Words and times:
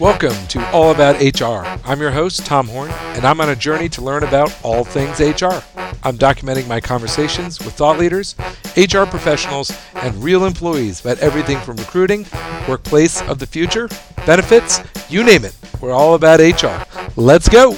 Welcome 0.00 0.34
to 0.48 0.70
All 0.72 0.90
About 0.90 1.20
HR. 1.20 1.64
I'm 1.88 2.00
your 2.00 2.10
host, 2.10 2.44
Tom 2.44 2.66
Horn, 2.66 2.90
and 2.90 3.24
I'm 3.24 3.40
on 3.40 3.50
a 3.50 3.54
journey 3.54 3.88
to 3.90 4.02
learn 4.02 4.24
about 4.24 4.52
all 4.64 4.82
things 4.82 5.20
HR. 5.20 5.62
I'm 6.02 6.18
documenting 6.18 6.66
my 6.66 6.80
conversations 6.80 7.60
with 7.60 7.74
thought 7.74 7.96
leaders, 7.96 8.34
HR 8.76 9.04
professionals, 9.04 9.72
and 9.94 10.16
real 10.16 10.46
employees 10.46 11.00
about 11.00 11.20
everything 11.20 11.60
from 11.60 11.76
recruiting, 11.76 12.26
workplace 12.68 13.22
of 13.22 13.38
the 13.38 13.46
future, 13.46 13.88
benefits, 14.26 14.80
you 15.08 15.22
name 15.22 15.44
it. 15.44 15.56
We're 15.80 15.92
all 15.92 16.16
about 16.16 16.40
HR. 16.40 16.84
Let's 17.14 17.48
go. 17.48 17.76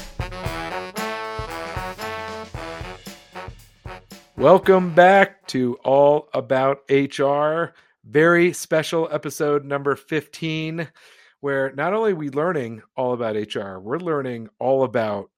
Welcome 4.38 4.94
back 4.94 5.46
to 5.48 5.74
All 5.84 6.30
About 6.32 6.78
HR. 6.90 7.74
Very 8.04 8.54
special 8.54 9.06
episode 9.12 9.66
number 9.66 9.94
15 9.96 10.88
where 11.40 11.72
not 11.72 11.92
only 11.92 12.12
are 12.12 12.16
we 12.16 12.30
learning 12.30 12.82
all 12.96 13.12
about 13.12 13.36
HR, 13.36 13.78
we're 13.78 13.98
learning 13.98 14.48
all 14.58 14.84
about 14.84 15.30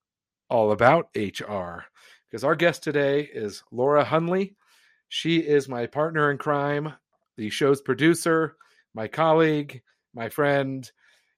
all 0.51 0.73
about 0.73 1.09
HR. 1.15 1.85
Because 2.31 2.45
our 2.45 2.55
guest 2.55 2.83
today 2.83 3.23
is 3.33 3.63
Laura 3.71 4.05
Hundley. 4.05 4.55
She 5.09 5.39
is 5.39 5.69
my 5.69 5.87
partner 5.87 6.31
in 6.31 6.39
crime, 6.39 6.93
the 7.37 7.51
show's 7.51 7.81
producer, 7.81 8.57
my 8.95 9.09
colleague, 9.09 9.83
my 10.15 10.29
friend, 10.29 10.91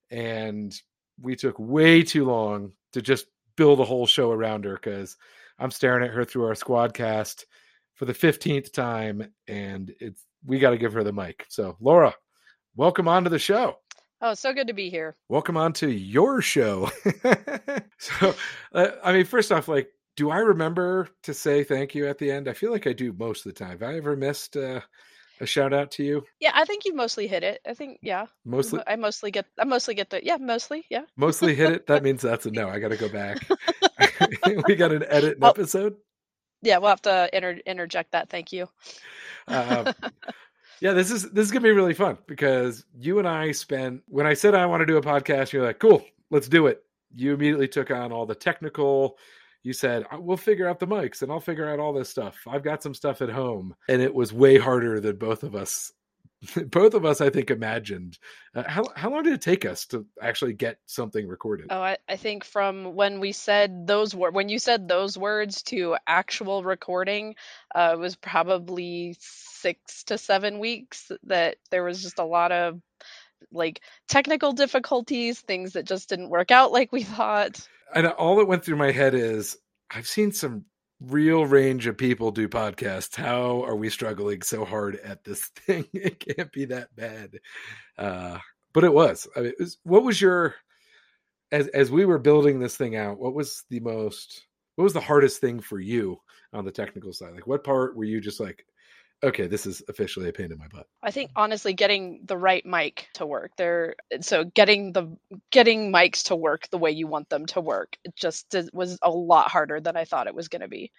and 0.09 0.73
we 1.21 1.35
took 1.35 1.57
way 1.57 2.03
too 2.03 2.25
long 2.25 2.73
to 2.93 3.01
just 3.01 3.27
build 3.55 3.79
a 3.79 3.85
whole 3.85 4.05
show 4.05 4.31
around 4.31 4.65
her 4.65 4.73
because 4.73 5.17
I'm 5.59 5.71
staring 5.71 6.03
at 6.03 6.13
her 6.13 6.25
through 6.25 6.45
our 6.45 6.53
squadcast 6.53 7.45
for 7.95 8.05
the 8.05 8.13
15th 8.13 8.73
time 8.73 9.31
and 9.47 9.93
it's 9.99 10.25
we 10.45 10.59
got 10.59 10.71
to 10.71 10.77
give 10.77 10.93
her 10.93 11.03
the 11.03 11.13
mic. 11.13 11.45
So, 11.49 11.77
Laura, 11.79 12.15
welcome 12.75 13.07
onto 13.07 13.29
the 13.29 13.37
show. 13.39 13.75
Oh, 14.23 14.35
so 14.35 14.53
good 14.53 14.67
to 14.67 14.73
be 14.73 14.89
here. 14.89 15.15
Welcome 15.29 15.57
on 15.57 15.73
to 15.73 15.89
your 15.89 16.43
show. 16.43 16.91
so, 17.97 18.35
uh, 18.71 18.87
I 19.03 19.13
mean, 19.13 19.25
first 19.25 19.51
off, 19.51 19.67
like, 19.67 19.89
do 20.15 20.29
I 20.29 20.37
remember 20.37 21.07
to 21.23 21.33
say 21.33 21.63
thank 21.63 21.95
you 21.95 22.07
at 22.07 22.19
the 22.19 22.29
end? 22.29 22.47
I 22.47 22.53
feel 22.53 22.71
like 22.71 22.85
I 22.85 22.93
do 22.93 23.13
most 23.13 23.45
of 23.45 23.53
the 23.53 23.57
time. 23.57 23.79
Have 23.79 23.83
I 23.83 23.95
ever 23.95 24.15
missed 24.15 24.55
uh, 24.55 24.81
a 25.39 25.45
shout 25.47 25.73
out 25.73 25.89
to 25.91 26.03
you? 26.03 26.23
Yeah, 26.39 26.51
I 26.53 26.65
think 26.65 26.85
you 26.85 26.93
mostly 26.93 27.25
hit 27.25 27.43
it. 27.43 27.61
I 27.67 27.73
think, 27.73 27.97
yeah. 28.03 28.27
Mostly, 28.45 28.81
I 28.85 28.95
mostly 28.95 29.31
get. 29.31 29.47
I 29.59 29.63
mostly 29.63 29.95
get 29.95 30.11
the. 30.11 30.23
Yeah, 30.23 30.37
mostly. 30.37 30.85
Yeah. 30.91 31.05
Mostly 31.17 31.55
hit 31.55 31.71
it. 31.71 31.87
That 31.87 32.03
means 32.03 32.21
that's 32.21 32.45
a 32.45 32.51
no. 32.51 32.69
I 32.69 32.77
got 32.77 32.89
to 32.89 32.97
go 32.97 33.09
back. 33.09 33.39
we 34.67 34.75
got 34.75 34.91
an 34.91 35.03
edit 35.07 35.37
an 35.37 35.45
episode. 35.45 35.95
Yeah, 36.61 36.77
we'll 36.77 36.89
have 36.89 37.01
to 37.03 37.27
inter- 37.35 37.61
interject 37.65 38.11
that. 38.11 38.29
Thank 38.29 38.53
you. 38.53 38.69
Uh, 39.47 39.93
yeah, 40.81 40.93
this 40.93 41.11
is 41.11 41.29
this 41.31 41.45
is 41.45 41.51
gonna 41.51 41.63
be 41.63 41.71
really 41.71 41.93
fun 41.93 42.17
because 42.27 42.85
you 42.99 43.19
and 43.19 43.27
I 43.27 43.51
spent 43.51 44.01
when 44.07 44.25
I 44.25 44.33
said 44.33 44.55
I 44.55 44.65
want 44.65 44.81
to 44.81 44.85
do 44.85 44.97
a 44.97 45.01
podcast, 45.01 45.53
you're 45.53 45.63
like, 45.63 45.79
cool, 45.79 46.03
let's 46.31 46.49
do 46.49 46.67
it. 46.67 46.83
You 47.13 47.33
immediately 47.33 47.67
took 47.67 47.91
on 47.91 48.11
all 48.11 48.25
the 48.25 48.35
technical. 48.35 49.17
You 49.63 49.73
said 49.73 50.05
uh, 50.11 50.19
we'll 50.19 50.37
figure 50.37 50.67
out 50.67 50.79
the 50.79 50.87
mics 50.87 51.21
and 51.21 51.31
I'll 51.31 51.39
figure 51.39 51.69
out 51.69 51.79
all 51.79 51.93
this 51.93 52.09
stuff. 52.09 52.35
I've 52.47 52.63
got 52.63 52.81
some 52.81 52.95
stuff 52.95 53.21
at 53.21 53.29
home, 53.29 53.75
and 53.87 54.01
it 54.01 54.13
was 54.13 54.33
way 54.33 54.57
harder 54.57 54.99
than 54.99 55.17
both 55.17 55.43
of 55.43 55.55
us 55.55 55.93
both 56.71 56.93
of 56.93 57.05
us, 57.05 57.21
I 57.21 57.29
think, 57.29 57.51
imagined. 57.51 58.17
Uh, 58.55 58.63
how 58.67 58.83
how 58.95 59.09
long 59.09 59.23
did 59.23 59.33
it 59.33 59.41
take 59.41 59.65
us 59.65 59.85
to 59.87 60.05
actually 60.21 60.53
get 60.53 60.79
something 60.85 61.27
recorded? 61.27 61.67
Oh, 61.69 61.81
I, 61.81 61.97
I 62.09 62.15
think 62.15 62.43
from 62.43 62.95
when 62.95 63.19
we 63.19 63.31
said 63.31 63.85
those 63.85 64.15
words, 64.15 64.33
when 64.33 64.49
you 64.49 64.59
said 64.59 64.87
those 64.87 65.17
words 65.17 65.61
to 65.63 65.97
actual 66.07 66.63
recording, 66.63 67.35
uh, 67.75 67.95
was 67.99 68.15
probably 68.15 69.15
six 69.19 70.03
to 70.05 70.17
seven 70.17 70.59
weeks. 70.59 71.11
That 71.23 71.57
there 71.69 71.83
was 71.83 72.01
just 72.01 72.19
a 72.19 72.25
lot 72.25 72.51
of 72.51 72.81
like 73.51 73.81
technical 74.07 74.51
difficulties, 74.51 75.39
things 75.39 75.73
that 75.73 75.85
just 75.85 76.09
didn't 76.09 76.29
work 76.29 76.51
out 76.51 76.71
like 76.71 76.91
we 76.91 77.03
thought. 77.03 77.67
And 77.93 78.07
all 78.07 78.37
that 78.37 78.47
went 78.47 78.63
through 78.63 78.77
my 78.77 78.91
head 78.91 79.13
is 79.13 79.57
I've 79.91 80.07
seen 80.07 80.31
some 80.31 80.65
real 81.01 81.45
range 81.45 81.87
of 81.87 81.97
people 81.97 82.31
do 82.31 82.47
podcasts. 82.47 83.15
How 83.15 83.63
are 83.63 83.75
we 83.75 83.89
struggling 83.89 84.41
so 84.41 84.65
hard 84.65 84.97
at 84.97 85.23
this 85.23 85.41
thing? 85.55 85.85
It 85.93 86.19
can't 86.19 86.51
be 86.51 86.65
that 86.65 86.95
bad. 86.95 87.39
Uh, 87.97 88.37
but 88.73 88.83
it 88.83 88.93
was. 88.93 89.27
I 89.35 89.41
mean, 89.41 89.49
it 89.49 89.59
was. 89.59 89.77
What 89.83 90.03
was 90.03 90.21
your 90.21 90.55
as 91.51 91.67
as 91.67 91.91
we 91.91 92.05
were 92.05 92.19
building 92.19 92.59
this 92.59 92.77
thing 92.77 92.95
out? 92.95 93.19
What 93.19 93.33
was 93.33 93.63
the 93.69 93.79
most? 93.79 94.45
What 94.75 94.83
was 94.83 94.93
the 94.93 95.01
hardest 95.01 95.41
thing 95.41 95.59
for 95.59 95.79
you 95.79 96.17
on 96.53 96.65
the 96.65 96.71
technical 96.71 97.13
side? 97.13 97.33
Like, 97.33 97.47
what 97.47 97.63
part 97.63 97.95
were 97.95 98.05
you 98.05 98.21
just 98.21 98.39
like, 98.39 98.65
okay, 99.23 99.47
this 99.47 99.65
is 99.65 99.83
officially 99.87 100.29
a 100.29 100.33
pain 100.33 100.51
in 100.51 100.57
my 100.57 100.67
butt. 100.67 100.87
I 101.03 101.11
think 101.11 101.31
honestly, 101.35 101.73
getting 101.73 102.21
the 102.25 102.37
right 102.37 102.65
mic 102.65 103.07
to 103.15 103.25
work 103.25 103.51
there. 103.57 103.95
So 104.21 104.43
getting 104.43 104.93
the 104.93 105.15
getting 105.51 105.91
mics 105.91 106.23
to 106.25 106.35
work 106.35 106.69
the 106.69 106.77
way 106.77 106.91
you 106.91 107.07
want 107.07 107.29
them 107.29 107.45
to 107.47 107.61
work, 107.61 107.97
it 108.03 108.15
just 108.15 108.55
was 108.73 108.97
a 109.01 109.09
lot 109.09 109.49
harder 109.49 109.79
than 109.79 109.95
I 109.95 110.05
thought 110.05 110.27
it 110.27 110.35
was 110.35 110.47
going 110.47 110.61
to 110.61 110.67
be. 110.67 110.91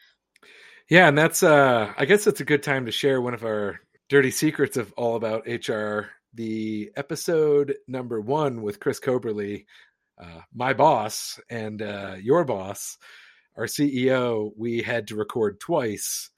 Yeah, 0.89 1.09
and 1.09 1.17
that's 1.17 1.43
uh, 1.43 1.93
I 1.97 2.05
guess 2.05 2.27
it's 2.27 2.41
a 2.41 2.45
good 2.45 2.63
time 2.63 2.87
to 2.87 2.93
share 2.93 3.21
one 3.21 3.35
of 3.35 3.45
our 3.45 3.81
dirty 4.09 4.31
secrets 4.31 4.77
of 4.77 4.93
all 4.97 5.17
about 5.17 5.47
HR. 5.47 6.11
The 6.35 6.91
episode 6.97 7.77
number 7.87 8.21
one 8.21 8.63
with 8.63 8.81
Chris 8.81 9.01
Coberly, 9.01 9.67
uh, 10.21 10.41
my 10.55 10.73
boss 10.73 11.39
and 11.51 11.83
uh, 11.83 12.17
your 12.21 12.45
boss, 12.45 12.97
our 13.57 13.65
CEO, 13.65 14.51
we 14.57 14.81
had 14.81 15.09
to 15.09 15.17
record 15.17 15.61
twice 15.61 16.31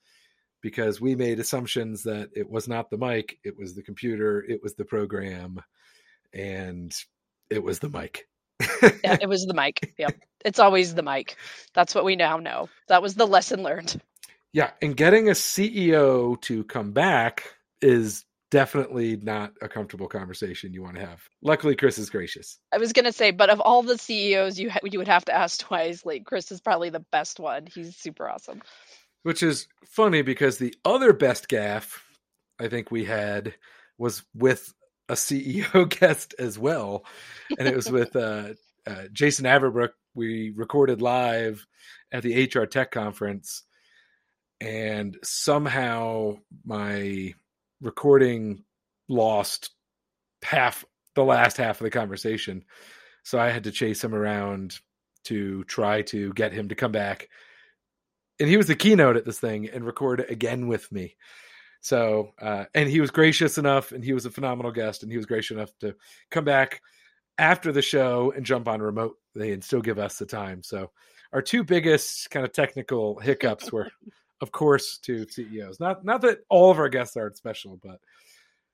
because 0.65 0.99
we 0.99 1.15
made 1.15 1.41
assumptions 1.41 2.05
that 2.05 2.31
it 2.35 2.49
was 2.49 2.67
not 2.67 2.89
the 2.89 2.97
mic, 2.97 3.39
it 3.45 3.55
was 3.55 3.75
the 3.75 3.83
computer, 3.83 4.43
it 4.49 4.63
was 4.63 4.75
the 4.75 4.85
program, 4.85 5.61
and 6.33 6.91
it 7.51 7.63
was 7.63 7.81
the 7.81 7.91
mic. 7.91 8.27
yeah, 9.05 9.19
it 9.21 9.29
was 9.29 9.45
the 9.45 9.53
mic. 9.53 9.93
Yep. 9.99 10.15
It's 10.43 10.59
always 10.59 10.95
the 10.95 11.03
mic. 11.03 11.37
That's 11.75 11.95
what 11.95 12.07
we 12.07 12.17
now 12.17 12.39
know. 12.39 12.71
That 12.89 13.03
was 13.03 13.15
the 13.15 13.27
lesson 13.27 13.63
learned. 13.63 14.01
Yeah, 14.55 14.71
and 14.81 14.97
getting 14.97 15.29
a 15.29 15.33
CEO 15.33 16.41
to 16.43 16.65
come 16.65 16.93
back 16.93 17.45
is 17.83 18.25
definitely 18.51 19.17
not 19.17 19.53
a 19.61 19.69
comfortable 19.69 20.09
conversation 20.09 20.73
you 20.73 20.83
want 20.83 20.95
to 20.95 21.05
have. 21.05 21.21
Luckily, 21.43 21.77
Chris 21.77 21.99
is 21.99 22.09
gracious. 22.09 22.59
I 22.73 22.79
was 22.79 22.95
gonna 22.95 23.13
say, 23.13 23.33
but 23.33 23.51
of 23.51 23.61
all 23.61 23.83
the 23.83 23.99
CEOs 23.99 24.59
you 24.59 24.71
ha- 24.71 24.81
you 24.83 24.99
would 24.99 25.09
have 25.09 25.27
to 25.27 25.35
ask 25.35 25.61
twice, 25.61 26.07
like 26.07 26.25
Chris 26.25 26.51
is 26.51 26.63
probably 26.63 26.89
the 26.89 27.05
best 27.13 27.39
one. 27.39 27.67
He's 27.67 27.97
super 27.97 28.27
awesome 28.27 28.63
which 29.25 29.43
is 29.43 29.67
funny 29.87 30.23
because 30.23 30.59
the 30.59 30.75
other 30.85 31.12
best 31.12 31.49
gaffe 31.49 31.99
I 32.61 32.69
think 32.69 32.91
we 32.91 33.05
had 33.05 33.55
was 33.99 34.23
with 34.35 34.73
a 35.09 35.15
CEO 35.15 35.89
guest 36.01 36.35
as 36.39 36.59
well, 36.59 37.05
and 37.59 37.67
it 37.67 37.75
was 37.75 37.91
with 37.91 38.15
uh, 38.15 38.51
uh, 38.87 39.05
Jason 39.12 39.47
Averbook. 39.47 39.91
We 40.15 40.51
recorded 40.55 41.03
live 41.03 41.67
at 42.12 42.23
the 42.23 42.45
HR 42.45 42.67
Tech 42.67 42.93
conference, 42.93 43.65
and 44.61 45.17
somehow 45.25 46.37
my 46.65 47.35
recording 47.81 48.65
lost 49.09 49.71
half 50.43 50.85
the 51.15 51.25
last 51.25 51.56
half 51.56 51.81
of 51.81 51.85
the 51.85 51.91
conversation, 51.91 52.65
so 53.23 53.39
I 53.39 53.51
had 53.51 53.65
to 53.65 53.73
chase 53.73 54.05
him 54.05 54.15
around 54.15 54.79
to 55.25 55.65
try 55.65 56.03
to 56.03 56.33
get 56.35 56.53
him 56.53 56.69
to 56.69 56.75
come 56.75 56.93
back 56.93 57.29
and 58.41 58.49
he 58.49 58.56
was 58.56 58.67
the 58.67 58.75
keynote 58.75 59.17
at 59.17 59.25
this 59.25 59.39
thing 59.39 59.69
and 59.69 59.84
record 59.84 60.25
again 60.28 60.67
with 60.67 60.91
me. 60.91 61.17
So, 61.81 62.33
uh, 62.41 62.65
and 62.75 62.89
he 62.89 63.00
was 63.00 63.11
gracious 63.11 63.59
enough, 63.59 63.93
and 63.93 64.03
he 64.03 64.15
was 64.15 64.25
a 64.25 64.31
phenomenal 64.31 64.72
guest, 64.72 65.03
and 65.03 65.12
he 65.12 65.19
was 65.19 65.27
gracious 65.27 65.56
enough 65.56 65.71
to 65.81 65.95
come 66.31 66.44
back 66.44 66.81
after 67.37 67.73
the 67.73 67.83
show 67.83 68.33
and 68.34 68.47
jump 68.47 68.69
on 68.69 68.81
remotely 68.81 69.53
and 69.53 69.62
still 69.62 69.83
give 69.83 69.99
us 69.99 70.19
the 70.19 70.27
time. 70.27 70.62
So, 70.62 70.91
our 71.33 71.43
two 71.43 71.62
biggest 71.62 72.31
kind 72.31 72.47
of 72.47 72.53
technical 72.53 73.19
hiccups 73.19 73.71
were, 73.71 73.91
of 74.41 74.50
course, 74.50 74.99
to 74.99 75.28
CEOs. 75.28 75.78
Not 75.78 76.05
not 76.05 76.23
that 76.23 76.39
all 76.49 76.71
of 76.71 76.78
our 76.78 76.89
guests 76.89 77.17
aren't 77.17 77.37
special, 77.37 77.78
but 77.83 78.00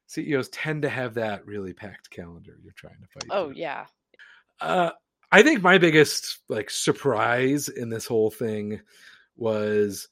CEOs 0.07 0.49
tend 0.51 0.83
to 0.83 0.89
have 0.89 1.15
that 1.15 1.47
really 1.47 1.73
packed 1.73 2.11
calendar 2.11 2.59
you're 2.63 2.73
trying 2.77 3.01
to 3.01 3.09
fight. 3.09 3.31
Oh 3.31 3.47
through. 3.47 3.57
yeah. 3.57 3.87
Uh, 4.61 4.91
I 5.33 5.43
think 5.43 5.63
my 5.63 5.79
biggest 5.79 6.39
like 6.49 6.71
surprise 6.71 7.69
in 7.69 7.89
this 7.89 8.07
whole 8.07 8.31
thing 8.31 8.81
was 9.41 10.09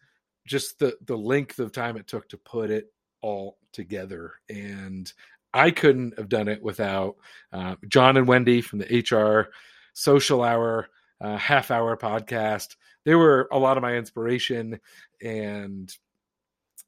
just 0.46 0.78
the 0.78 0.96
the 1.06 1.16
length 1.16 1.58
of 1.58 1.72
time 1.72 1.96
it 1.96 2.06
took 2.06 2.28
to 2.28 2.38
put 2.38 2.70
it 2.70 2.92
all 3.20 3.58
together 3.72 4.32
and 4.48 5.12
i 5.52 5.70
couldn't 5.70 6.16
have 6.16 6.28
done 6.28 6.48
it 6.48 6.62
without 6.62 7.16
uh, 7.52 7.76
john 7.86 8.16
and 8.16 8.26
wendy 8.26 8.60
from 8.60 8.78
the 8.78 9.04
hr 9.10 9.50
social 9.92 10.42
hour 10.42 10.88
uh, 11.20 11.36
half 11.36 11.72
hour 11.72 11.96
podcast. 11.96 12.76
They 13.04 13.16
were 13.16 13.48
a 13.50 13.58
lot 13.58 13.76
of 13.76 13.82
my 13.82 13.96
inspiration 13.96 14.78
and 15.22 15.92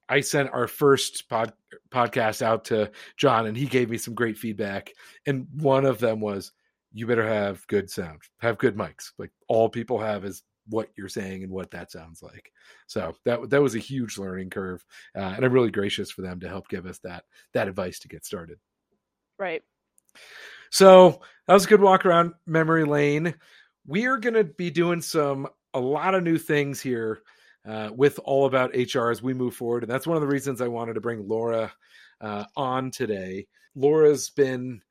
i 0.08 0.20
sent 0.20 0.50
our 0.52 0.68
first 0.68 1.28
pod, 1.28 1.52
podcast 1.90 2.42
out 2.42 2.64
to 2.66 2.90
john 3.16 3.46
and 3.46 3.56
he 3.56 3.66
gave 3.66 3.90
me 3.90 3.98
some 3.98 4.14
great 4.14 4.38
feedback 4.38 4.92
and 5.26 5.48
one 5.54 5.84
of 5.84 5.98
them 5.98 6.20
was 6.20 6.52
you 6.92 7.06
better 7.06 7.26
have 7.26 7.66
good 7.66 7.90
sound. 7.90 8.20
Have 8.38 8.58
good 8.58 8.76
mics. 8.76 9.12
Like 9.18 9.30
all 9.48 9.68
people 9.68 9.98
have 9.98 10.24
is 10.24 10.42
what 10.68 10.88
you're 10.96 11.08
saying 11.08 11.42
and 11.42 11.52
what 11.52 11.70
that 11.70 11.90
sounds 11.90 12.22
like. 12.22 12.52
So 12.86 13.14
that 13.24 13.50
that 13.50 13.62
was 13.62 13.74
a 13.74 13.80
huge 13.80 14.18
learning 14.18 14.50
curve, 14.50 14.84
uh, 15.16 15.32
and 15.36 15.44
I'm 15.44 15.52
really 15.52 15.70
gracious 15.70 16.10
for 16.10 16.22
them 16.22 16.40
to 16.40 16.48
help 16.48 16.68
give 16.68 16.86
us 16.86 16.98
that 17.00 17.24
that 17.54 17.68
advice 17.68 17.98
to 18.00 18.08
get 18.08 18.24
started. 18.24 18.58
Right. 19.38 19.62
So 20.70 21.20
that 21.46 21.54
was 21.54 21.64
a 21.64 21.68
good 21.68 21.80
walk 21.80 22.06
around 22.06 22.34
memory 22.46 22.84
lane. 22.84 23.34
We 23.86 24.06
are 24.06 24.18
going 24.18 24.34
to 24.34 24.44
be 24.44 24.70
doing 24.70 25.00
some 25.00 25.48
a 25.74 25.80
lot 25.80 26.14
of 26.14 26.22
new 26.22 26.38
things 26.38 26.80
here 26.80 27.22
uh, 27.66 27.90
with 27.94 28.18
all 28.24 28.46
about 28.46 28.74
HR 28.74 29.10
as 29.10 29.22
we 29.22 29.34
move 29.34 29.54
forward, 29.54 29.82
and 29.82 29.90
that's 29.90 30.06
one 30.06 30.16
of 30.16 30.22
the 30.22 30.28
reasons 30.28 30.60
I 30.60 30.68
wanted 30.68 30.94
to 30.94 31.00
bring 31.00 31.26
Laura 31.26 31.72
uh, 32.20 32.44
on 32.56 32.90
today. 32.90 33.46
Laura's 33.74 34.30
been 34.30 34.82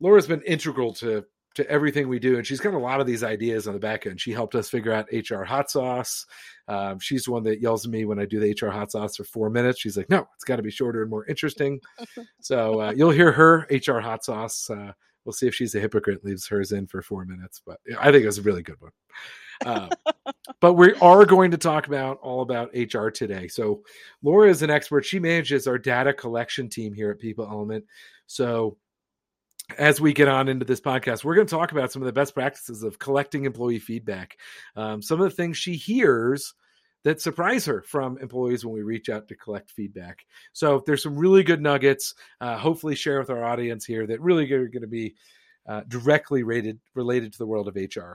Laura's 0.00 0.26
been 0.26 0.42
integral 0.42 0.94
to 0.94 1.24
to 1.62 1.70
everything 1.70 2.08
we 2.08 2.18
do, 2.18 2.36
and 2.36 2.46
she's 2.46 2.60
got 2.60 2.74
a 2.74 2.78
lot 2.78 3.00
of 3.00 3.06
these 3.06 3.22
ideas 3.22 3.66
on 3.66 3.74
the 3.74 3.80
back 3.80 4.06
end. 4.06 4.20
She 4.20 4.32
helped 4.32 4.54
us 4.54 4.68
figure 4.68 4.92
out 4.92 5.08
HR 5.12 5.42
hot 5.42 5.70
sauce. 5.70 6.26
Um, 6.68 6.98
she's 6.98 7.24
the 7.24 7.32
one 7.32 7.42
that 7.44 7.60
yells 7.60 7.84
at 7.84 7.90
me 7.90 8.04
when 8.04 8.18
I 8.18 8.26
do 8.26 8.40
the 8.40 8.52
HR 8.52 8.70
hot 8.70 8.92
sauce 8.92 9.16
for 9.16 9.24
four 9.24 9.50
minutes. 9.50 9.80
She's 9.80 9.96
like, 9.96 10.10
"No, 10.10 10.26
it's 10.34 10.44
got 10.44 10.56
to 10.56 10.62
be 10.62 10.70
shorter 10.70 11.02
and 11.02 11.10
more 11.10 11.26
interesting." 11.26 11.80
so 12.40 12.80
uh, 12.80 12.92
you'll 12.96 13.10
hear 13.10 13.32
her 13.32 13.66
HR 13.70 13.98
hot 13.98 14.24
sauce. 14.24 14.68
Uh, 14.70 14.92
we'll 15.24 15.32
see 15.32 15.46
if 15.46 15.54
she's 15.54 15.74
a 15.74 15.80
hypocrite, 15.80 16.24
leaves 16.24 16.46
hers 16.46 16.72
in 16.72 16.86
for 16.86 17.02
four 17.02 17.24
minutes, 17.24 17.60
but 17.64 17.78
I 17.98 18.10
think 18.10 18.22
it 18.22 18.26
was 18.26 18.38
a 18.38 18.42
really 18.42 18.62
good 18.62 18.80
one. 18.80 18.92
Uh, 19.64 19.88
but 20.60 20.74
we 20.74 20.94
are 20.94 21.24
going 21.24 21.50
to 21.50 21.58
talk 21.58 21.86
about 21.86 22.18
all 22.20 22.42
about 22.42 22.70
HR 22.74 23.08
today. 23.08 23.48
So 23.48 23.82
Laura 24.22 24.48
is 24.48 24.62
an 24.62 24.70
expert. 24.70 25.04
She 25.04 25.18
manages 25.18 25.66
our 25.66 25.78
data 25.78 26.12
collection 26.12 26.68
team 26.68 26.94
here 26.94 27.10
at 27.10 27.18
People 27.18 27.46
Element. 27.50 27.84
So 28.26 28.76
as 29.78 30.00
we 30.00 30.12
get 30.12 30.28
on 30.28 30.48
into 30.48 30.64
this 30.64 30.80
podcast, 30.80 31.24
we're 31.24 31.34
going 31.34 31.46
to 31.46 31.54
talk 31.54 31.72
about 31.72 31.92
some 31.92 32.02
of 32.02 32.06
the 32.06 32.12
best 32.12 32.34
practices 32.34 32.82
of 32.82 32.98
collecting 32.98 33.44
employee 33.44 33.78
feedback. 33.78 34.36
Um, 34.76 35.02
some 35.02 35.20
of 35.20 35.28
the 35.28 35.36
things 35.36 35.56
she 35.56 35.74
hears 35.74 36.54
that 37.04 37.20
surprise 37.20 37.64
her 37.64 37.82
from 37.82 38.18
employees 38.18 38.64
when 38.64 38.74
we 38.74 38.82
reach 38.82 39.08
out 39.08 39.28
to 39.28 39.36
collect 39.36 39.70
feedback. 39.70 40.26
So 40.52 40.82
there's 40.86 41.02
some 41.02 41.16
really 41.16 41.42
good 41.42 41.62
nuggets. 41.62 42.14
Uh, 42.40 42.58
hopefully, 42.58 42.94
share 42.94 43.18
with 43.18 43.30
our 43.30 43.44
audience 43.44 43.84
here 43.84 44.06
that 44.06 44.20
really 44.20 44.50
are 44.52 44.68
going 44.68 44.82
to 44.82 44.88
be 44.88 45.14
uh, 45.68 45.82
directly 45.88 46.42
rated 46.42 46.78
related 46.94 47.32
to 47.32 47.38
the 47.38 47.46
world 47.46 47.68
of 47.68 47.76
HR. 47.76 48.14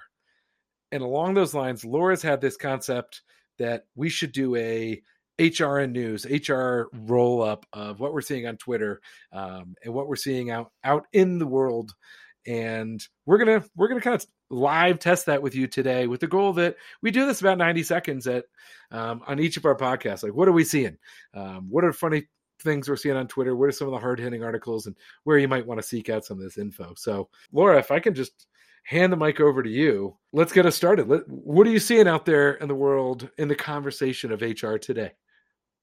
And 0.92 1.02
along 1.02 1.34
those 1.34 1.54
lines, 1.54 1.84
Laura's 1.84 2.22
had 2.22 2.42
this 2.42 2.58
concept 2.58 3.22
that 3.58 3.86
we 3.96 4.10
should 4.10 4.32
do 4.32 4.56
a 4.56 5.02
HR 5.40 5.82
news, 5.82 6.26
HR 6.26 6.84
roll 6.94 7.42
up 7.42 7.66
of 7.74 8.00
what 8.00 8.14
we're 8.14 8.22
seeing 8.22 8.48
on 8.48 8.58
Twitter 8.58 9.02
um, 9.34 9.76
and 9.84 9.94
what 9.94 10.08
we're 10.08 10.16
seeing 10.16 10.50
out 10.50 10.72
out 10.84 11.08
in 11.14 11.40
the 11.40 11.48
world. 11.48 11.94
And 12.48 13.06
we're 13.26 13.38
gonna 13.38 13.64
we're 13.76 13.88
gonna 13.88 14.02
kind 14.02 14.16
of 14.16 14.26
live 14.50 15.00
test 15.00 15.26
that 15.26 15.42
with 15.42 15.56
you 15.56 15.68
today 15.68 16.08
with 16.08 16.20
the 16.20 16.28
goal 16.28 16.54
that 16.54 16.76
we 17.02 17.10
do 17.10 17.26
this 17.26 17.42
about 17.42 17.58
90 17.58 17.82
seconds 17.84 18.28
at 18.28 18.46
um, 18.92 19.22
on 19.28 19.40
each 19.40 19.58
of 19.58 19.66
our 19.66 19.76
podcasts. 19.76 20.24
Like, 20.24 20.36
what 20.36 20.48
are 20.48 20.54
we 20.54 20.64
seeing? 20.64 20.98
Um, 21.34 21.68
what 21.70 21.84
are 21.84 21.92
funny 21.92 22.28
things 22.62 22.88
we're 22.88 22.96
seeing 22.96 23.18
on 23.18 23.28
Twitter? 23.28 23.56
What 23.56 23.70
are 23.70 23.72
some 23.72 23.88
of 23.88 23.94
the 23.94 24.00
hard 24.00 24.20
hitting 24.20 24.44
articles 24.44 24.86
and 24.86 24.96
where 25.24 25.38
you 25.38 25.48
might 25.48 25.66
want 25.66 25.82
to 25.82 25.88
seek 25.88 26.10
out 26.10 26.26
some 26.26 26.38
of 26.38 26.44
this 26.44 26.58
info? 26.58 26.94
So, 26.96 27.30
Laura, 27.52 27.80
if 27.80 27.92
I 27.92 28.00
can 28.00 28.14
just 28.14 28.48
hand 28.84 29.12
the 29.12 29.18
mic 29.18 29.40
over 29.40 29.64
to 29.64 29.70
you, 29.70 30.16
let's 30.32 30.54
get 30.54 30.66
us 30.66 30.76
started. 30.76 31.10
Let, 31.10 31.28
what 31.28 31.68
are 31.68 31.72
you 31.72 31.80
seeing 31.80 32.08
out 32.08 32.26
there 32.26 32.54
in 32.54 32.68
the 32.68 32.76
world 32.76 33.30
in 33.38 33.48
the 33.48 33.56
conversation 33.56 34.32
of 34.32 34.42
HR 34.42 34.78
today? 34.78 35.12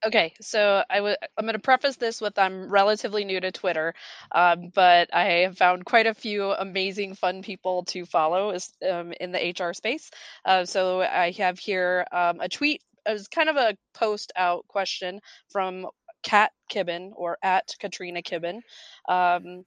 Okay, 0.05 0.35
so 0.41 0.83
I 0.91 0.97
w- 0.97 1.17
I'm 1.39 1.45
going 1.45 1.55
to 1.55 1.61
preface 1.61 1.97
this 1.97 2.21
with 2.21 2.37
I'm 2.37 2.69
relatively 2.69 3.25
new 3.25 3.39
to 3.39 3.53
Twitter, 3.53 3.95
um, 4.33 4.71
but 4.75 5.15
I 5.15 5.25
have 5.45 5.57
found 5.57 5.85
quite 5.85 6.07
a 6.07 6.15
few 6.15 6.51
amazing, 6.51 7.15
fun 7.15 7.43
people 7.43 7.85
to 7.85 8.05
follow 8.05 8.57
um, 8.91 9.13
in 9.21 9.31
the 9.31 9.55
HR 9.57 9.73
space. 9.73 10.11
Uh, 10.45 10.65
so 10.65 11.03
I 11.03 11.31
have 11.39 11.59
here 11.59 12.05
um, 12.11 12.41
a 12.41 12.49
tweet. 12.49 12.83
It 13.07 13.13
was 13.13 13.29
kind 13.29 13.49
of 13.49 13.57
a 13.57 13.77
post 13.95 14.33
out 14.37 14.67
question 14.67 15.21
from 15.51 15.87
Kat 16.25 16.51
Kibben 16.71 17.13
or 17.15 17.39
at 17.43 17.75
Katrina 17.79 18.23
Kibben. 18.23 18.61
Um, 19.09 19.65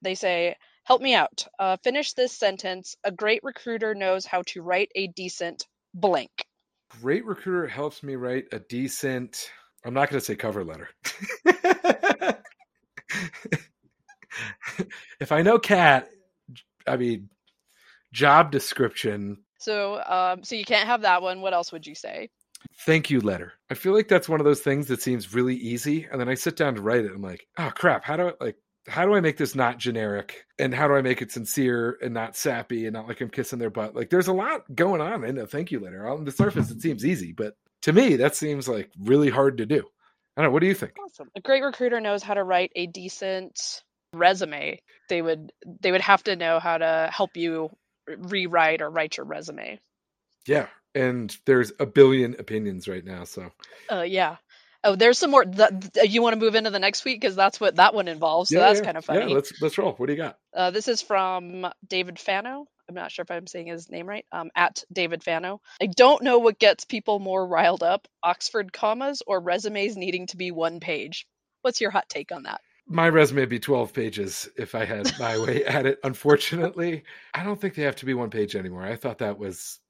they 0.00 0.14
say, 0.14 0.56
Help 0.86 1.02
me 1.02 1.16
out. 1.16 1.48
Uh, 1.58 1.76
finish 1.82 2.12
this 2.12 2.32
sentence. 2.32 2.96
A 3.02 3.10
great 3.10 3.40
recruiter 3.42 3.92
knows 3.92 4.24
how 4.24 4.42
to 4.46 4.62
write 4.62 4.88
a 4.94 5.08
decent 5.08 5.66
blank. 5.92 6.46
Great 7.02 7.24
recruiter 7.26 7.66
helps 7.66 8.04
me 8.04 8.14
write 8.14 8.46
a 8.52 8.60
decent 8.60 9.50
I'm 9.86 9.94
not 9.94 10.10
going 10.10 10.18
to 10.18 10.24
say 10.24 10.34
cover 10.34 10.64
letter. 10.64 10.88
if 15.20 15.30
I 15.30 15.42
know 15.42 15.58
cat, 15.58 16.10
I 16.86 16.96
mean 16.96 17.28
job 18.12 18.50
description. 18.50 19.38
So, 19.58 20.02
um, 20.06 20.42
so 20.42 20.56
you 20.56 20.64
can't 20.64 20.88
have 20.88 21.02
that 21.02 21.22
one. 21.22 21.40
What 21.40 21.54
else 21.54 21.70
would 21.70 21.86
you 21.86 21.94
say? 21.94 22.30
Thank 22.80 23.10
you 23.10 23.20
letter. 23.20 23.52
I 23.70 23.74
feel 23.74 23.94
like 23.94 24.08
that's 24.08 24.28
one 24.28 24.40
of 24.40 24.46
those 24.46 24.60
things 24.60 24.88
that 24.88 25.02
seems 25.02 25.34
really 25.34 25.54
easy, 25.54 26.08
and 26.10 26.20
then 26.20 26.28
I 26.28 26.34
sit 26.34 26.56
down 26.56 26.74
to 26.74 26.82
write 26.82 27.04
it. 27.04 27.12
I'm 27.14 27.22
like, 27.22 27.46
oh 27.58 27.70
crap! 27.74 28.04
How 28.04 28.16
do 28.16 28.28
I 28.28 28.44
like? 28.44 28.56
How 28.88 29.04
do 29.04 29.14
I 29.14 29.20
make 29.20 29.36
this 29.36 29.54
not 29.54 29.78
generic? 29.78 30.46
And 30.58 30.74
how 30.74 30.88
do 30.88 30.94
I 30.94 31.02
make 31.02 31.22
it 31.22 31.30
sincere 31.32 31.98
and 32.02 32.14
not 32.14 32.36
sappy 32.36 32.86
and 32.86 32.94
not 32.94 33.06
like 33.08 33.20
I'm 33.20 33.30
kissing 33.30 33.58
their 33.58 33.70
butt? 33.70 33.94
Like, 33.94 34.10
there's 34.10 34.28
a 34.28 34.32
lot 34.32 34.62
going 34.74 35.00
on 35.00 35.24
in 35.24 35.38
a 35.38 35.46
thank 35.46 35.70
you 35.70 35.80
letter. 35.80 36.08
On 36.08 36.24
the 36.24 36.32
surface, 36.32 36.70
it 36.70 36.80
seems 36.80 37.04
easy, 37.04 37.32
but 37.32 37.56
to 37.86 37.92
me, 37.92 38.16
that 38.16 38.34
seems 38.34 38.68
like 38.68 38.90
really 39.00 39.30
hard 39.30 39.58
to 39.58 39.66
do. 39.66 39.84
I 40.36 40.42
don't 40.42 40.50
know. 40.50 40.52
What 40.52 40.60
do 40.60 40.66
you 40.66 40.74
think? 40.74 40.94
Awesome. 41.04 41.30
A 41.36 41.40
great 41.40 41.62
recruiter 41.62 42.00
knows 42.00 42.20
how 42.20 42.34
to 42.34 42.42
write 42.42 42.72
a 42.74 42.86
decent 42.86 43.84
resume. 44.12 44.80
They 45.08 45.22
would 45.22 45.52
they 45.80 45.92
would 45.92 46.00
have 46.00 46.24
to 46.24 46.34
know 46.34 46.58
how 46.58 46.78
to 46.78 47.08
help 47.12 47.36
you 47.36 47.70
rewrite 48.08 48.82
or 48.82 48.90
write 48.90 49.16
your 49.16 49.26
resume. 49.26 49.78
Yeah, 50.48 50.66
and 50.96 51.34
there's 51.46 51.72
a 51.78 51.86
billion 51.86 52.34
opinions 52.40 52.88
right 52.88 53.04
now. 53.04 53.22
So. 53.22 53.52
Uh, 53.90 54.02
yeah. 54.02 54.36
Oh, 54.82 54.96
there's 54.96 55.18
some 55.18 55.30
more. 55.30 55.44
The, 55.44 56.08
you 56.08 56.22
want 56.22 56.34
to 56.34 56.40
move 56.40 56.56
into 56.56 56.70
the 56.70 56.80
next 56.80 57.04
week 57.04 57.20
because 57.20 57.36
that's 57.36 57.60
what 57.60 57.76
that 57.76 57.94
one 57.94 58.08
involves. 58.08 58.50
So 58.50 58.58
yeah, 58.58 58.66
that's 58.66 58.80
yeah. 58.80 58.84
kind 58.84 58.96
of 58.96 59.04
funny. 59.04 59.28
Yeah, 59.28 59.34
let's 59.36 59.52
let's 59.62 59.78
roll. 59.78 59.92
What 59.92 60.06
do 60.06 60.12
you 60.12 60.18
got? 60.18 60.38
Uh, 60.52 60.72
this 60.72 60.88
is 60.88 61.02
from 61.02 61.68
David 61.86 62.18
Fano. 62.18 62.66
I'm 62.88 62.94
not 62.94 63.10
sure 63.10 63.22
if 63.24 63.30
I'm 63.30 63.46
saying 63.46 63.66
his 63.66 63.90
name 63.90 64.08
right, 64.08 64.24
um, 64.32 64.50
at 64.54 64.84
David 64.92 65.24
Fano. 65.24 65.60
I 65.80 65.86
don't 65.86 66.22
know 66.22 66.38
what 66.38 66.58
gets 66.58 66.84
people 66.84 67.18
more 67.18 67.46
riled 67.46 67.82
up 67.82 68.06
Oxford 68.22 68.72
commas 68.72 69.22
or 69.26 69.40
resumes 69.40 69.96
needing 69.96 70.26
to 70.28 70.36
be 70.36 70.50
one 70.50 70.80
page. 70.80 71.26
What's 71.62 71.80
your 71.80 71.90
hot 71.90 72.08
take 72.08 72.32
on 72.32 72.44
that? 72.44 72.60
My 72.86 73.08
resume 73.08 73.40
would 73.40 73.48
be 73.48 73.58
12 73.58 73.92
pages 73.92 74.48
if 74.56 74.76
I 74.76 74.84
had 74.84 75.12
my 75.18 75.36
way 75.44 75.64
at 75.64 75.86
it. 75.86 75.98
Unfortunately, 76.04 77.02
I 77.34 77.42
don't 77.42 77.60
think 77.60 77.74
they 77.74 77.82
have 77.82 77.96
to 77.96 78.06
be 78.06 78.14
one 78.14 78.30
page 78.30 78.54
anymore. 78.54 78.84
I 78.84 78.94
thought 78.94 79.18
that 79.18 79.38
was, 79.38 79.80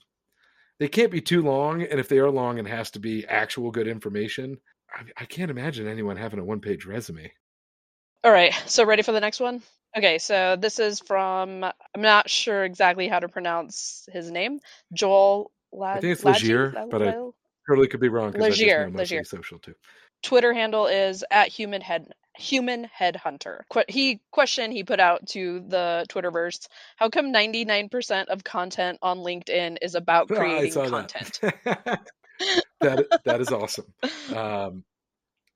they 0.79 0.89
can't 0.89 1.13
be 1.13 1.21
too 1.21 1.43
long. 1.43 1.83
And 1.83 2.01
if 2.01 2.09
they 2.09 2.19
are 2.19 2.31
long 2.31 2.59
and 2.59 2.67
has 2.67 2.91
to 2.93 2.99
be 2.99 3.27
actual 3.27 3.71
good 3.71 3.89
information, 3.89 4.59
I, 4.91 5.03
I 5.19 5.25
can't 5.27 5.51
imagine 5.51 5.87
anyone 5.87 6.17
having 6.17 6.39
a 6.39 6.45
one 6.45 6.61
page 6.61 6.87
resume. 6.87 7.31
All 8.25 8.33
right. 8.33 8.55
So, 8.67 8.85
ready 8.85 9.03
for 9.03 9.13
the 9.13 9.21
next 9.21 9.41
one? 9.41 9.63
Okay, 9.97 10.19
so 10.19 10.57
this 10.57 10.79
is 10.79 11.01
from 11.01 11.65
I'm 11.65 12.03
not 12.03 12.29
sure 12.29 12.65
exactly 12.65 13.09
how 13.09 13.19
to 13.19 13.29
pronounce 13.29 14.07
his 14.13 14.31
name. 14.31 14.61
Joel 14.93 15.51
Lad- 15.73 15.99
I 15.99 16.01
think 16.01 16.13
it's 16.13 16.25
Legier, 16.25 16.71
but 16.91 17.03
I 17.03 17.15
totally 17.69 17.89
could 17.89 18.01
be 18.01 18.09
wrong 18.09 18.33
because 18.33 18.59
Legier, 18.59 18.91
Legier. 18.91 19.25
social 19.25 19.59
too. 19.59 19.75
Twitter 20.23 20.53
handle 20.53 20.87
is 20.87 21.25
at 21.31 21.49
human 21.49 21.81
head 21.81 22.13
human 22.37 22.89
headhunter. 22.99 23.61
Qu- 23.71 23.85
he 23.89 24.21
question 24.31 24.71
he 24.71 24.85
put 24.85 25.01
out 25.01 25.27
to 25.29 25.61
the 25.61 26.05
Twitterverse: 26.11 26.69
How 26.97 27.09
come 27.09 27.33
99% 27.33 28.27
of 28.27 28.45
content 28.45 28.99
on 29.01 29.19
LinkedIn 29.19 29.79
is 29.81 29.95
about 29.95 30.29
creating 30.29 30.77
oh, 30.77 30.91
content? 30.91 31.41
That. 32.81 32.99
that 33.09 33.21
that 33.25 33.41
is 33.41 33.49
awesome. 33.49 33.87
Um, 34.37 34.85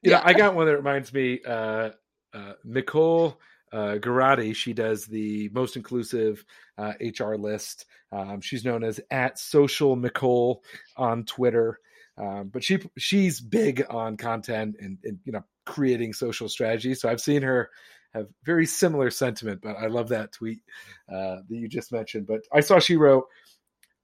you 0.01 0.13
yeah. 0.13 0.17
know, 0.17 0.23
I 0.25 0.33
got 0.33 0.55
one 0.55 0.65
that 0.65 0.77
reminds 0.77 1.13
me. 1.13 1.41
Uh, 1.47 1.91
uh, 2.33 2.53
Nicole 2.65 3.39
uh, 3.73 3.97
Garati. 3.99 4.55
She 4.55 4.73
does 4.73 5.07
the 5.07 5.49
most 5.53 5.77
inclusive 5.77 6.45
uh, 6.79 6.93
HR 7.01 7.35
list. 7.35 7.87
Um, 8.13 8.41
she's 8.41 8.65
known 8.65 8.85
as 8.85 9.01
at 9.11 9.39
Social 9.39 9.97
Nicole 9.97 10.63
on 10.97 11.25
Twitter. 11.25 11.79
Um, 12.19 12.51
but 12.53 12.63
she 12.63 12.79
she's 12.99 13.41
big 13.41 13.85
on 13.89 14.17
content 14.17 14.77
and, 14.81 14.99
and 15.05 15.19
you 15.25 15.33
know 15.33 15.45
creating 15.65 16.13
social 16.13 16.49
strategy. 16.49 16.95
So 16.95 17.09
I've 17.09 17.21
seen 17.21 17.43
her 17.43 17.71
have 18.13 18.27
very 18.45 18.67
similar 18.67 19.11
sentiment. 19.11 19.61
But 19.63 19.77
I 19.77 19.87
love 19.87 20.09
that 20.09 20.33
tweet 20.33 20.61
uh, 21.09 21.37
that 21.49 21.57
you 21.57 21.69
just 21.69 21.93
mentioned. 21.93 22.27
But 22.27 22.41
I 22.53 22.61
saw 22.61 22.79
she 22.79 22.97
wrote. 22.97 23.25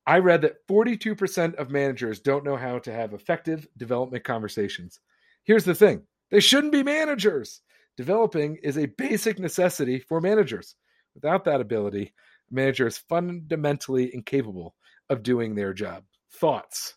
I 0.08 0.20
read 0.20 0.42
that 0.42 0.64
42% 0.68 1.56
of 1.56 1.73
managers 1.73 2.20
don't 2.20 2.44
know 2.44 2.54
how 2.54 2.78
to 2.78 2.92
have 2.92 3.12
effective 3.12 3.66
development 3.76 4.23
conversations. 4.23 5.00
Here's 5.42 5.64
the 5.64 5.75
thing 5.75 6.02
they 6.30 6.40
shouldn't 6.40 6.73
be 6.73 6.82
managers. 6.82 7.61
Developing 7.97 8.57
is 8.62 8.76
a 8.76 8.87
basic 8.87 9.38
necessity 9.38 10.00
for 10.00 10.21
managers. 10.21 10.76
Without 11.15 11.45
that 11.45 11.61
ability, 11.61 12.12
a 12.50 12.55
manager 12.55 12.87
is 12.87 12.99
fundamentally 12.99 14.15
incapable 14.15 14.75
of 15.09 15.23
doing 15.23 15.55
their 15.55 15.73
job. 15.73 16.05
Thoughts, 16.35 16.95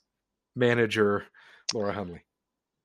manager 0.55 1.25
Laura 1.73 1.93
Hundley. 1.93 2.23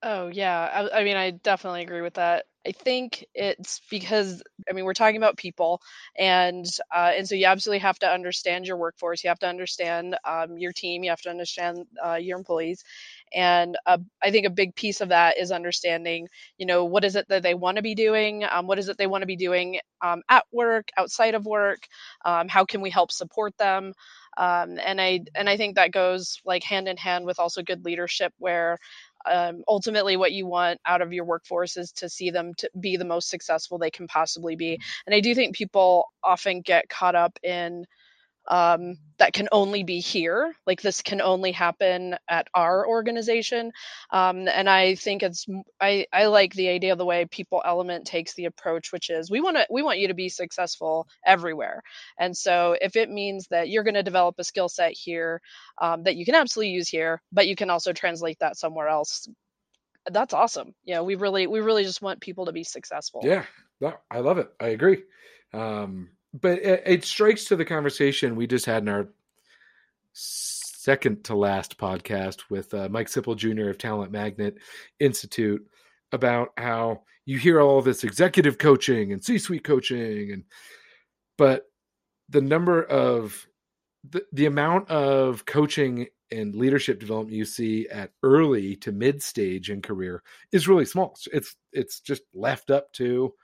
Oh 0.06 0.28
yeah, 0.28 0.88
I, 0.92 1.00
I, 1.00 1.04
mean 1.04 1.16
I 1.16 1.30
definitely 1.30 1.80
agree 1.80 2.02
with 2.02 2.14
that. 2.14 2.44
I 2.66 2.73
think 2.73 3.25
it's 3.35 3.80
because 3.90 4.42
I 4.68 4.75
mean 4.75 4.85
we're 4.85 4.92
talking 4.92 5.16
about 5.16 5.38
people, 5.38 5.80
and 6.18 6.66
uh, 6.94 7.12
and 7.16 7.26
so 7.26 7.35
you 7.35 7.47
absolutely 7.47 7.78
have 7.78 7.99
to 8.00 8.06
understand 8.06 8.66
your 8.66 8.76
workforce. 8.76 9.25
You 9.25 9.28
have 9.28 9.38
to 9.38 9.49
understand 9.49 10.16
um, 10.26 10.59
your 10.59 10.73
team. 10.73 11.04
You 11.04 11.11
have 11.11 11.23
to 11.23 11.30
understand 11.30 11.87
uh, 12.04 12.16
your 12.16 12.37
employees, 12.37 12.85
And 13.33 13.76
uh, 13.87 13.99
I 14.23 14.31
think 14.31 14.47
a 14.47 14.50
big 14.50 14.75
piece 14.75 15.00
of 15.00 15.09
that 15.09 15.38
is 15.38 15.50
understanding, 15.50 16.28
you 16.59 16.66
know, 16.66 16.85
what 16.85 17.04
is 17.04 17.16
it 17.16 17.26
that 17.28 17.43
they 17.43 17.54
want 17.54 17.76
to 17.76 17.83
be 17.83 17.95
doing? 17.95 18.45
Um, 18.50 18.66
what 18.66 18.78
is 18.78 18.88
it 18.88 18.99
they 18.99 19.07
want 19.07 19.23
to 19.23 19.26
be 19.26 19.37
doing 19.37 19.78
um, 20.02 20.23
at 20.28 20.45
work, 20.52 20.88
outside 20.97 21.35
of 21.35 21.47
work? 21.47 21.87
Um, 22.25 22.49
how 22.49 22.64
can 22.64 22.81
we 22.81 22.90
help 22.90 23.11
support 23.11 23.57
them? 23.59 23.93
Um, 24.37 24.78
and 24.85 25.00
I 25.00 25.21
and 25.35 25.49
I 25.49 25.57
think 25.57 25.76
that 25.76 25.93
goes 25.93 26.40
like 26.45 26.64
hand 26.64 26.88
in 26.88 26.97
hand 26.97 27.25
with 27.25 27.38
also 27.38 27.62
good 27.62 27.85
leadership, 27.85 28.33
where 28.38 28.78
um, 29.31 29.62
ultimately 29.69 30.16
what 30.16 30.33
you 30.33 30.47
want 30.47 30.81
out 30.87 31.02
of 31.02 31.12
your 31.12 31.25
workforce 31.25 31.76
is 31.76 31.93
to 31.93 32.09
see 32.09 32.31
them 32.31 32.52
to 32.59 32.71
be 32.78 32.97
the 32.97 33.04
most 33.04 33.31
successful 33.31 33.78
they 33.78 33.90
can 33.90 34.07
possibly 34.07 34.57
be. 34.57 34.78
And 35.07 35.14
I 35.14 35.21
do 35.21 35.35
think 35.35 35.57
people 35.57 36.07
often 36.23 36.61
get 36.61 36.88
caught 36.88 37.14
up 37.14 37.38
in 37.43 37.85
um, 38.48 38.98
that 39.18 39.32
can 39.32 39.48
only 39.52 39.84
be 39.84 40.00
here. 40.00 40.54
Like 40.66 40.82
this 40.82 41.02
can 41.02 41.20
only 41.20 41.52
happen 41.52 42.16
at 42.28 42.48
our 42.54 42.86
organization. 42.86 43.72
Um, 44.10 44.48
and 44.48 44.68
I 44.68 44.96
think 44.96 45.22
it's 45.22 45.46
I 45.80 46.06
I 46.12 46.26
like 46.26 46.52
the 46.54 46.68
idea 46.68 46.92
of 46.92 46.98
the 46.98 47.04
way 47.04 47.24
People 47.26 47.62
Element 47.64 48.06
takes 48.06 48.34
the 48.34 48.46
approach, 48.46 48.92
which 48.92 49.10
is 49.10 49.30
we 49.30 49.40
want 49.40 49.56
to 49.56 49.66
we 49.70 49.82
want 49.82 49.98
you 49.98 50.08
to 50.08 50.14
be 50.14 50.28
successful 50.28 51.06
everywhere. 51.24 51.82
And 52.18 52.36
so 52.36 52.76
if 52.80 52.96
it 52.96 53.10
means 53.10 53.46
that 53.48 53.68
you're 53.68 53.84
going 53.84 53.94
to 53.94 54.02
develop 54.02 54.36
a 54.38 54.44
skill 54.44 54.68
set 54.68 54.92
here 54.92 55.40
um, 55.80 56.02
that 56.04 56.16
you 56.16 56.24
can 56.24 56.34
absolutely 56.34 56.72
use 56.72 56.88
here, 56.88 57.22
but 57.32 57.46
you 57.46 57.56
can 57.56 57.70
also 57.70 57.92
translate 57.92 58.38
that 58.40 58.56
somewhere 58.56 58.88
else. 58.88 59.28
That's 60.10 60.34
awesome. 60.34 60.74
Yeah, 60.84 61.00
we 61.00 61.14
really 61.14 61.46
we 61.46 61.60
really 61.60 61.84
just 61.84 62.02
want 62.02 62.20
people 62.20 62.46
to 62.46 62.52
be 62.52 62.64
successful. 62.64 63.22
Yeah, 63.24 63.44
I 64.10 64.18
love 64.18 64.38
it. 64.38 64.52
I 64.60 64.68
agree. 64.68 65.02
Um, 65.52 66.10
but 66.40 66.58
it, 66.58 66.82
it, 66.84 67.04
strikes 67.04 67.44
to 67.46 67.56
the 67.56 67.64
conversation 67.64 68.34
we 68.36 68.46
just 68.46 68.66
had 68.66 68.82
in 68.82 68.88
our 68.88 69.08
second 70.12 71.24
to 71.24 71.34
last 71.34 71.78
podcast 71.78 72.42
with 72.50 72.74
uh, 72.74 72.88
Mike 72.90 73.08
Sipple 73.08 73.36
Jr. 73.36 73.70
of 73.70 73.78
Talent 73.78 74.12
Magnet 74.12 74.58
Institute 75.00 75.64
about 76.12 76.48
how 76.56 77.02
you 77.24 77.38
hear 77.38 77.60
all 77.60 77.80
this 77.80 78.04
executive 78.04 78.58
coaching 78.58 79.12
and 79.12 79.24
C-suite 79.24 79.64
coaching 79.64 80.32
and 80.32 80.44
but 81.38 81.66
the 82.28 82.40
number 82.40 82.82
of 82.82 83.46
the, 84.10 84.24
the 84.32 84.46
amount 84.46 84.88
of 84.90 85.46
coaching 85.46 86.08
and 86.30 86.54
leadership 86.54 86.98
development 87.00 87.36
you 87.36 87.44
see 87.44 87.88
at 87.88 88.10
early 88.22 88.76
to 88.76 88.92
mid 88.92 89.22
stage 89.22 89.70
in 89.70 89.80
career 89.80 90.22
is 90.52 90.68
really 90.68 90.84
small. 90.84 91.16
It's 91.32 91.56
it's 91.72 92.00
just 92.00 92.22
left 92.34 92.70
up 92.70 92.92
to 92.94 93.34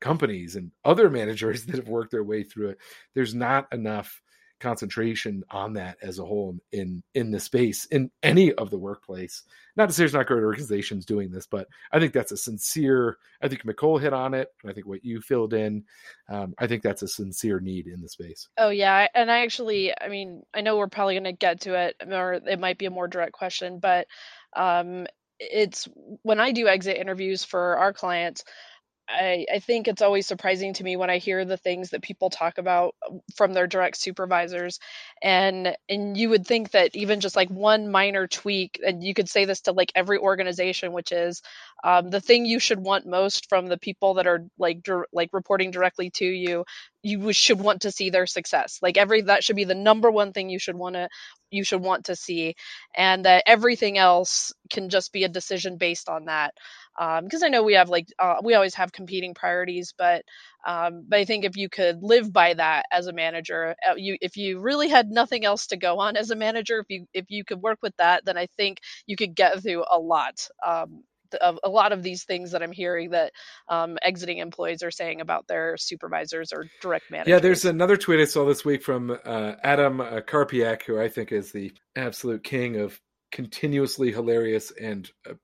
companies 0.00 0.56
and 0.56 0.70
other 0.84 1.10
managers 1.10 1.64
that 1.66 1.76
have 1.76 1.88
worked 1.88 2.10
their 2.10 2.24
way 2.24 2.42
through 2.42 2.70
it. 2.70 2.78
There's 3.14 3.34
not 3.34 3.72
enough 3.72 4.20
concentration 4.60 5.42
on 5.50 5.72
that 5.72 5.96
as 6.02 6.18
a 6.18 6.24
whole 6.24 6.56
in 6.70 7.02
in 7.14 7.30
the 7.30 7.40
space 7.40 7.86
in 7.86 8.10
any 8.22 8.52
of 8.52 8.70
the 8.70 8.78
workplace. 8.78 9.42
Not 9.74 9.88
to 9.88 9.94
say 9.94 10.02
there's 10.02 10.12
not 10.12 10.26
great 10.26 10.42
organizations 10.42 11.06
doing 11.06 11.30
this, 11.30 11.46
but 11.46 11.66
I 11.90 11.98
think 11.98 12.12
that's 12.12 12.30
a 12.30 12.36
sincere. 12.36 13.16
I 13.40 13.48
think 13.48 13.64
Nicole 13.64 13.98
hit 13.98 14.12
on 14.12 14.34
it, 14.34 14.48
I 14.68 14.72
think 14.72 14.86
what 14.86 15.04
you 15.04 15.22
filled 15.22 15.54
in. 15.54 15.84
Um, 16.28 16.54
I 16.58 16.66
think 16.66 16.82
that's 16.82 17.02
a 17.02 17.08
sincere 17.08 17.58
need 17.58 17.86
in 17.86 18.02
the 18.02 18.08
space. 18.08 18.48
Oh 18.58 18.68
yeah, 18.68 19.08
and 19.14 19.30
I 19.30 19.40
actually, 19.40 19.94
I 19.98 20.08
mean, 20.08 20.42
I 20.54 20.60
know 20.60 20.76
we're 20.76 20.88
probably 20.88 21.14
going 21.14 21.24
to 21.24 21.32
get 21.32 21.62
to 21.62 21.74
it, 21.74 21.96
or 22.06 22.34
it 22.34 22.60
might 22.60 22.78
be 22.78 22.86
a 22.86 22.90
more 22.90 23.08
direct 23.08 23.32
question, 23.32 23.78
but 23.80 24.06
um, 24.54 25.06
it's 25.38 25.88
when 26.22 26.38
I 26.38 26.52
do 26.52 26.68
exit 26.68 26.98
interviews 26.98 27.44
for 27.44 27.78
our 27.78 27.92
clients. 27.94 28.44
I, 29.12 29.46
I 29.52 29.58
think 29.58 29.88
it's 29.88 30.02
always 30.02 30.26
surprising 30.26 30.72
to 30.74 30.84
me 30.84 30.96
when 30.96 31.10
I 31.10 31.18
hear 31.18 31.44
the 31.44 31.56
things 31.56 31.90
that 31.90 32.02
people 32.02 32.30
talk 32.30 32.58
about 32.58 32.94
um, 33.08 33.20
from 33.34 33.52
their 33.54 33.66
direct 33.66 33.96
supervisors, 33.98 34.78
and 35.22 35.76
and 35.88 36.16
you 36.16 36.30
would 36.30 36.46
think 36.46 36.70
that 36.72 36.94
even 36.94 37.20
just 37.20 37.36
like 37.36 37.48
one 37.50 37.90
minor 37.90 38.26
tweak, 38.28 38.80
and 38.86 39.02
you 39.02 39.14
could 39.14 39.28
say 39.28 39.44
this 39.44 39.62
to 39.62 39.72
like 39.72 39.92
every 39.96 40.18
organization, 40.18 40.92
which 40.92 41.12
is 41.12 41.42
um, 41.84 42.10
the 42.10 42.20
thing 42.20 42.46
you 42.46 42.60
should 42.60 42.80
want 42.80 43.06
most 43.06 43.48
from 43.48 43.66
the 43.66 43.78
people 43.78 44.14
that 44.14 44.26
are 44.26 44.46
like 44.58 44.86
like 45.12 45.30
reporting 45.32 45.70
directly 45.70 46.10
to 46.10 46.24
you 46.24 46.64
you 47.02 47.32
should 47.32 47.60
want 47.60 47.82
to 47.82 47.90
see 47.90 48.10
their 48.10 48.26
success. 48.26 48.78
Like 48.82 48.98
every 48.98 49.22
that 49.22 49.42
should 49.42 49.56
be 49.56 49.64
the 49.64 49.74
number 49.74 50.10
one 50.10 50.32
thing 50.32 50.50
you 50.50 50.58
should 50.58 50.76
want 50.76 50.94
to 50.96 51.08
you 51.50 51.64
should 51.64 51.80
want 51.80 52.04
to 52.06 52.14
see 52.16 52.54
and 52.94 53.24
that 53.24 53.42
everything 53.46 53.98
else 53.98 54.52
can 54.70 54.88
just 54.88 55.12
be 55.12 55.24
a 55.24 55.28
decision 55.28 55.76
based 55.78 56.08
on 56.08 56.26
that 56.26 56.54
because 57.22 57.42
um, 57.42 57.46
i 57.46 57.48
know 57.48 57.62
we 57.62 57.74
have 57.74 57.88
like 57.88 58.08
uh, 58.18 58.36
we 58.42 58.54
always 58.54 58.74
have 58.74 58.92
competing 58.92 59.32
priorities 59.32 59.94
but 59.96 60.22
um, 60.66 61.04
but 61.08 61.18
i 61.18 61.24
think 61.24 61.44
if 61.44 61.56
you 61.56 61.68
could 61.68 62.02
live 62.02 62.32
by 62.32 62.52
that 62.52 62.84
as 62.92 63.06
a 63.06 63.12
manager 63.12 63.74
uh, 63.88 63.94
you 63.96 64.16
if 64.20 64.36
you 64.36 64.60
really 64.60 64.88
had 64.88 65.08
nothing 65.08 65.44
else 65.44 65.66
to 65.68 65.76
go 65.76 65.98
on 65.98 66.16
as 66.16 66.30
a 66.30 66.36
manager 66.36 66.78
if 66.78 66.86
you 66.88 67.06
if 67.14 67.24
you 67.28 67.44
could 67.44 67.62
work 67.62 67.78
with 67.82 67.96
that 67.96 68.24
then 68.24 68.36
i 68.36 68.46
think 68.56 68.78
you 69.06 69.16
could 69.16 69.34
get 69.34 69.62
through 69.62 69.84
a 69.90 69.98
lot 69.98 70.46
um, 70.66 71.02
of 71.40 71.58
a 71.62 71.68
lot 71.68 71.92
of 71.92 72.02
these 72.02 72.24
things 72.24 72.50
that 72.50 72.60
I'm 72.60 72.72
hearing 72.72 73.10
that 73.10 73.32
um, 73.68 73.98
exiting 74.02 74.38
employees 74.38 74.82
are 74.82 74.90
saying 74.90 75.20
about 75.20 75.46
their 75.46 75.76
supervisors 75.76 76.52
or 76.52 76.66
direct 76.80 77.10
managers. 77.10 77.30
Yeah, 77.30 77.38
there's 77.38 77.64
another 77.64 77.96
tweet 77.96 78.20
I 78.20 78.24
saw 78.24 78.44
this 78.44 78.64
week 78.64 78.82
from 78.82 79.16
uh, 79.24 79.52
Adam 79.62 80.00
uh, 80.00 80.20
Karpiak, 80.26 80.82
who 80.82 81.00
I 81.00 81.08
think 81.08 81.30
is 81.30 81.52
the 81.52 81.72
absolute 81.94 82.42
king 82.42 82.80
of 82.80 83.00
continuously 83.30 84.10
hilarious 84.10 84.72
and 84.72 85.08
uh, 85.28 85.34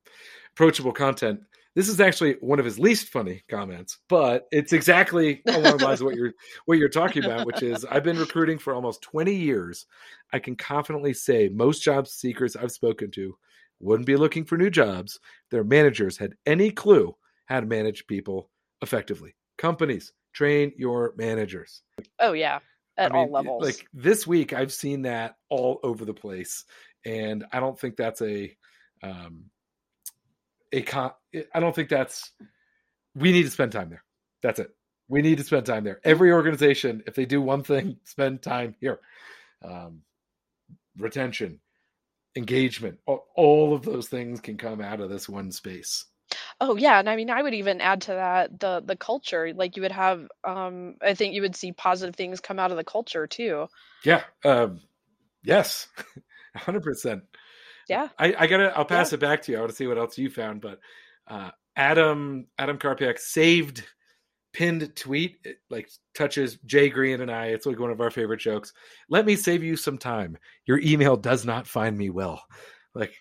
approachable 0.57 0.93
content. 0.93 1.41
This 1.75 1.89
is 1.91 2.01
actually 2.01 2.37
one 2.41 2.59
of 2.59 2.65
his 2.65 2.79
least 2.79 3.09
funny 3.09 3.45
comments, 3.51 3.99
but 4.09 4.47
it's 4.51 4.73
exactly 4.73 5.43
along 5.47 5.77
the 5.77 5.85
lines 5.85 6.01
of 6.01 6.07
what 6.07 6.17
you're 6.17 6.33
what 6.65 6.79
you're 6.79 6.89
talking 6.89 7.23
about, 7.23 7.47
which 7.47 7.63
is 7.63 7.85
I've 7.85 8.03
been 8.03 8.19
recruiting 8.19 8.59
for 8.59 8.75
almost 8.75 9.03
20 9.03 9.35
years. 9.35 9.85
I 10.33 10.39
can 10.39 10.57
confidently 10.57 11.13
say 11.13 11.51
most 11.51 11.83
job 11.83 12.09
seekers 12.09 12.57
I've 12.57 12.73
spoken 12.73 13.11
to 13.13 13.37
wouldn't 13.79 14.07
be 14.07 14.17
looking 14.17 14.47
for 14.47 14.57
new 14.57 14.71
jobs 14.71 15.21
their 15.51 15.65
managers 15.65 16.17
had 16.17 16.33
any 16.47 16.71
clue 16.71 17.15
how 17.47 17.61
to 17.61 17.67
manage 17.67 18.07
people 18.07 18.51
effectively. 18.83 19.35
Companies, 19.59 20.13
train 20.33 20.73
your 20.77 21.15
managers. 21.17 21.83
Oh, 22.19 22.33
yeah, 22.33 22.59
at 22.97 23.13
I 23.13 23.15
mean, 23.15 23.27
all 23.27 23.33
levels. 23.33 23.63
Like 23.63 23.87
this 23.93 24.27
week, 24.27 24.53
I've 24.53 24.73
seen 24.73 25.03
that 25.03 25.37
all 25.49 25.81
over 25.83 26.05
the 26.05 26.15
place. 26.15 26.65
And 27.05 27.45
I 27.53 27.61
don't 27.61 27.79
think 27.79 27.97
that's 27.97 28.23
a, 28.23 28.55
um, 29.03 29.45
a 30.77 30.83
con, 30.83 31.11
I 31.55 31.61
don't 31.61 31.75
think 31.75 31.89
that's, 31.89 32.33
we 33.15 33.33
need 33.33 33.45
to 33.45 33.51
spend 33.51 33.73
time 33.73 33.91
there. 33.91 34.05
That's 34.43 34.59
it. 34.61 34.71
We 35.09 35.23
need 35.23 35.39
to 35.39 35.45
spend 35.45 35.67
time 35.67 35.85
there. 35.85 36.01
Every 36.05 36.33
organization, 36.33 37.03
if 37.07 37.15
they 37.15 37.27
do 37.27 37.41
one 37.41 37.63
thing, 37.63 37.97
spend 38.05 38.43
time 38.43 38.75
here. 38.81 39.01
Um, 39.65 40.03
retention, 40.99 41.61
engagement 42.37 42.99
all, 43.07 43.27
all 43.35 43.75
of 43.75 43.83
those 43.83 44.09
things 44.09 44.41
can 44.41 44.57
come 44.57 44.81
out 44.81 45.01
of 45.01 45.09
this 45.11 45.29
one 45.29 45.51
space 45.51 46.05
Oh 46.61 46.77
yeah, 46.77 46.99
and 46.99 47.09
I 47.09 47.17
mean 47.17 47.31
I 47.31 47.43
would 47.43 47.55
even 47.55 47.81
add 47.81 48.03
to 48.03 48.13
that 48.13 48.59
the 48.61 48.83
the 48.85 48.97
culture. 48.97 49.53
Like 49.55 49.77
you 49.77 49.83
would 49.83 49.93
have 49.93 50.27
um 50.45 50.97
I 51.03 51.15
think 51.15 51.35
you 51.35 51.43
would 51.43 51.57
see 51.57 51.73
positive 51.73 52.17
things 52.17 52.41
come 52.41 52.59
out 52.59 52.71
of 52.71 52.77
the 52.77 52.85
culture 52.85 53.27
too. 53.27 53.69
Yeah. 54.05 54.23
Um 54.45 54.81
yes. 55.43 55.89
100%. 56.57 57.23
Yeah. 57.89 58.09
I 58.19 58.35
I 58.39 58.47
got 58.47 58.59
to 58.59 58.77
I'll 58.77 58.85
pass 58.85 59.13
yeah. 59.13 59.17
it 59.17 59.21
back 59.21 59.43
to 59.43 59.53
you. 59.53 59.59
I 59.59 59.61
want 59.61 59.71
to 59.71 59.77
see 59.77 59.87
what 59.87 59.99
else 59.99 60.19
you 60.19 60.31
found, 60.31 60.61
but 60.61 60.81
uh 61.29 61.51
Adam 61.77 62.47
Adam 62.59 62.79
Karpiak 62.79 63.19
saved 63.19 63.85
pinned 64.53 64.97
tweet 64.97 65.37
it, 65.45 65.59
like 65.69 65.91
touches 66.15 66.57
Jay 66.65 66.89
Green 66.89 67.21
and 67.21 67.31
I. 67.31 67.47
It's 67.49 67.67
like 67.67 67.79
one 67.79 67.91
of 67.91 68.01
our 68.01 68.11
favorite 68.11 68.41
jokes. 68.41 68.73
Let 69.09 69.27
me 69.27 69.37
save 69.37 69.63
you 69.63 69.77
some 69.77 69.99
time. 69.99 70.39
Your 70.65 70.81
email 70.81 71.17
does 71.17 71.45
not 71.45 71.67
find 71.67 71.97
me 71.97 72.11
well. 72.11 72.43
Like 72.95 73.15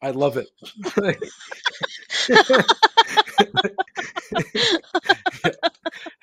I 0.00 0.10
love 0.10 0.36
it. 0.36 0.48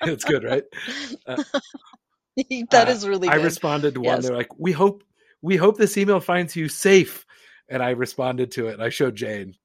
it's 0.02 0.24
good, 0.24 0.44
right? 0.44 0.62
Uh, 1.26 1.42
that 2.70 2.88
is 2.88 3.06
really. 3.06 3.28
I 3.28 3.34
responded 3.34 3.94
to 3.94 4.00
one. 4.00 4.16
Yes. 4.16 4.26
They're 4.26 4.36
like, 4.36 4.56
"We 4.56 4.72
hope, 4.72 5.02
we 5.42 5.56
hope 5.56 5.78
this 5.78 5.98
email 5.98 6.20
finds 6.20 6.54
you 6.54 6.68
safe." 6.68 7.26
And 7.72 7.82
I 7.82 7.90
responded 7.90 8.52
to 8.52 8.68
it, 8.68 8.74
and 8.74 8.82
I 8.82 8.90
showed 8.90 9.16
Jane. 9.16 9.56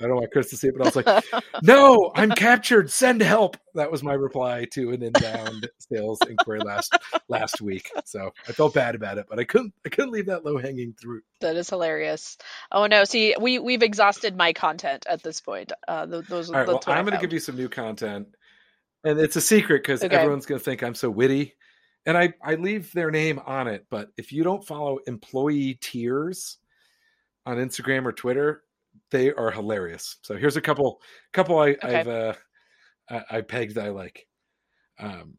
I 0.00 0.06
don't 0.06 0.16
want 0.16 0.30
Chris 0.32 0.48
to 0.50 0.56
see 0.56 0.68
it, 0.68 0.74
but 0.76 0.82
I 0.82 0.88
was 0.88 0.96
like, 0.96 1.44
"No, 1.62 2.10
I'm 2.14 2.30
captured. 2.30 2.90
Send 2.90 3.20
help." 3.20 3.58
That 3.74 3.90
was 3.90 4.02
my 4.02 4.14
reply 4.14 4.66
to 4.72 4.90
an 4.92 5.02
inbound 5.02 5.68
sales 5.78 6.18
inquiry 6.28 6.60
last 6.60 6.96
last 7.28 7.60
week. 7.60 7.90
So 8.06 8.32
I 8.48 8.52
felt 8.52 8.72
bad 8.72 8.94
about 8.94 9.18
it, 9.18 9.26
but 9.28 9.38
I 9.38 9.44
couldn't 9.44 9.74
I 9.84 9.90
couldn't 9.90 10.12
leave 10.12 10.26
that 10.26 10.46
low 10.46 10.56
hanging 10.56 10.94
fruit. 11.00 11.22
That 11.40 11.56
is 11.56 11.68
hilarious. 11.68 12.38
Oh 12.72 12.86
no, 12.86 13.04
see, 13.04 13.34
we 13.38 13.58
we've 13.58 13.82
exhausted 13.82 14.34
my 14.34 14.54
content 14.54 15.04
at 15.08 15.22
this 15.22 15.42
point. 15.42 15.72
Uh, 15.86 16.06
those. 16.06 16.50
All 16.50 16.56
right, 16.56 16.66
well, 16.66 16.82
I'm 16.86 17.04
going 17.04 17.16
to 17.16 17.20
give 17.20 17.34
you 17.34 17.40
some 17.40 17.56
new 17.56 17.68
content, 17.68 18.28
and 19.04 19.20
it's 19.20 19.36
a 19.36 19.42
secret 19.42 19.82
because 19.82 20.02
okay. 20.02 20.16
everyone's 20.16 20.46
going 20.46 20.58
to 20.58 20.64
think 20.64 20.82
I'm 20.82 20.94
so 20.94 21.10
witty, 21.10 21.54
and 22.06 22.16
I 22.16 22.32
I 22.42 22.54
leave 22.54 22.92
their 22.92 23.10
name 23.10 23.40
on 23.44 23.68
it. 23.68 23.84
But 23.90 24.08
if 24.16 24.32
you 24.32 24.42
don't 24.42 24.66
follow 24.66 25.00
employee 25.06 25.78
tears 25.82 26.58
on 27.46 27.56
Instagram 27.56 28.04
or 28.04 28.12
Twitter, 28.12 28.62
they 29.10 29.32
are 29.32 29.50
hilarious. 29.50 30.16
So 30.22 30.36
here's 30.36 30.56
a 30.56 30.60
couple 30.60 31.00
couple 31.32 31.58
I, 31.58 31.70
okay. 31.70 32.00
I've 32.00 32.08
uh, 32.08 32.34
I, 33.08 33.22
I 33.30 33.40
pegged 33.40 33.76
that 33.76 33.86
I 33.86 33.90
like. 33.90 34.26
Um, 34.98 35.38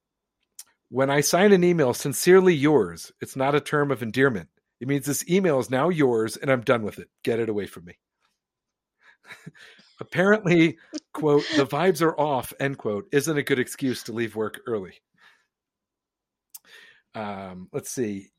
when 0.90 1.10
I 1.10 1.22
sign 1.22 1.52
an 1.52 1.64
email, 1.64 1.94
sincerely 1.94 2.54
yours, 2.54 3.12
it's 3.22 3.36
not 3.36 3.56
a 3.56 3.62
term 3.62 3.92
of 3.92 4.02
endearment. 4.02 4.50
It 4.80 4.88
means 4.88 5.06
this 5.06 5.28
email 5.30 5.60
is 5.60 5.70
now 5.70 5.90
yours 5.90 6.38
and 6.38 6.50
I'm 6.52 6.62
done 6.62 6.84
with 6.84 7.00
it. 7.00 7.10
Get 7.24 7.40
it 7.40 7.50
away 7.50 7.66
from 7.66 7.86
me. 7.86 7.98
Apparently, 10.00 10.78
quote, 11.14 11.44
the 11.56 11.66
vibes 11.66 12.02
are 12.04 12.18
off, 12.20 12.54
end 12.60 12.78
quote, 12.78 13.08
isn't 13.12 13.38
a 13.38 13.44
good 13.44 13.60
excuse 13.60 14.04
to 14.04 14.14
leave 14.14 14.36
work 14.36 14.60
early. 14.68 14.94
Um, 17.16 17.68
let's 17.74 17.90
see. 17.90 18.30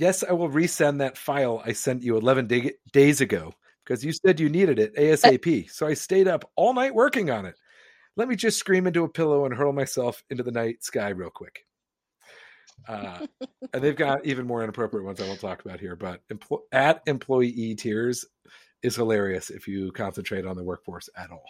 Yes, 0.00 0.24
I 0.26 0.32
will 0.32 0.48
resend 0.48 1.00
that 1.00 1.18
file 1.18 1.62
I 1.62 1.72
sent 1.72 2.02
you 2.02 2.16
11 2.16 2.46
day- 2.46 2.72
days 2.90 3.20
ago 3.20 3.52
because 3.84 4.02
you 4.02 4.14
said 4.14 4.40
you 4.40 4.48
needed 4.48 4.78
it 4.78 4.96
ASAP. 4.96 5.70
So 5.70 5.86
I 5.86 5.92
stayed 5.92 6.26
up 6.26 6.50
all 6.56 6.72
night 6.72 6.94
working 6.94 7.28
on 7.28 7.44
it. 7.44 7.54
Let 8.16 8.26
me 8.26 8.34
just 8.34 8.58
scream 8.58 8.86
into 8.86 9.04
a 9.04 9.10
pillow 9.10 9.44
and 9.44 9.54
hurl 9.54 9.74
myself 9.74 10.24
into 10.30 10.42
the 10.42 10.52
night 10.52 10.82
sky 10.82 11.10
real 11.10 11.28
quick. 11.28 11.66
Uh, 12.88 13.26
and 13.74 13.84
they've 13.84 13.94
got 13.94 14.24
even 14.24 14.46
more 14.46 14.62
inappropriate 14.62 15.04
ones 15.04 15.20
I 15.20 15.26
won't 15.26 15.38
talk 15.38 15.62
about 15.62 15.80
here, 15.80 15.96
but 15.96 16.26
empl- 16.32 16.62
at 16.72 17.02
employee 17.06 17.74
tears 17.74 18.24
is 18.82 18.96
hilarious 18.96 19.50
if 19.50 19.68
you 19.68 19.92
concentrate 19.92 20.46
on 20.46 20.56
the 20.56 20.64
workforce 20.64 21.10
at 21.14 21.30
all. 21.30 21.44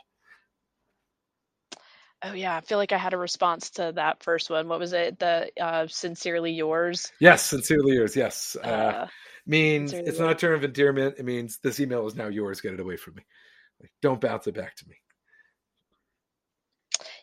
Oh 2.23 2.33
yeah, 2.33 2.57
I 2.57 2.61
feel 2.61 2.79
like 2.79 2.93
I 2.93 2.99
had 2.99 3.15
a 3.15 3.19
response 3.19 3.71
to 3.71 3.93
that 3.97 4.23
first 4.23 4.51
one. 4.51 4.69
What 4.69 4.79
was 4.79 4.93
it? 4.93 5.19
The 5.19 5.51
uh, 5.61 5.87
sincerely 5.89 6.53
yours. 6.53 7.11
Yes, 7.21 7.47
sincerely 7.47 7.95
yours. 7.95 8.17
Yes, 8.17 8.57
uh, 8.63 8.69
Uh, 8.69 9.07
means 9.47 9.93
it's 10.07 10.19
not 10.19 10.31
a 10.33 10.35
term 10.35 10.55
of 10.55 10.65
endearment. 10.65 11.17
It 11.19 11.25
means 11.25 11.59
this 11.59 11.81
email 11.81 12.07
is 12.07 12.15
now 12.15 12.29
yours. 12.29 12.61
Get 12.61 12.75
it 12.75 12.81
away 12.81 12.97
from 12.97 13.15
me. 13.17 13.23
Like, 13.81 13.93
don't 14.03 14.21
bounce 14.21 14.47
it 14.47 14.55
back 14.55 14.77
to 14.77 14.89
me. 14.89 14.97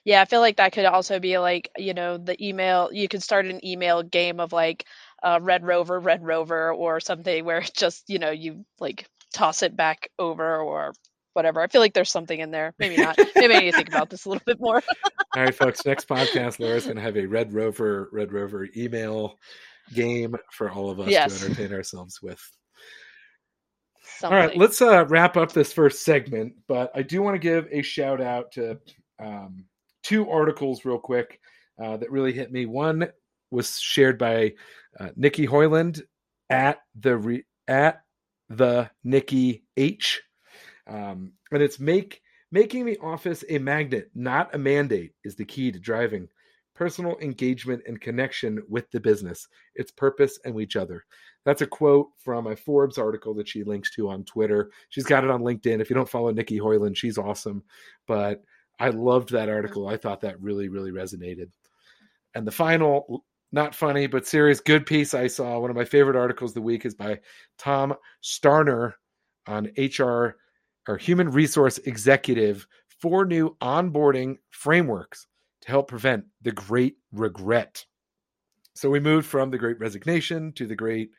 yeah, 0.03 0.21
I 0.21 0.25
feel 0.25 0.39
like 0.41 0.57
that 0.57 0.71
could 0.73 0.85
also 0.85 1.19
be 1.19 1.37
like 1.37 1.69
you 1.77 1.93
know 1.93 2.17
the 2.17 2.41
email. 2.45 2.89
You 2.91 3.07
could 3.07 3.23
start 3.23 3.45
an 3.45 3.63
email 3.65 4.03
game 4.03 4.39
of 4.39 4.53
like 4.53 4.85
uh, 5.23 5.39
Red 5.41 5.65
Rover, 5.65 5.99
Red 5.99 6.23
Rover, 6.25 6.73
or 6.73 6.99
something 6.99 7.45
where 7.45 7.59
it 7.59 7.71
just 7.75 8.09
you 8.09 8.19
know 8.19 8.31
you 8.31 8.65
like 8.79 9.07
toss 9.33 9.63
it 9.63 9.75
back 9.75 10.09
over 10.19 10.57
or 10.57 10.93
whatever. 11.37 11.61
I 11.61 11.67
feel 11.67 11.81
like 11.81 11.93
there's 11.93 12.09
something 12.11 12.39
in 12.39 12.51
there. 12.51 12.73
Maybe 12.79 12.97
not. 12.97 13.17
Maybe 13.35 13.53
I 13.55 13.59
need 13.59 13.71
to 13.71 13.77
think 13.77 13.89
about 13.89 14.09
this 14.09 14.25
a 14.25 14.29
little 14.29 14.43
bit 14.45 14.59
more. 14.59 14.81
All 15.35 15.43
right, 15.43 15.55
folks. 15.55 15.85
Next 15.85 16.09
podcast, 16.09 16.59
Laura's 16.59 16.85
going 16.85 16.97
to 16.97 17.01
have 17.01 17.15
a 17.15 17.25
Red 17.27 17.53
Rover, 17.53 18.09
Red 18.11 18.33
Rover 18.33 18.67
email 18.75 19.37
game 19.93 20.35
for 20.51 20.69
all 20.69 20.89
of 20.89 20.99
us 20.99 21.07
Yes. 21.07 21.39
to 21.39 21.45
entertain 21.45 21.73
ourselves 21.73 22.21
with. 22.21 22.41
Something. 24.17 24.37
All 24.37 24.43
right, 24.47 24.57
let's 24.57 24.81
uh, 24.81 25.05
wrap 25.05 25.37
up 25.37 25.51
this 25.53 25.71
first 25.71 26.03
segment. 26.03 26.53
But 26.67 26.91
I 26.95 27.03
do 27.03 27.21
want 27.21 27.35
to 27.35 27.39
give 27.39 27.67
a 27.71 27.81
shout 27.83 28.19
out 28.19 28.51
to 28.53 28.79
um, 29.19 29.65
two 30.03 30.29
articles 30.29 30.85
real 30.85 30.97
quick 30.97 31.39
uh, 31.81 31.97
that 31.97 32.11
really 32.11 32.33
hit 32.33 32.51
me. 32.51 32.65
One 32.65 33.07
was 33.51 33.79
shared 33.79 34.17
by 34.17 34.53
uh, 34.99 35.09
Nikki 35.15 35.45
Hoyland 35.45 36.01
at 36.49 36.79
the 36.99 37.15
re- 37.15 37.45
at 37.67 38.01
the 38.49 38.89
Nikki 39.03 39.63
H, 39.75 40.21
um, 40.87 41.33
and 41.51 41.61
it's 41.61 41.79
make 41.79 42.21
making 42.51 42.85
the 42.85 42.97
office 42.99 43.43
a 43.49 43.57
magnet, 43.57 44.09
not 44.15 44.53
a 44.55 44.57
mandate, 44.57 45.13
is 45.23 45.35
the 45.35 45.45
key 45.45 45.71
to 45.71 45.79
driving 45.79 46.29
personal 46.77 47.17
engagement 47.21 47.81
and 47.87 47.99
connection 47.99 48.61
with 48.69 48.89
the 48.91 48.99
business, 48.99 49.47
its 49.75 49.91
purpose, 49.91 50.39
and 50.45 50.61
each 50.61 50.75
other. 50.75 51.03
That's 51.43 51.63
a 51.63 51.67
quote 51.67 52.09
from 52.19 52.45
a 52.47 52.55
Forbes 52.55 52.99
article 52.99 53.33
that 53.35 53.47
she 53.47 53.63
links 53.63 53.89
to 53.95 54.09
on 54.09 54.23
Twitter. 54.25 54.69
She's 54.89 55.05
got 55.05 55.23
it 55.23 55.31
on 55.31 55.41
LinkedIn. 55.41 55.81
If 55.81 55.89
you 55.89 55.95
don't 55.95 56.07
follow 56.07 56.29
Nikki 56.31 56.57
Hoyland, 56.57 56.95
she's 56.95 57.17
awesome. 57.17 57.63
But 58.05 58.43
I 58.79 58.89
loved 58.89 59.31
that 59.31 59.49
article. 59.49 59.87
I 59.87 59.97
thought 59.97 60.21
that 60.21 60.39
really, 60.39 60.69
really 60.69 60.91
resonated. 60.91 61.49
And 62.35 62.45
the 62.45 62.51
final, 62.51 63.25
not 63.51 63.73
funny, 63.73 64.05
but 64.05 64.27
serious, 64.27 64.59
good 64.59 64.85
piece 64.85 65.15
I 65.15 65.27
saw, 65.27 65.59
one 65.59 65.71
of 65.71 65.75
my 65.75 65.85
favorite 65.85 66.15
articles 66.15 66.51
of 66.51 66.55
the 66.55 66.61
week 66.61 66.85
is 66.85 66.93
by 66.93 67.19
Tom 67.57 67.95
Starner 68.23 68.93
on 69.47 69.71
HR 69.77 70.35
or 70.87 70.97
Human 70.97 71.29
Resource 71.29 71.77
Executive, 71.79 72.67
four 73.01 73.25
new 73.25 73.55
onboarding 73.61 74.37
frameworks 74.49 75.27
to 75.61 75.67
help 75.69 75.87
prevent 75.87 76.25
the 76.41 76.51
great 76.51 76.97
regret. 77.11 77.85
So 78.75 78.89
we 78.89 78.99
moved 78.99 79.25
from 79.25 79.49
the 79.49 79.57
great 79.57 79.79
resignation 79.79 80.53
to 80.53 80.67
the 80.67 80.75
great 80.75 81.09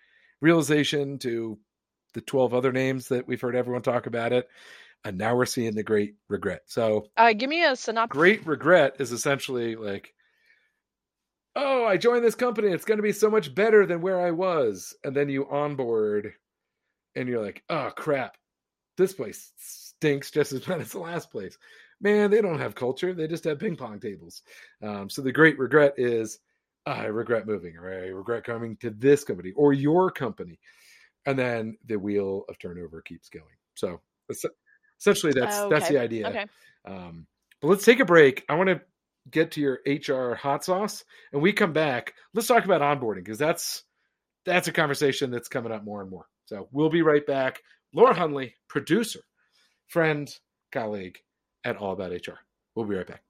realization 0.40 1.18
to 1.20 1.58
the 2.14 2.20
12 2.20 2.54
other 2.54 2.72
names 2.72 3.08
that 3.08 3.26
we've 3.26 3.40
heard 3.40 3.56
everyone 3.56 3.82
talk 3.82 4.06
about 4.06 4.32
it. 4.32 4.48
And 5.04 5.18
now 5.18 5.36
we're 5.36 5.46
seeing 5.46 5.74
the 5.74 5.82
great 5.82 6.14
regret. 6.28 6.62
So, 6.66 7.06
Uh, 7.16 7.32
give 7.32 7.50
me 7.50 7.64
a 7.64 7.76
synopsis. 7.76 8.12
great 8.16 8.46
regret 8.46 8.96
is 8.98 9.12
essentially 9.12 9.76
like, 9.76 10.14
oh, 11.56 11.84
I 11.84 11.96
joined 11.96 12.24
this 12.24 12.34
company. 12.34 12.68
It's 12.68 12.84
going 12.84 12.98
to 12.98 13.02
be 13.02 13.12
so 13.12 13.30
much 13.30 13.54
better 13.54 13.86
than 13.86 14.00
where 14.00 14.20
I 14.20 14.30
was. 14.30 14.96
And 15.04 15.14
then 15.14 15.28
you 15.28 15.48
onboard 15.48 16.32
and 17.14 17.28
you're 17.28 17.44
like, 17.44 17.62
oh, 17.68 17.90
crap. 17.96 18.36
This 18.98 19.14
place 19.14 19.52
stinks 19.56 20.30
just 20.30 20.52
as 20.52 20.60
bad 20.66 20.80
as 20.82 20.92
the 20.92 20.98
last 20.98 21.30
place. 21.30 21.56
Man, 22.00 22.30
they 22.30 22.42
don't 22.42 22.60
have 22.60 22.74
culture. 22.74 23.14
They 23.14 23.26
just 23.26 23.44
have 23.44 23.58
ping 23.58 23.76
pong 23.76 24.00
tables. 24.00 24.42
Um, 24.82 25.08
so 25.08 25.22
the 25.22 25.32
great 25.32 25.58
regret 25.58 25.94
is, 25.96 26.38
"Ah, 26.86 27.00
I 27.00 27.06
regret 27.06 27.46
moving, 27.46 27.76
or 27.76 27.88
I 27.88 28.08
regret 28.08 28.44
coming 28.44 28.76
to 28.78 28.90
this 28.90 29.24
company 29.24 29.52
or 29.56 29.72
your 29.72 30.10
company. 30.10 30.58
And 31.26 31.38
then 31.38 31.76
the 31.86 31.98
wheel 31.98 32.44
of 32.48 32.58
turnover 32.58 33.02
keeps 33.02 33.28
going. 33.28 33.44
So 33.74 34.00
essentially, 34.98 35.32
that's 35.32 35.56
Oh, 35.58 35.68
that's 35.68 35.88
the 35.88 35.98
idea. 35.98 36.28
Okay. 36.28 36.46
Um, 36.86 37.26
but 37.60 37.68
let's 37.68 37.84
take 37.84 38.00
a 38.00 38.04
break. 38.04 38.44
I 38.48 38.54
want 38.54 38.68
to 38.68 38.80
get 39.30 39.52
to 39.52 39.60
your 39.60 39.80
HR 39.86 40.34
hot 40.34 40.64
sauce, 40.64 41.04
and 41.32 41.42
we 41.42 41.52
come 41.52 41.72
back. 41.72 42.14
Let's 42.34 42.48
talk 42.48 42.64
about 42.64 42.80
onboarding 42.80 43.24
because 43.24 43.38
that's 43.38 43.84
that's 44.44 44.68
a 44.68 44.72
conversation 44.72 45.30
that's 45.30 45.48
coming 45.48 45.72
up 45.72 45.84
more 45.84 46.00
and 46.00 46.10
more. 46.10 46.26
So 46.46 46.68
we'll 46.72 46.88
be 46.88 47.02
right 47.02 47.26
back. 47.26 47.60
Laura 47.94 48.14
Hundley, 48.14 48.54
producer, 48.68 49.20
friend, 49.86 50.28
colleague 50.72 51.18
at 51.64 51.76
All 51.76 51.92
About 51.92 52.12
HR. 52.12 52.38
We'll 52.74 52.84
be 52.84 52.96
right 52.96 53.06
back. 53.06 53.22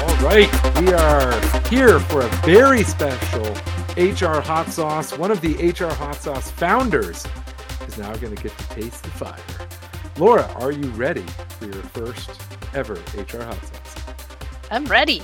All 0.00 0.16
right, 0.18 0.80
we 0.80 0.92
are 0.92 1.68
here 1.68 1.98
for 1.98 2.20
a 2.20 2.28
very 2.44 2.84
special 2.84 3.44
HR 3.96 4.40
hot 4.40 4.68
sauce. 4.68 5.16
One 5.18 5.32
of 5.32 5.40
the 5.40 5.54
HR 5.70 5.92
hot 5.92 6.16
sauce 6.16 6.50
founders 6.52 7.26
is 7.88 7.98
now 7.98 8.14
going 8.16 8.36
to 8.36 8.42
get 8.42 8.56
to 8.56 8.68
taste 8.68 9.02
the 9.02 9.10
fire. 9.10 9.36
Laura, 10.16 10.44
are 10.60 10.70
you 10.70 10.88
ready 10.90 11.24
for 11.58 11.64
your 11.64 11.74
first 11.74 12.30
ever 12.72 12.94
HR 13.16 13.42
hot 13.42 13.58
sauce? 13.64 13.96
I'm 14.70 14.84
ready. 14.84 15.22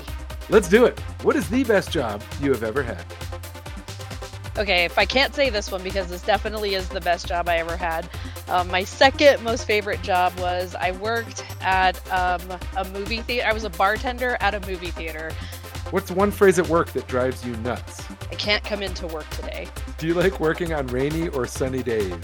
Let's 0.49 0.67
do 0.67 0.85
it. 0.85 0.99
What 1.21 1.37
is 1.37 1.49
the 1.49 1.63
best 1.63 1.91
job 1.91 2.21
you 2.41 2.51
have 2.51 2.63
ever 2.63 2.83
had? 2.83 3.05
Okay, 4.57 4.85
if 4.85 4.97
I 4.97 5.05
can't 5.05 5.35
say 5.35 5.51
this 5.51 5.71
one 5.71 5.83
because 5.83 6.07
this 6.07 6.23
definitely 6.23 6.73
is 6.73 6.89
the 6.89 7.01
best 7.01 7.27
job 7.27 7.47
I 7.47 7.57
ever 7.57 7.77
had. 7.77 8.09
Um, 8.47 8.67
my 8.69 8.83
second 8.83 9.43
most 9.43 9.65
favorite 9.65 10.01
job 10.01 10.37
was 10.39 10.73
I 10.73 10.91
worked 10.93 11.45
at 11.61 11.95
um, 12.11 12.41
a 12.75 12.83
movie 12.85 13.21
theater. 13.21 13.47
I 13.47 13.53
was 13.53 13.65
a 13.65 13.69
bartender 13.69 14.35
at 14.39 14.55
a 14.55 14.67
movie 14.67 14.89
theater. 14.89 15.31
What's 15.91 16.09
one 16.09 16.31
phrase 16.31 16.57
at 16.57 16.67
work 16.67 16.91
that 16.93 17.07
drives 17.07 17.45
you 17.45 17.55
nuts? 17.57 18.03
I 18.31 18.35
can't 18.35 18.63
come 18.63 18.81
into 18.81 19.05
work 19.07 19.29
today. 19.29 19.67
Do 19.99 20.07
you 20.07 20.15
like 20.15 20.39
working 20.39 20.73
on 20.73 20.87
rainy 20.87 21.27
or 21.29 21.45
sunny 21.45 21.83
days? 21.83 22.15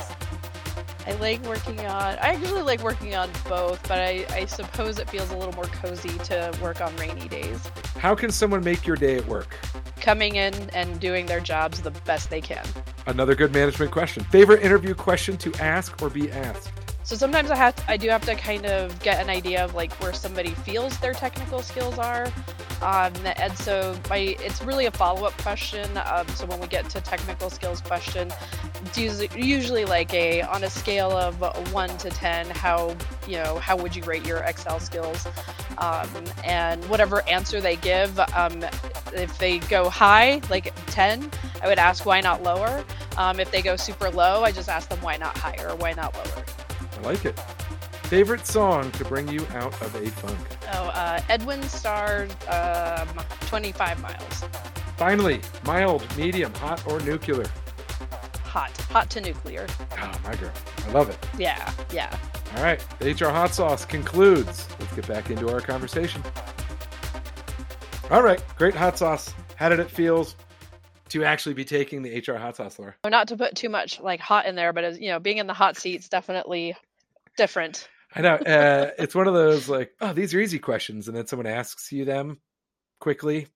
I 1.06 1.13
like 1.13 1.41
working 1.43 1.80
on. 1.82 2.17
I 2.17 2.34
actually 2.34 2.63
like 2.63 2.82
working 2.82 3.13
on 3.13 3.30
both, 3.48 3.86
but 3.88 4.00
I, 4.00 4.26
I 4.32 4.46
suppose 4.46 4.98
it 4.98 5.10
feels 5.10 5.30
a 5.32 5.38
little 5.38 5.54
more 5.54 5.65
cozy 5.65 6.17
to 6.17 6.58
work 6.62 6.82
on 6.82 6.96
rainy 6.96 7.28
days. 7.28 7.60
How 7.98 8.15
can 8.15 8.32
someone 8.32 8.63
make 8.63 8.88
your 8.88 8.96
day 8.96 9.17
at 9.17 9.28
work? 9.28 9.56
Coming 10.04 10.36
in 10.36 10.54
and 10.72 11.00
doing 11.00 11.26
their 11.28 11.39
jobs 11.39 11.82
the 11.82 11.92
best 11.92 12.30
they 12.30 12.42
can. 12.42 12.66
Another 13.08 13.36
good 13.36 13.54
management 13.54 13.92
question. 13.92 14.26
Favorite 14.26 14.62
interview 14.62 14.94
question 14.94 15.38
to 15.38 15.54
ask 15.62 16.02
or 16.02 16.10
be 16.10 16.30
asked? 16.30 16.72
So 17.04 17.16
sometimes 17.16 17.50
I 17.52 17.56
have 17.56 17.82
I 17.88 17.96
do 17.96 18.10
have 18.10 18.26
to 18.26 18.36
kind 18.36 18.66
of 18.66 18.98
get 19.02 19.22
an 19.22 19.30
idea 19.30 19.63
of 19.63 19.76
like 19.76 19.94
where 20.02 20.13
somebody 20.13 20.52
feels 20.52 20.98
their 21.00 21.13
technical 21.13 21.62
skills 21.62 21.98
are, 21.98 22.26
um, 22.82 23.13
and 23.38 23.58
so 23.58 23.98
my 24.10 24.36
it's 24.39 24.62
really 24.62 24.86
a 24.86 24.92
follow 24.92 25.26
up 25.26 25.34
question. 25.42 25.86
Um, 26.06 26.28
so 26.30 26.46
when 26.46 26.62
we 26.62 26.68
get 26.68 26.89
to 26.92 27.02
technical 27.02 27.50
skills 27.50 27.82
question, 27.82 28.32
usually 28.96 29.84
like 29.84 30.13
a 30.13 30.44
on 30.44 30.63
a 30.63 30.70
scale 30.70 31.12
of 31.12 31.42
one 31.74 31.96
to 31.98 32.10
ten, 32.10 32.50
how 32.50 32.96
you 33.28 33.36
know 33.36 33.58
how 33.58 33.76
would 33.78 33.96
you 33.96 34.04
rate 34.04 34.26
your 34.26 34.39
Excel 34.39 34.80
skills, 34.80 35.28
um, 35.78 36.10
and 36.44 36.84
whatever 36.90 37.28
answer 37.28 37.62
they 37.62 37.76
give, 37.78 38.18
um, 38.36 38.64
if 39.14 39.38
they 39.38 39.60
go 39.60 39.90
high 39.90 40.42
like 40.50 40.74
ten, 40.88 41.30
I 41.62 41.68
would 41.68 41.80
ask 41.80 42.06
why 42.06 42.22
not 42.22 42.44
lower. 42.44 42.84
Um, 43.18 43.40
if 43.40 43.52
they 43.52 43.62
go 43.62 43.76
super 43.76 44.10
low, 44.10 44.44
I 44.44 44.52
just 44.52 44.70
ask 44.70 44.90
them 44.90 45.00
why 45.02 45.18
not 45.18 45.38
higher 45.38 45.70
or 45.70 45.76
why 45.76 45.94
not 45.94 46.14
lower. 46.16 46.46
I 46.98 47.02
like 47.02 47.26
it. 47.26 47.40
Favorite 48.04 48.46
song 48.46 48.92
to 48.92 49.06
bring 49.06 49.28
you 49.28 49.46
out 49.56 49.74
of 49.82 49.96
a 49.96 50.08
funk? 50.12 50.38
Oh, 50.74 50.88
uh, 50.90 51.20
Edwin 51.30 51.64
Starr, 51.64 52.28
um, 52.48 53.08
25 53.48 54.02
miles. 54.02 54.44
Finally, 54.98 55.42
mild, 55.66 56.06
medium, 56.16 56.54
hot, 56.56 56.86
or 56.88 57.00
nuclear? 57.02 57.46
Hot. 58.54 58.70
Hot 58.92 59.10
to 59.10 59.20
nuclear. 59.20 59.66
Oh, 60.00 60.12
my 60.24 60.36
girl. 60.36 60.52
I 60.86 60.92
love 60.92 61.10
it. 61.10 61.18
Yeah, 61.39 61.74
yeah. 61.92 62.16
All 62.56 62.62
right, 62.62 62.80
the 63.00 63.12
HR 63.12 63.32
hot 63.32 63.52
sauce 63.52 63.84
concludes. 63.84 64.68
Let's 64.80 64.94
get 64.94 65.08
back 65.08 65.32
into 65.32 65.52
our 65.52 65.60
conversation. 65.60 66.22
All 68.12 68.22
right, 68.22 68.39
great 68.56 68.76
hot 68.76 68.96
sauce. 69.00 69.34
How 69.56 69.70
did 69.70 69.80
it 69.80 69.89
feels 69.89 70.36
to 71.10 71.24
actually 71.24 71.56
be 71.56 71.66
taking 71.66 72.04
the 72.04 72.20
HR 72.20 72.38
hot 72.38 72.56
sauce, 72.58 72.78
Laura? 72.78 72.94
Not 73.10 73.28
to 73.30 73.38
put 73.38 73.56
too 73.56 73.70
much 73.70 74.00
like 74.00 74.20
hot 74.20 74.46
in 74.46 74.54
there, 74.54 74.72
but 74.72 74.84
as 74.84 75.00
you 75.00 75.10
know, 75.10 75.20
being 75.20 75.39
in 75.39 75.48
the 75.48 75.54
hot 75.56 75.76
seat's 75.76 76.08
definitely 76.08 76.76
different. 77.38 77.89
I 78.16 78.22
know. 78.22 78.36
Uh, 78.36 78.92
it's 79.00 79.16
one 79.16 79.28
of 79.28 79.34
those 79.34 79.68
like, 79.68 79.94
oh, 80.00 80.13
these 80.13 80.32
are 80.36 80.39
easy 80.39 80.60
questions, 80.60 81.08
and 81.08 81.18
then 81.18 81.26
someone 81.26 81.48
asks 81.48 81.92
you 81.92 82.06
them 82.06 82.38
quickly 83.00 83.48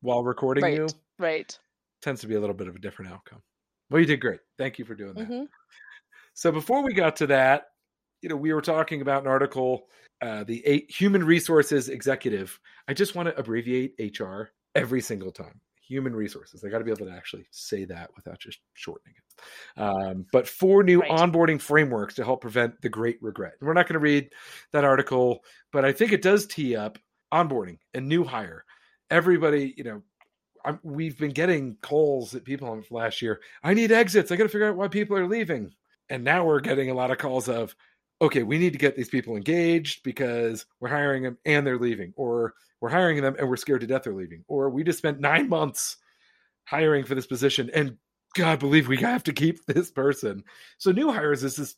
while 0.00 0.24
recording 0.24 0.64
Right. 0.64 0.74
you. 0.74 0.88
Right. 1.20 1.56
Tends 2.02 2.22
to 2.22 2.26
be 2.26 2.34
a 2.34 2.40
little 2.40 2.56
bit 2.56 2.66
of 2.66 2.74
a 2.74 2.80
different 2.80 3.12
outcome. 3.12 3.42
Well, 3.90 4.00
you 4.00 4.06
did 4.06 4.20
great. 4.20 4.40
Thank 4.58 4.78
you 4.78 4.84
for 4.84 4.94
doing 4.94 5.14
that. 5.14 5.26
hmm 5.26 5.44
So 6.34 6.52
before 6.52 6.82
we 6.82 6.94
got 6.94 7.16
to 7.16 7.26
that, 7.28 7.66
you 8.22 8.28
know, 8.28 8.36
we 8.36 8.52
were 8.52 8.62
talking 8.62 9.00
about 9.00 9.22
an 9.22 9.28
article, 9.28 9.88
uh, 10.22 10.44
the 10.44 10.64
eight 10.66 10.90
human 10.90 11.24
resources 11.24 11.88
executive. 11.88 12.58
I 12.88 12.94
just 12.94 13.14
want 13.14 13.28
to 13.28 13.38
abbreviate 13.38 13.94
HR 13.98 14.50
every 14.74 15.00
single 15.00 15.32
time. 15.32 15.60
Human 15.88 16.14
resources. 16.14 16.62
I 16.62 16.68
got 16.68 16.78
to 16.78 16.84
be 16.84 16.92
able 16.92 17.06
to 17.06 17.12
actually 17.12 17.46
say 17.50 17.84
that 17.86 18.10
without 18.14 18.38
just 18.38 18.60
shortening 18.74 19.14
it. 19.16 19.80
Um, 19.80 20.26
but 20.32 20.46
four 20.46 20.82
new 20.84 21.00
Right. 21.00 21.10
onboarding 21.10 21.60
frameworks 21.60 22.14
to 22.16 22.24
help 22.24 22.42
prevent 22.42 22.80
the 22.82 22.88
great 22.88 23.18
regret. 23.22 23.54
We're 23.60 23.72
not 23.72 23.86
going 23.88 23.94
to 23.94 23.98
read 23.98 24.30
that 24.72 24.84
article, 24.84 25.42
but 25.72 25.84
I 25.84 25.92
think 25.92 26.12
it 26.12 26.22
does 26.22 26.46
tee 26.46 26.76
up 26.76 26.98
onboarding 27.32 27.78
and 27.94 28.08
new 28.08 28.22
hire. 28.22 28.64
Everybody, 29.10 29.74
you 29.76 29.82
know, 29.84 30.02
I'm, 30.64 30.78
we've 30.82 31.18
been 31.18 31.30
getting 31.30 31.76
calls 31.82 32.30
that 32.32 32.44
people 32.44 32.82
last 32.90 33.22
year. 33.22 33.40
I 33.62 33.74
need 33.74 33.92
exits. 33.92 34.30
I 34.30 34.36
got 34.36 34.44
to 34.44 34.48
figure 34.48 34.68
out 34.68 34.76
why 34.76 34.88
people 34.88 35.16
are 35.16 35.26
leaving. 35.26 35.72
And 36.08 36.24
now 36.24 36.44
we're 36.44 36.60
getting 36.60 36.90
a 36.90 36.94
lot 36.94 37.10
of 37.10 37.18
calls 37.18 37.48
of, 37.48 37.74
okay, 38.20 38.42
we 38.42 38.58
need 38.58 38.72
to 38.72 38.78
get 38.78 38.96
these 38.96 39.08
people 39.08 39.36
engaged 39.36 40.02
because 40.02 40.66
we're 40.80 40.88
hiring 40.88 41.22
them 41.22 41.38
and 41.44 41.66
they're 41.66 41.78
leaving, 41.78 42.12
or 42.16 42.54
we're 42.80 42.88
hiring 42.90 43.22
them 43.22 43.36
and 43.38 43.48
we're 43.48 43.56
scared 43.56 43.80
to 43.82 43.86
death 43.86 44.02
they're 44.04 44.12
leaving, 44.12 44.44
or 44.48 44.70
we 44.70 44.84
just 44.84 44.98
spent 44.98 45.20
nine 45.20 45.48
months 45.48 45.96
hiring 46.64 47.04
for 47.04 47.14
this 47.14 47.26
position 47.26 47.70
and 47.74 47.96
God 48.34 48.60
believe 48.60 48.88
we 48.88 48.98
have 48.98 49.24
to 49.24 49.32
keep 49.32 49.64
this 49.66 49.90
person. 49.90 50.44
So 50.78 50.92
new 50.92 51.10
hires 51.10 51.44
is 51.44 51.56
this 51.56 51.76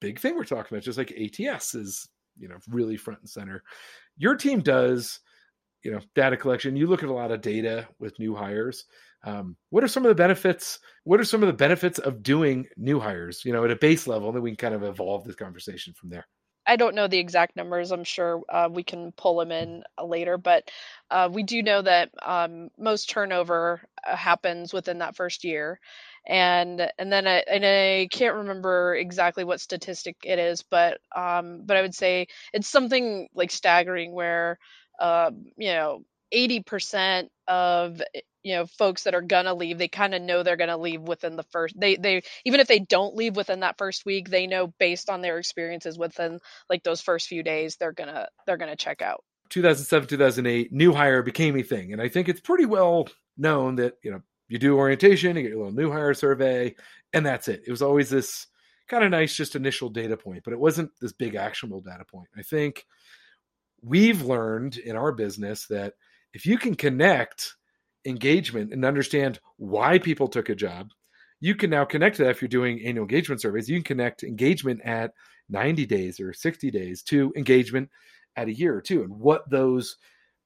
big 0.00 0.18
thing 0.18 0.36
we're 0.36 0.44
talking 0.44 0.76
about, 0.76 0.84
just 0.84 0.98
like 0.98 1.12
ATS 1.12 1.74
is, 1.74 2.08
you 2.38 2.48
know, 2.48 2.56
really 2.68 2.96
front 2.96 3.20
and 3.20 3.28
center. 3.28 3.62
Your 4.16 4.36
team 4.36 4.60
does, 4.60 5.20
you 5.82 5.92
know, 5.92 6.00
data 6.14 6.36
collection. 6.36 6.76
You 6.76 6.86
look 6.86 7.02
at 7.02 7.08
a 7.08 7.14
lot 7.14 7.30
of 7.30 7.40
data 7.40 7.88
with 7.98 8.18
new 8.18 8.34
hires. 8.34 8.84
Um, 9.24 9.56
what 9.70 9.84
are 9.84 9.88
some 9.88 10.04
of 10.04 10.08
the 10.08 10.14
benefits? 10.14 10.78
What 11.04 11.20
are 11.20 11.24
some 11.24 11.42
of 11.42 11.46
the 11.46 11.52
benefits 11.52 11.98
of 11.98 12.22
doing 12.22 12.66
new 12.76 12.98
hires? 12.98 13.44
You 13.44 13.52
know, 13.52 13.64
at 13.64 13.70
a 13.70 13.76
base 13.76 14.06
level, 14.06 14.28
and 14.28 14.36
then 14.36 14.42
we 14.42 14.50
can 14.50 14.56
kind 14.56 14.74
of 14.74 14.82
evolve 14.82 15.24
this 15.24 15.36
conversation 15.36 15.92
from 15.94 16.10
there. 16.10 16.26
I 16.66 16.76
don't 16.76 16.94
know 16.94 17.08
the 17.08 17.18
exact 17.18 17.56
numbers. 17.56 17.90
I'm 17.90 18.04
sure 18.04 18.42
uh, 18.48 18.68
we 18.70 18.82
can 18.82 19.12
pull 19.12 19.38
them 19.38 19.50
in 19.50 19.82
uh, 19.98 20.04
later, 20.04 20.38
but 20.38 20.70
uh, 21.10 21.28
we 21.32 21.42
do 21.42 21.62
know 21.62 21.82
that 21.82 22.10
um, 22.22 22.68
most 22.78 23.10
turnover 23.10 23.82
uh, 24.06 24.14
happens 24.14 24.72
within 24.72 24.98
that 24.98 25.16
first 25.16 25.42
year, 25.42 25.80
and 26.26 26.88
and 26.98 27.10
then 27.12 27.26
I, 27.26 27.42
and 27.50 27.64
I 27.64 28.08
can't 28.12 28.36
remember 28.36 28.94
exactly 28.94 29.42
what 29.42 29.60
statistic 29.60 30.16
it 30.22 30.38
is, 30.38 30.62
but 30.62 31.00
um, 31.16 31.62
but 31.64 31.76
I 31.76 31.82
would 31.82 31.94
say 31.94 32.28
it's 32.52 32.68
something 32.68 33.28
like 33.34 33.50
staggering 33.50 34.12
where 34.12 34.58
um, 35.00 35.46
you 35.56 35.72
know 35.72 36.04
80% 36.34 37.28
of 37.48 38.00
eh, 38.14 38.20
you 38.42 38.54
know 38.54 38.66
folks 38.66 39.04
that 39.04 39.14
are 39.14 39.22
gonna 39.22 39.54
leave 39.54 39.78
they 39.78 39.88
kind 39.88 40.14
of 40.14 40.22
know 40.22 40.42
they're 40.42 40.56
gonna 40.56 40.78
leave 40.78 41.02
within 41.02 41.36
the 41.36 41.42
first 41.44 41.78
they 41.78 41.96
they 41.96 42.22
even 42.44 42.60
if 42.60 42.68
they 42.68 42.78
don't 42.78 43.16
leave 43.16 43.36
within 43.36 43.60
that 43.60 43.76
first 43.76 44.06
week 44.06 44.30
they 44.30 44.46
know 44.46 44.72
based 44.78 45.10
on 45.10 45.20
their 45.20 45.38
experiences 45.38 45.98
within 45.98 46.38
like 46.70 46.82
those 46.82 47.00
first 47.00 47.26
few 47.26 47.42
days 47.42 47.76
they're 47.76 47.92
gonna 47.92 48.28
they're 48.46 48.56
gonna 48.56 48.76
check 48.76 49.02
out 49.02 49.22
2007, 49.50 50.08
2008, 50.08 50.72
new 50.72 50.92
hire 50.92 51.22
became 51.22 51.56
a 51.56 51.62
thing, 51.62 51.92
and 51.92 52.00
I 52.00 52.08
think 52.08 52.28
it's 52.28 52.40
pretty 52.40 52.66
well 52.66 53.08
known 53.36 53.76
that 53.76 53.94
you 54.02 54.10
know 54.10 54.22
you 54.48 54.58
do 54.58 54.76
orientation, 54.76 55.36
you 55.36 55.42
get 55.42 55.50
your 55.50 55.58
little 55.58 55.74
new 55.74 55.90
hire 55.90 56.14
survey, 56.14 56.74
and 57.12 57.26
that's 57.26 57.48
it. 57.48 57.62
It 57.66 57.70
was 57.70 57.82
always 57.82 58.08
this 58.08 58.46
kind 58.88 59.04
of 59.04 59.10
nice, 59.10 59.36
just 59.36 59.56
initial 59.56 59.88
data 59.90 60.16
point, 60.16 60.42
but 60.44 60.52
it 60.52 60.58
wasn't 60.58 60.90
this 61.00 61.12
big 61.12 61.34
actionable 61.34 61.80
data 61.80 62.04
point. 62.04 62.28
I 62.36 62.42
think 62.42 62.86
we've 63.82 64.22
learned 64.22 64.76
in 64.78 64.96
our 64.96 65.12
business 65.12 65.66
that 65.66 65.94
if 66.32 66.46
you 66.46 66.58
can 66.58 66.74
connect 66.74 67.54
engagement 68.04 68.72
and 68.72 68.84
understand 68.84 69.40
why 69.56 69.98
people 69.98 70.28
took 70.28 70.48
a 70.48 70.54
job, 70.54 70.90
you 71.40 71.54
can 71.54 71.70
now 71.70 71.84
connect 71.84 72.16
to 72.16 72.24
that 72.24 72.30
if 72.30 72.42
you're 72.42 72.48
doing 72.48 72.80
annual 72.84 73.04
engagement 73.04 73.40
surveys. 73.40 73.68
You 73.68 73.76
can 73.76 73.84
connect 73.84 74.22
engagement 74.22 74.80
at 74.84 75.12
90 75.48 75.86
days 75.86 76.20
or 76.20 76.32
60 76.32 76.70
days 76.70 77.02
to 77.04 77.32
engagement 77.36 77.88
at 78.36 78.48
a 78.48 78.52
year 78.52 78.76
or 78.76 78.82
two 78.82 79.02
and 79.02 79.18
what 79.18 79.48
those 79.50 79.96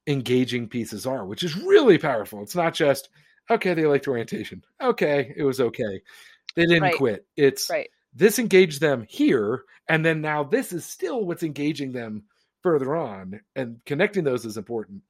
engaging 0.07 0.67
pieces 0.67 1.05
are, 1.05 1.25
which 1.25 1.43
is 1.43 1.55
really 1.55 1.97
powerful. 1.97 2.41
It's 2.41 2.55
not 2.55 2.73
just, 2.73 3.09
okay, 3.49 3.73
they 3.73 3.85
liked 3.85 4.07
orientation. 4.07 4.63
Okay, 4.81 5.33
it 5.35 5.43
was 5.43 5.59
okay. 5.59 6.01
They 6.55 6.65
didn't 6.65 6.83
Right. 6.83 6.97
quit. 6.97 7.25
It's 7.35 7.69
right 7.69 7.89
this 8.15 8.39
engaged 8.39 8.79
them 8.79 9.05
here 9.07 9.65
and 9.89 10.03
then 10.03 10.21
now 10.21 10.43
this 10.43 10.71
is 10.71 10.85
still 10.85 11.25
what's 11.25 11.43
engaging 11.43 11.91
them 11.91 12.23
further 12.65 12.95
on 12.95 13.39
and 13.55 13.77
connecting 13.85 14.23
those 14.23 14.43
is 14.43 14.57
important. 14.57 15.03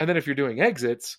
And 0.00 0.08
then 0.08 0.16
if 0.16 0.26
you're 0.26 0.34
doing 0.34 0.62
exits 0.62 1.18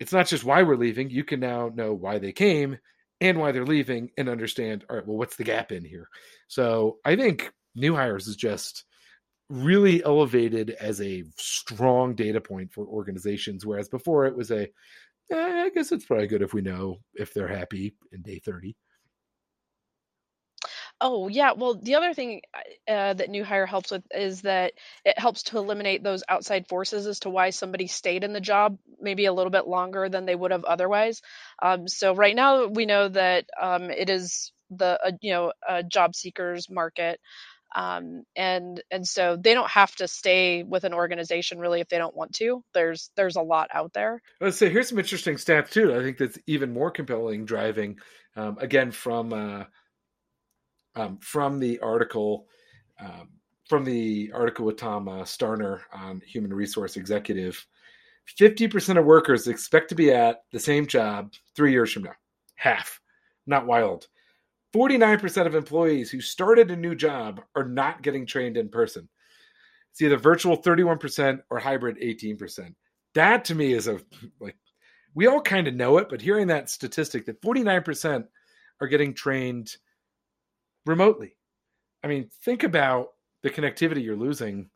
it's 0.00 0.12
not 0.12 0.26
just 0.26 0.44
why 0.44 0.62
we're 0.62 0.76
leaving 0.76 1.10
you 1.10 1.22
can 1.22 1.38
now 1.38 1.70
know 1.74 1.92
why 1.92 2.18
they 2.18 2.32
came 2.32 2.76
and 3.20 3.38
why 3.38 3.52
they're 3.52 3.64
leaving 3.64 4.10
and 4.18 4.28
understand 4.28 4.84
all 4.90 4.96
right 4.96 5.06
well 5.06 5.16
what's 5.16 5.36
the 5.36 5.44
gap 5.44 5.70
in 5.70 5.84
here? 5.84 6.08
So 6.48 6.98
i 7.04 7.14
think 7.14 7.52
new 7.76 7.94
hires 7.94 8.26
is 8.26 8.34
just 8.34 8.84
really 9.48 10.02
elevated 10.04 10.70
as 10.80 11.00
a 11.00 11.22
strong 11.36 12.16
data 12.16 12.40
point 12.40 12.72
for 12.72 12.84
organizations 12.84 13.64
whereas 13.64 13.88
before 13.88 14.26
it 14.26 14.36
was 14.36 14.50
a 14.50 14.62
eh, 15.32 15.62
i 15.64 15.70
guess 15.70 15.92
it's 15.92 16.04
probably 16.04 16.26
good 16.26 16.42
if 16.42 16.52
we 16.52 16.60
know 16.60 16.96
if 17.14 17.32
they're 17.32 17.48
happy 17.48 17.94
in 18.12 18.22
day 18.22 18.40
30 18.44 18.76
Oh, 21.00 21.28
yeah. 21.28 21.52
Well, 21.52 21.74
the 21.74 21.94
other 21.94 22.12
thing 22.12 22.42
uh, 22.88 23.14
that 23.14 23.30
new 23.30 23.44
hire 23.44 23.66
helps 23.66 23.92
with 23.92 24.02
is 24.10 24.42
that 24.42 24.72
it 25.04 25.18
helps 25.18 25.44
to 25.44 25.58
eliminate 25.58 26.02
those 26.02 26.24
outside 26.28 26.66
forces 26.68 27.06
as 27.06 27.20
to 27.20 27.30
why 27.30 27.50
somebody 27.50 27.86
stayed 27.86 28.24
in 28.24 28.32
the 28.32 28.40
job 28.40 28.78
maybe 29.00 29.26
a 29.26 29.32
little 29.32 29.52
bit 29.52 29.68
longer 29.68 30.08
than 30.08 30.26
they 30.26 30.34
would 30.34 30.50
have 30.50 30.64
otherwise. 30.64 31.22
Um, 31.62 31.86
so 31.86 32.14
right 32.14 32.34
now 32.34 32.66
we 32.66 32.84
know 32.84 33.08
that 33.08 33.46
um, 33.60 33.90
it 33.90 34.10
is 34.10 34.52
the 34.70 34.98
uh, 35.02 35.12
you 35.20 35.32
know 35.32 35.52
uh, 35.66 35.82
job 35.82 36.14
seekers 36.14 36.68
market, 36.68 37.20
um, 37.74 38.24
and 38.36 38.82
and 38.90 39.06
so 39.06 39.36
they 39.36 39.54
don't 39.54 39.70
have 39.70 39.94
to 39.96 40.08
stay 40.08 40.62
with 40.62 40.84
an 40.84 40.94
organization 40.94 41.58
really 41.58 41.80
if 41.80 41.88
they 41.88 41.98
don't 41.98 42.16
want 42.16 42.34
to. 42.34 42.62
There's 42.74 43.10
there's 43.16 43.36
a 43.36 43.42
lot 43.42 43.68
out 43.72 43.92
there. 43.92 44.20
Let's 44.40 44.58
say 44.58 44.68
here's 44.68 44.88
some 44.88 44.98
interesting 44.98 45.36
stats 45.36 45.70
too. 45.70 45.94
I 45.94 46.02
think 46.02 46.18
that's 46.18 46.38
even 46.46 46.72
more 46.72 46.90
compelling. 46.90 47.44
Driving 47.44 47.98
um, 48.36 48.58
again 48.60 48.90
from 48.90 49.32
uh, 49.32 49.64
um, 50.98 51.18
from 51.18 51.58
the 51.58 51.78
article 51.80 52.46
um, 53.00 53.28
from 53.68 53.84
the 53.84 54.30
article 54.34 54.64
with 54.64 54.78
Tom 54.78 55.08
uh, 55.08 55.22
Starner 55.22 55.80
on 55.92 56.22
human 56.26 56.52
resource 56.52 56.96
executive. 56.96 57.64
Fifty 58.24 58.68
percent 58.68 58.98
of 58.98 59.04
workers 59.04 59.46
expect 59.46 59.88
to 59.90 59.94
be 59.94 60.12
at 60.12 60.42
the 60.52 60.58
same 60.58 60.86
job 60.86 61.32
three 61.54 61.72
years 61.72 61.92
from 61.92 62.04
now. 62.04 62.14
Half, 62.56 63.00
not 63.46 63.66
wild. 63.66 64.06
Forty-nine 64.72 65.18
percent 65.18 65.46
of 65.46 65.54
employees 65.54 66.10
who 66.10 66.20
started 66.20 66.70
a 66.70 66.76
new 66.76 66.94
job 66.94 67.40
are 67.54 67.64
not 67.64 68.02
getting 68.02 68.26
trained 68.26 68.56
in 68.56 68.68
person. 68.68 69.08
It's 69.92 70.02
either 70.02 70.18
virtual 70.18 70.56
thirty-one 70.56 70.98
percent 70.98 71.40
or 71.50 71.58
hybrid 71.58 71.96
eighteen 72.00 72.36
percent. 72.36 72.74
That 73.14 73.46
to 73.46 73.54
me 73.54 73.72
is 73.72 73.88
a 73.88 74.00
like 74.40 74.56
we 75.14 75.26
all 75.26 75.40
kind 75.40 75.66
of 75.66 75.74
know 75.74 75.98
it, 75.98 76.08
but 76.10 76.20
hearing 76.20 76.48
that 76.48 76.70
statistic 76.70 77.26
that 77.26 77.42
49% 77.42 78.24
are 78.80 78.86
getting 78.86 79.14
trained 79.14 79.74
remotely. 80.88 81.36
I 82.02 82.08
mean, 82.08 82.30
think 82.44 82.64
about 82.64 83.08
the 83.42 83.50
connectivity 83.50 84.02
you're 84.02 84.16
losing 84.16 84.70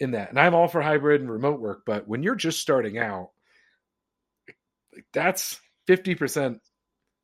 in 0.00 0.12
that. 0.12 0.30
And 0.30 0.38
I'm 0.38 0.54
all 0.54 0.68
for 0.68 0.82
hybrid 0.82 1.20
and 1.20 1.30
remote 1.30 1.60
work, 1.60 1.82
but 1.86 2.06
when 2.06 2.22
you're 2.22 2.34
just 2.34 2.60
starting 2.60 2.98
out, 2.98 3.30
like 4.94 5.06
that's 5.12 5.60
50% 5.88 6.58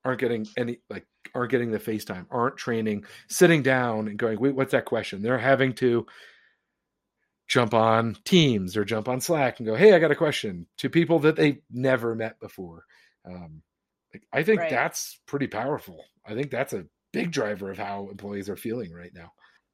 aren't 0.05 0.20
getting 0.20 0.46
any 0.57 0.79
like 0.88 1.07
aren't 1.35 1.50
getting 1.50 1.70
the 1.70 1.79
FaceTime, 1.79 2.26
aren't 2.31 2.57
training, 2.57 3.05
sitting 3.29 3.62
down 3.62 4.09
and 4.09 4.18
going, 4.18 4.40
wait, 4.40 4.55
what's 4.55 4.72
that 4.72 4.87
question? 4.87 5.22
They're 5.22 5.38
having 5.38 5.74
to 5.74 6.07
jump 7.48 7.74
on 7.74 8.16
Teams 8.24 8.76
or 8.76 8.85
jump 8.85 9.09
on 9.09 9.20
Slack 9.20 9.59
and 9.59 9.66
go, 9.66 9.74
"Hey, 9.74 9.92
I 9.92 9.98
got 9.98 10.12
a 10.12 10.16
question" 10.16 10.66
to 10.79 10.88
people 10.88 11.18
that 11.20 11.35
they've 11.37 11.61
never 11.70 12.14
met 12.14 12.38
before. 12.38 12.85
Um, 13.24 13.62
I 14.33 14.42
think 14.44 14.61
Right. 14.61 14.70
that's 14.70 15.20
pretty 15.26 15.48
powerful. 15.48 16.05
I 16.24 16.35
think 16.35 16.50
that's 16.50 16.72
a 16.72 16.87
big 17.12 17.31
driver 17.33 17.70
of 17.70 17.79
how 17.79 18.09
employees 18.09 18.49
are 18.49 18.57
feeling 18.57 18.92
right 18.92 19.12
now. 19.14 19.33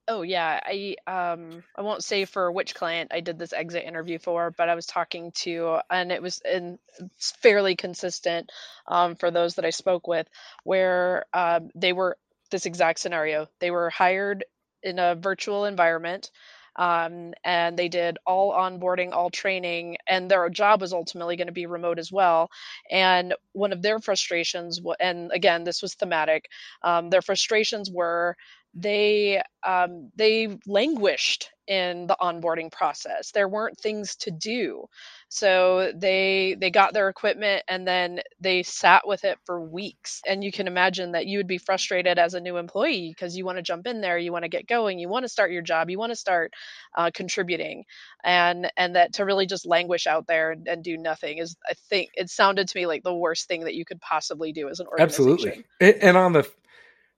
Oh 0.08 0.22
yeah, 0.22 0.60
I 0.64 0.94
um 1.08 1.64
I 1.74 1.82
won't 1.82 2.04
say 2.04 2.26
for 2.26 2.52
which 2.52 2.76
client 2.76 3.10
I 3.12 3.20
did 3.20 3.38
this 3.38 3.52
exit 3.52 3.84
interview 3.84 4.18
for, 4.20 4.52
but 4.52 4.68
I 4.68 4.76
was 4.76 4.86
talking 4.86 5.32
to 5.42 5.80
and 5.90 6.12
it 6.12 6.22
was 6.22 6.40
in 6.44 6.78
fairly 7.18 7.74
consistent 7.74 8.52
um 8.86 9.16
for 9.16 9.32
those 9.32 9.56
that 9.56 9.64
I 9.64 9.70
spoke 9.70 10.06
with 10.06 10.28
where 10.62 11.26
um 11.34 11.70
they 11.74 11.92
were 11.92 12.18
this 12.52 12.66
exact 12.66 13.00
scenario. 13.00 13.48
They 13.58 13.72
were 13.72 13.90
hired 13.90 14.44
in 14.82 15.00
a 15.00 15.16
virtual 15.16 15.64
environment. 15.64 16.30
Um, 16.76 17.32
and 17.44 17.78
they 17.78 17.88
did 17.88 18.18
all 18.26 18.52
onboarding, 18.52 19.12
all 19.12 19.30
training, 19.30 19.96
and 20.06 20.30
their 20.30 20.48
job 20.48 20.80
was 20.80 20.92
ultimately 20.92 21.36
going 21.36 21.48
to 21.48 21.52
be 21.52 21.66
remote 21.66 21.98
as 21.98 22.12
well. 22.12 22.50
And 22.90 23.34
one 23.52 23.72
of 23.72 23.82
their 23.82 23.98
frustrations, 23.98 24.80
and 25.00 25.30
again, 25.32 25.64
this 25.64 25.82
was 25.82 25.94
thematic, 25.94 26.46
um, 26.82 27.10
their 27.10 27.22
frustrations 27.22 27.90
were 27.90 28.36
they 28.74 29.42
um, 29.66 30.10
they 30.16 30.58
languished 30.66 31.50
in 31.66 32.06
the 32.06 32.16
onboarding 32.20 32.70
process. 32.70 33.30
There 33.32 33.48
weren't 33.48 33.78
things 33.78 34.16
to 34.16 34.30
do, 34.30 34.86
so 35.28 35.92
they 35.94 36.56
they 36.60 36.70
got 36.70 36.92
their 36.92 37.08
equipment 37.08 37.62
and 37.68 37.86
then 37.86 38.20
they 38.40 38.62
sat 38.62 39.06
with 39.06 39.24
it 39.24 39.38
for 39.44 39.60
weeks. 39.60 40.20
And 40.26 40.44
you 40.44 40.52
can 40.52 40.66
imagine 40.66 41.12
that 41.12 41.26
you 41.26 41.38
would 41.38 41.46
be 41.46 41.58
frustrated 41.58 42.18
as 42.18 42.34
a 42.34 42.40
new 42.40 42.56
employee 42.56 43.10
because 43.10 43.36
you 43.36 43.44
want 43.44 43.58
to 43.58 43.62
jump 43.62 43.86
in 43.86 44.00
there, 44.00 44.18
you 44.18 44.32
want 44.32 44.44
to 44.44 44.48
get 44.48 44.68
going, 44.68 44.98
you 44.98 45.08
want 45.08 45.24
to 45.24 45.28
start 45.28 45.50
your 45.50 45.62
job, 45.62 45.90
you 45.90 45.98
want 45.98 46.12
to 46.12 46.16
start 46.16 46.52
uh, 46.96 47.10
contributing, 47.12 47.84
and 48.24 48.70
and 48.76 48.96
that 48.96 49.14
to 49.14 49.24
really 49.24 49.46
just 49.46 49.66
languish 49.66 50.06
out 50.06 50.26
there 50.26 50.52
and, 50.52 50.68
and 50.68 50.84
do 50.84 50.96
nothing 50.96 51.38
is 51.38 51.56
I 51.68 51.74
think 51.88 52.10
it 52.14 52.30
sounded 52.30 52.68
to 52.68 52.78
me 52.78 52.86
like 52.86 53.02
the 53.02 53.14
worst 53.14 53.48
thing 53.48 53.64
that 53.64 53.74
you 53.74 53.84
could 53.84 54.00
possibly 54.00 54.52
do 54.52 54.68
as 54.68 54.80
an 54.80 54.86
organization. 54.86 55.64
Absolutely, 55.80 56.02
and 56.02 56.16
on 56.16 56.32
the 56.32 56.48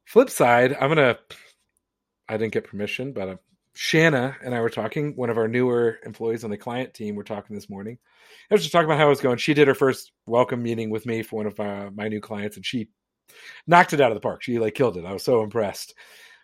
flip 0.06 0.30
side, 0.30 0.76
I'm 0.80 0.88
gonna 0.88 1.18
I 2.28 2.36
didn't 2.36 2.52
get 2.52 2.64
permission, 2.64 3.12
but 3.12 3.28
uh, 3.28 3.36
Shanna 3.80 4.36
and 4.42 4.56
I 4.56 4.60
were 4.60 4.70
talking. 4.70 5.14
One 5.14 5.30
of 5.30 5.38
our 5.38 5.46
newer 5.46 6.00
employees 6.04 6.42
on 6.42 6.50
the 6.50 6.56
client 6.56 6.94
team 6.94 7.14
we're 7.14 7.22
talking 7.22 7.54
this 7.54 7.70
morning. 7.70 7.96
I 8.50 8.54
was 8.54 8.62
just 8.62 8.72
talking 8.72 8.86
about 8.86 8.98
how 8.98 9.06
it 9.06 9.10
was 9.10 9.20
going. 9.20 9.36
She 9.38 9.54
did 9.54 9.68
her 9.68 9.74
first 9.74 10.10
welcome 10.26 10.64
meeting 10.64 10.90
with 10.90 11.06
me 11.06 11.22
for 11.22 11.36
one 11.36 11.46
of 11.46 11.60
uh, 11.60 11.88
my 11.94 12.08
new 12.08 12.20
clients, 12.20 12.56
and 12.56 12.66
she 12.66 12.88
knocked 13.68 13.92
it 13.92 14.00
out 14.00 14.10
of 14.10 14.16
the 14.16 14.20
park. 14.20 14.42
She 14.42 14.58
like 14.58 14.74
killed 14.74 14.96
it. 14.96 15.04
I 15.04 15.12
was 15.12 15.22
so 15.22 15.44
impressed. 15.44 15.94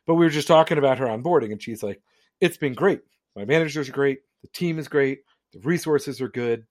But 0.07 0.15
we 0.15 0.25
were 0.25 0.31
just 0.31 0.47
talking 0.47 0.79
about 0.79 1.01
her 1.01 1.07
onboarding, 1.07 1.51
and 1.51 1.61
she's 1.61 1.83
like, 1.83 2.01
"It's 2.41 2.57
been 2.57 2.73
great. 2.73 3.01
My 3.35 3.45
managers 3.45 3.89
are 3.89 3.93
great. 3.93 4.21
The 4.43 4.49
team 4.55 4.79
is 4.79 4.87
great. 4.87 5.23
The 5.55 5.59
resources 5.59 6.21
are 6.21 6.29
good. 6.29 6.65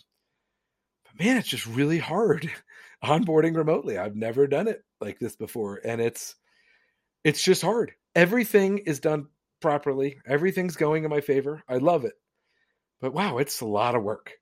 But 1.04 1.26
man, 1.26 1.36
it's 1.36 1.50
just 1.50 1.68
really 1.68 2.00
hard 2.00 2.50
onboarding 3.04 3.58
remotely. 3.58 3.98
I've 3.98 4.16
never 4.16 4.48
done 4.48 4.70
it 4.70 4.82
like 5.02 5.20
this 5.20 5.36
before, 5.36 5.82
and 5.84 6.00
it's 6.00 6.36
it's 7.26 7.44
just 7.44 7.62
hard 7.62 7.92
everything 8.16 8.78
is 8.78 9.00
done 9.00 9.28
properly. 9.64 10.20
Everything's 10.28 10.76
going 10.76 11.06
in 11.06 11.10
my 11.10 11.22
favor. 11.22 11.64
I 11.68 11.78
love 11.78 12.06
it. 12.06 12.14
But 13.02 13.14
wow, 13.14 13.40
it's 13.40 13.62
a 13.62 13.66
lot 13.66 13.96
of 13.96 14.04
work. 14.04 14.34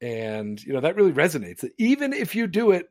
And 0.00 0.62
you 0.62 0.72
know, 0.72 0.80
that 0.80 0.96
really 0.96 1.12
resonates. 1.12 1.68
Even 1.76 2.12
if 2.14 2.34
you 2.34 2.46
do 2.46 2.70
it 2.70 2.90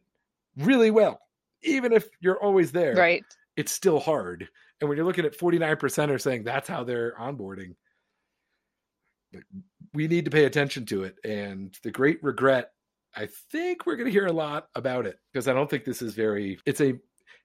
really 0.58 0.92
well, 0.92 1.22
even 1.64 1.94
if 1.94 2.08
you're 2.20 2.42
always 2.42 2.72
there, 2.72 2.94
right. 2.96 3.24
it's 3.56 3.72
still 3.72 4.00
hard. 4.00 4.48
And 4.80 4.90
when 4.90 4.98
you're 4.98 5.08
looking 5.08 5.26
at 5.26 5.38
49% 5.38 6.10
are 6.10 6.20
saying 6.20 6.44
that's 6.44 6.68
how 6.68 6.84
they're 6.84 7.16
onboarding, 7.18 7.76
we 9.94 10.08
need 10.08 10.26
to 10.26 10.32
pay 10.32 10.44
attention 10.44 10.86
to 10.88 11.04
it. 11.04 11.16
And 11.24 11.74
the 11.84 11.92
great 11.92 12.22
regret, 12.22 12.72
I 13.16 13.30
think 13.52 13.86
we're 13.86 13.96
going 13.96 14.08
to 14.08 14.12
hear 14.12 14.26
a 14.26 14.34
lot 14.34 14.68
about 14.76 15.06
it 15.06 15.18
because 15.32 15.48
I 15.48 15.54
don't 15.54 15.70
think 15.70 15.86
this 15.86 16.02
is 16.02 16.14
very, 16.14 16.60
it's 16.66 16.82
a 16.82 16.96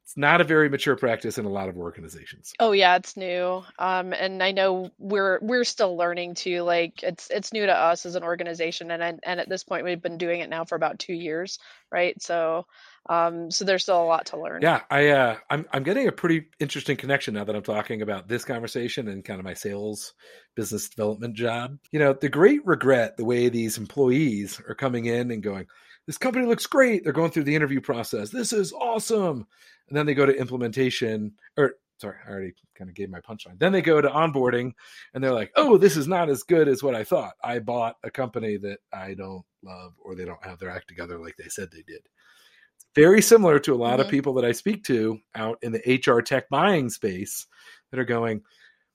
it's 0.09 0.17
not 0.17 0.41
a 0.41 0.45
very 0.45 0.71
mature 0.71 0.97
practice 0.97 1.37
in 1.37 1.45
a 1.45 1.51
lot 1.51 1.69
of 1.69 1.77
organizations. 1.77 2.55
Oh 2.59 2.73
yeah, 2.73 2.97
it's 2.97 3.15
new. 3.15 3.63
Um, 3.79 4.15
and 4.15 4.43
I 4.43 4.53
know 4.53 4.91
we're 4.99 5.39
we're 5.43 5.65
still 5.65 5.99
learning 5.99 6.35
too. 6.35 6.63
Like 6.63 7.03
it's 7.03 7.29
it's 7.29 7.53
new 7.53 7.67
to 7.67 7.77
us 7.77 8.07
as 8.07 8.15
an 8.15 8.23
organization, 8.23 8.91
and 8.91 9.21
and 9.23 9.39
at 9.39 9.51
this 9.51 9.65
point 9.65 9.85
we've 9.85 10.01
been 10.01 10.17
doing 10.17 10.41
it 10.41 10.49
now 10.49 10.65
for 10.65 10.77
about 10.77 10.99
two 10.99 11.13
years, 11.13 11.59
right? 11.93 12.21
So, 12.23 12.65
um, 13.11 13.51
so 13.51 13.67
there's 13.67 13.83
still 13.83 14.03
a 14.03 14.07
lot 14.07 14.25
to 14.27 14.41
learn. 14.41 14.63
Yeah, 14.63 14.81
I 14.91 15.09
uh, 15.09 15.37
I'm 15.51 15.67
I'm 15.75 15.83
getting 15.83 16.09
a 16.09 16.13
pretty 16.13 16.47
interesting 16.59 16.97
connection 16.97 17.35
now 17.35 17.45
that 17.45 17.55
I'm 17.55 17.63
talking 17.63 18.01
about 18.01 18.29
this 18.29 18.47
conversation 18.47 19.09
and 19.09 19.23
kind 19.23 19.39
of 19.39 19.45
my 19.45 19.53
sales 19.53 20.15
business 20.57 20.89
development 20.89 21.35
job. 21.35 21.77
You 21.93 21.99
know, 21.99 22.15
the 22.15 22.31
great 22.31 22.65
regret 22.65 23.19
the 23.19 23.27
way 23.27 23.51
these 23.51 23.77
employees 23.77 24.59
are 24.67 24.75
coming 24.75 25.05
in 25.05 25.31
and 25.31 25.43
going 25.43 25.67
this 26.09 26.17
company 26.17 26.47
looks 26.47 26.65
great. 26.65 27.05
They're 27.05 27.13
going 27.13 27.31
through 27.31 27.45
the 27.45 27.55
interview 27.55 27.83
process. 27.83 28.31
This 28.31 28.55
is 28.55 28.73
awesome. 28.73 29.47
And 29.89 29.97
then 29.97 30.07
they 30.07 30.15
go 30.15 30.25
to 30.25 30.35
implementation, 30.35 31.35
or 31.59 31.75
sorry, 31.99 32.17
I 32.27 32.31
already 32.31 32.55
kind 32.75 32.89
of 32.89 32.97
gave 32.97 33.11
my 33.11 33.21
punchline. 33.21 33.59
Then 33.59 33.73
they 33.73 33.83
go 33.83 34.01
to 34.01 34.09
onboarding 34.09 34.73
and 35.13 35.23
they're 35.23 35.35
like, 35.35 35.53
oh, 35.55 35.77
this 35.77 35.99
is 35.99 36.09
not 36.09 36.31
as 36.31 36.45
good 36.45 36.67
as 36.67 36.83
what 36.83 36.95
I 36.95 37.05
thought. 37.05 37.35
I 37.45 37.59
bought 37.59 37.97
a 38.05 38.11
company 38.11 38.57
that 38.57 38.79
I 38.91 39.13
don't 39.13 39.45
love 39.63 39.93
or 40.03 40.15
they 40.15 40.25
don't 40.25 40.43
have 40.47 40.59
their 40.59 40.71
act 40.71 40.89
together 40.89 41.19
like 41.19 41.37
they 41.37 41.49
said 41.51 41.69
they 41.71 41.85
did. 41.87 42.01
It's 42.01 42.87
very 42.95 43.21
similar 43.21 43.59
to 43.59 43.75
a 43.75 43.77
lot 43.77 43.99
mm-hmm. 43.99 44.01
of 44.01 44.09
people 44.09 44.33
that 44.35 44.47
I 44.47 44.53
speak 44.53 44.85
to 44.85 45.19
out 45.35 45.59
in 45.61 45.73
the 45.73 46.03
HR 46.07 46.23
tech 46.23 46.49
buying 46.49 46.89
space 46.89 47.47
that 47.91 48.01
are 48.01 48.07
going, 48.07 48.41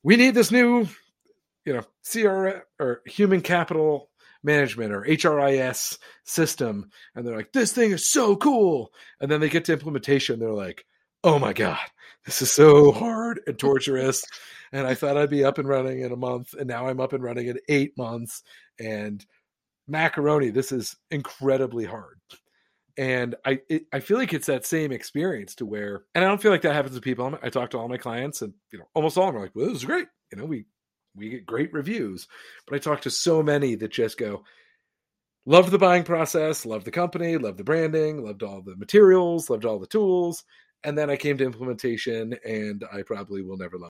we 0.02 0.16
need 0.16 0.34
this 0.34 0.50
new, 0.50 0.88
you 1.64 1.74
know, 1.74 1.84
CR 2.12 2.64
or 2.84 3.02
human 3.06 3.42
capital 3.42 4.10
management 4.44 4.92
or 4.94 5.02
HRIS 5.04 5.98
system. 6.26 6.90
And 7.16 7.26
they're 7.26 7.36
like, 7.36 7.54
this 7.54 7.72
thing 7.72 7.92
is 7.92 8.10
so 8.10 8.36
cool. 8.36 8.92
And 9.22 9.32
then 9.32 9.40
they 9.40 9.50
get 9.50 9.66
to 9.66 9.74
implementation. 9.74 10.40
They're 10.40 10.52
like, 10.52 10.86
oh 11.24 11.40
my 11.40 11.54
God, 11.54 11.80
this 12.26 12.42
is 12.42 12.52
so 12.52 12.92
hard 12.92 13.42
and 13.48 13.58
torturous. 13.58 14.24
and 14.72 14.86
I 14.86 14.96
thought 14.96 15.18
I'd 15.18 15.30
be 15.30 15.46
up 15.46 15.58
and 15.58 15.68
running 15.68 16.02
in 16.02 16.12
a 16.12 16.18
month. 16.18 16.54
And 16.54 16.68
now 16.68 16.88
I'm 16.88 17.00
up 17.00 17.14
and 17.14 17.24
running 17.24 17.48
in 17.48 17.60
eight 17.70 17.98
months. 17.98 18.44
And 18.80 19.26
macaroni, 19.88 20.50
this 20.50 20.72
is 20.72 20.96
incredibly 21.12 21.86
hard. 21.86 22.20
And 22.96 23.36
I 23.44 23.60
it, 23.70 23.86
I 23.92 24.02
feel 24.02 24.18
like 24.18 24.34
it's 24.34 24.46
that 24.46 24.68
same 24.68 24.92
experience 24.92 25.56
to 25.56 25.66
where, 25.66 26.04
and 26.14 26.24
I 26.24 26.28
don't 26.28 26.40
feel 26.40 26.52
like 26.52 26.62
that 26.62 26.76
happens 26.76 26.94
to 26.94 27.02
people. 27.02 27.40
I 27.42 27.50
talk 27.50 27.72
to 27.72 27.80
all 27.80 27.88
my 27.88 27.98
clients, 27.98 28.44
and 28.44 28.54
you 28.72 28.78
know, 28.78 28.86
almost 28.94 29.18
all 29.18 29.28
of 29.28 29.34
them 29.34 29.42
are 29.42 29.46
like, 29.46 29.56
"Well, 29.56 29.66
this 29.66 29.78
is 29.78 29.86
great. 29.86 30.08
You 30.32 30.38
know, 30.38 30.46
we 30.46 30.66
we 31.16 31.30
get 31.30 31.46
great 31.46 31.74
reviews. 31.74 32.28
But 32.68 32.76
I 32.76 32.80
talk 32.80 33.02
to 33.02 33.10
so 33.10 33.44
many 33.44 33.76
that 33.76 33.92
just 33.92 34.18
go, 34.18 34.44
loved 35.46 35.72
the 35.72 35.78
buying 35.78 36.04
process, 36.04 36.66
loved 36.66 36.86
the 36.86 36.92
company, 36.92 37.38
loved 37.38 37.58
the 37.58 37.64
branding, 37.64 38.24
loved 38.24 38.44
all 38.44 38.62
the 38.62 38.76
materials, 38.76 39.50
loved 39.50 39.66
all 39.66 39.80
the 39.80 39.88
tools. 39.88 40.44
And 40.84 40.98
then 40.98 41.10
I 41.10 41.16
came 41.16 41.38
to 41.38 41.46
implementation 41.46 42.36
and 42.46 42.84
I 42.92 43.04
probably 43.04 43.42
will 43.42 43.58
never 43.58 43.78
love 43.78 43.90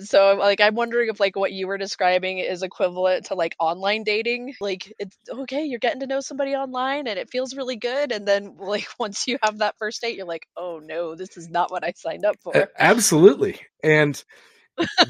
so 0.00 0.36
like 0.38 0.60
i'm 0.60 0.74
wondering 0.74 1.08
if 1.08 1.20
like 1.20 1.36
what 1.36 1.52
you 1.52 1.66
were 1.66 1.78
describing 1.78 2.38
is 2.38 2.62
equivalent 2.62 3.26
to 3.26 3.34
like 3.34 3.54
online 3.58 4.02
dating 4.02 4.54
like 4.60 4.92
it's 4.98 5.16
okay 5.28 5.64
you're 5.64 5.78
getting 5.78 6.00
to 6.00 6.06
know 6.06 6.20
somebody 6.20 6.54
online 6.54 7.06
and 7.06 7.18
it 7.18 7.30
feels 7.30 7.54
really 7.54 7.76
good 7.76 8.12
and 8.12 8.26
then 8.26 8.56
like 8.58 8.86
once 8.98 9.26
you 9.26 9.38
have 9.42 9.58
that 9.58 9.76
first 9.78 10.00
date 10.00 10.16
you're 10.16 10.26
like 10.26 10.46
oh 10.56 10.80
no 10.82 11.14
this 11.14 11.36
is 11.36 11.48
not 11.48 11.70
what 11.70 11.84
i 11.84 11.92
signed 11.96 12.24
up 12.24 12.36
for 12.40 12.68
absolutely 12.78 13.60
and 13.82 14.24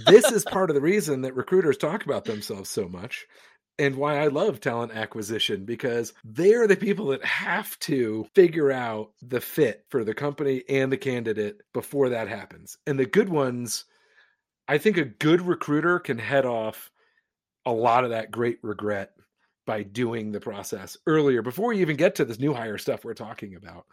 this 0.06 0.30
is 0.30 0.44
part 0.44 0.70
of 0.70 0.74
the 0.74 0.82
reason 0.82 1.22
that 1.22 1.34
recruiters 1.34 1.76
talk 1.76 2.04
about 2.04 2.24
themselves 2.24 2.70
so 2.70 2.88
much 2.88 3.26
and 3.78 3.96
why 3.96 4.18
I 4.18 4.28
love 4.28 4.60
talent 4.60 4.92
acquisition 4.92 5.64
because 5.64 6.12
they're 6.22 6.68
the 6.68 6.76
people 6.76 7.06
that 7.08 7.24
have 7.24 7.78
to 7.80 8.26
figure 8.34 8.70
out 8.70 9.10
the 9.20 9.40
fit 9.40 9.84
for 9.88 10.04
the 10.04 10.14
company 10.14 10.62
and 10.68 10.92
the 10.92 10.96
candidate 10.96 11.60
before 11.72 12.10
that 12.10 12.28
happens. 12.28 12.78
And 12.86 12.98
the 12.98 13.06
good 13.06 13.28
ones, 13.28 13.84
I 14.68 14.78
think 14.78 14.96
a 14.96 15.04
good 15.04 15.40
recruiter 15.40 15.98
can 15.98 16.18
head 16.18 16.46
off 16.46 16.90
a 17.66 17.72
lot 17.72 18.04
of 18.04 18.10
that 18.10 18.30
great 18.30 18.58
regret 18.62 19.10
by 19.66 19.82
doing 19.82 20.30
the 20.30 20.40
process 20.40 20.96
earlier 21.06 21.42
before 21.42 21.72
you 21.72 21.80
even 21.80 21.96
get 21.96 22.16
to 22.16 22.24
this 22.24 22.38
new 22.38 22.52
hire 22.52 22.78
stuff 22.78 23.04
we're 23.04 23.14
talking 23.14 23.56
about. 23.56 23.86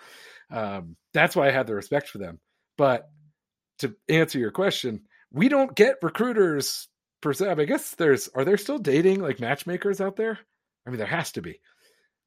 Um, 0.52 0.96
that's 1.14 1.36
why 1.36 1.48
I 1.48 1.52
have 1.52 1.66
the 1.66 1.76
respect 1.76 2.10
for 2.10 2.18
them. 2.18 2.40
But 2.78 3.10
to 3.80 3.96
answer 4.10 4.38
your 4.38 4.52
question, 4.52 5.04
we 5.32 5.50
don't 5.50 5.76
get 5.76 5.96
recruiters 6.02 6.88
per 7.22 7.34
se. 7.34 7.50
I 7.50 7.66
guess 7.66 7.96
there's 7.96 8.28
are 8.30 8.46
there 8.46 8.58
still 8.58 8.80
dating 8.80 9.22
like 9.22 9.40
matchmakers 9.40 10.02
out 10.02 10.16
there? 10.16 10.40
I 10.86 10.90
mean, 10.90 10.98
there 10.98 11.08
has 11.08 11.32
to 11.34 11.42
be. 11.42 11.60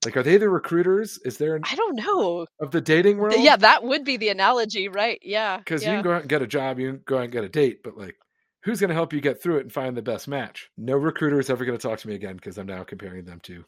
Like, 0.04 0.16
are 0.16 0.22
they 0.22 0.36
the 0.36 0.50
recruiters? 0.50 1.18
Is 1.24 1.38
there? 1.38 1.56
An, 1.56 1.62
I 1.70 1.74
don't 1.76 1.96
know 1.96 2.46
of 2.60 2.70
the 2.70 2.80
dating 2.80 3.18
world. 3.18 3.36
Yeah, 3.38 3.56
that 3.56 3.84
would 3.84 4.04
be 4.04 4.16
the 4.16 4.28
analogy, 4.28 4.88
right? 4.88 5.18
Yeah, 5.22 5.58
because 5.58 5.82
yeah. 5.82 5.90
you 5.90 5.96
can 5.96 6.04
go 6.04 6.12
out 6.12 6.20
and 6.22 6.28
get 6.28 6.42
a 6.42 6.46
job, 6.46 6.78
you 6.78 6.92
can 6.92 7.00
go 7.06 7.18
out 7.18 7.24
and 7.24 7.32
get 7.32 7.44
a 7.44 7.48
date, 7.48 7.82
but 7.82 7.96
like, 7.96 8.16
who's 8.64 8.80
going 8.80 8.88
to 8.88 8.94
help 8.94 9.12
you 9.12 9.20
get 9.20 9.42
through 9.42 9.58
it 9.58 9.62
and 9.62 9.72
find 9.72 9.96
the 9.96 10.02
best 10.02 10.28
match? 10.28 10.68
No 10.76 10.96
recruiter 10.96 11.40
is 11.40 11.48
ever 11.48 11.64
going 11.64 11.78
to 11.78 11.88
talk 11.88 11.98
to 12.00 12.08
me 12.08 12.14
again 12.14 12.36
because 12.36 12.58
I'm 12.58 12.66
now 12.66 12.84
comparing 12.84 13.24
them 13.24 13.40
to 13.44 13.64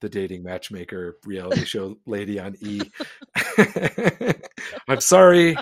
the 0.00 0.08
dating 0.08 0.42
matchmaker 0.42 1.18
reality 1.24 1.64
show 1.64 1.96
lady 2.06 2.38
on 2.38 2.56
E. 2.60 2.80
I'm 4.88 5.00
sorry. 5.00 5.56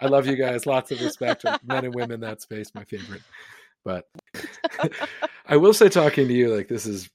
I 0.00 0.06
love 0.06 0.26
you 0.26 0.36
guys. 0.36 0.66
Lots 0.66 0.90
of 0.90 1.00
respect. 1.00 1.44
Men 1.64 1.84
and 1.84 1.94
women, 1.94 2.20
that 2.20 2.42
space, 2.42 2.74
my 2.74 2.84
favorite. 2.84 3.22
But 3.84 4.06
I 5.46 5.56
will 5.56 5.74
say, 5.74 5.88
talking 5.88 6.26
to 6.26 6.34
you, 6.34 6.54
like 6.54 6.68
this 6.68 6.86
is 6.86 7.10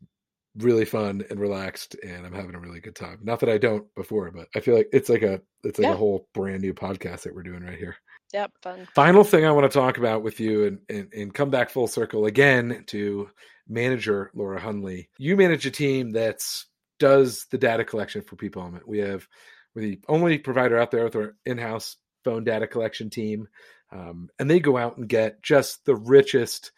really 0.57 0.85
fun 0.85 1.23
and 1.29 1.39
relaxed, 1.39 1.95
and 2.03 2.25
I'm 2.25 2.33
having 2.33 2.55
a 2.55 2.59
really 2.59 2.79
good 2.79 2.95
time. 2.95 3.19
Not 3.23 3.39
that 3.39 3.49
I 3.49 3.57
don't 3.57 3.93
before, 3.95 4.29
but 4.31 4.47
I 4.55 4.59
feel 4.59 4.75
like 4.75 4.89
it's 4.93 5.09
like 5.09 5.23
a 5.23 5.41
it's 5.63 5.79
like 5.79 5.87
yeah. 5.87 5.93
a 5.93 5.97
whole 5.97 6.27
brand 6.33 6.61
new 6.61 6.73
podcast 6.73 7.23
that 7.23 7.33
we're 7.33 7.43
doing 7.43 7.63
right 7.63 7.77
here. 7.77 7.95
Yep, 8.33 8.51
fun. 8.61 8.87
Final 8.93 9.23
thing 9.23 9.45
I 9.45 9.51
want 9.51 9.71
to 9.71 9.79
talk 9.79 9.97
about 9.97 10.23
with 10.23 10.39
you, 10.39 10.65
and 10.65 10.79
and, 10.89 11.13
and 11.13 11.33
come 11.33 11.49
back 11.49 11.69
full 11.69 11.87
circle 11.87 12.25
again 12.25 12.83
to 12.87 13.29
manager 13.67 14.31
Laura 14.33 14.59
Hundley. 14.59 15.09
You 15.17 15.35
manage 15.35 15.65
a 15.65 15.71
team 15.71 16.11
that's 16.11 16.65
does 16.99 17.45
the 17.49 17.57
data 17.57 17.83
collection 17.83 18.21
for 18.21 18.35
People 18.35 18.61
Element. 18.61 18.87
We 18.87 18.99
have 18.99 19.27
we're 19.73 19.81
the 19.81 19.99
only 20.07 20.37
provider 20.37 20.77
out 20.77 20.91
there 20.91 21.03
with 21.03 21.15
our 21.15 21.35
in-house 21.45 21.97
phone 22.23 22.43
data 22.43 22.67
collection 22.67 23.09
team, 23.09 23.47
um, 23.91 24.29
and 24.37 24.49
they 24.49 24.59
go 24.59 24.77
out 24.77 24.97
and 24.97 25.07
get 25.07 25.41
just 25.41 25.85
the 25.85 25.95
richest 25.95 26.71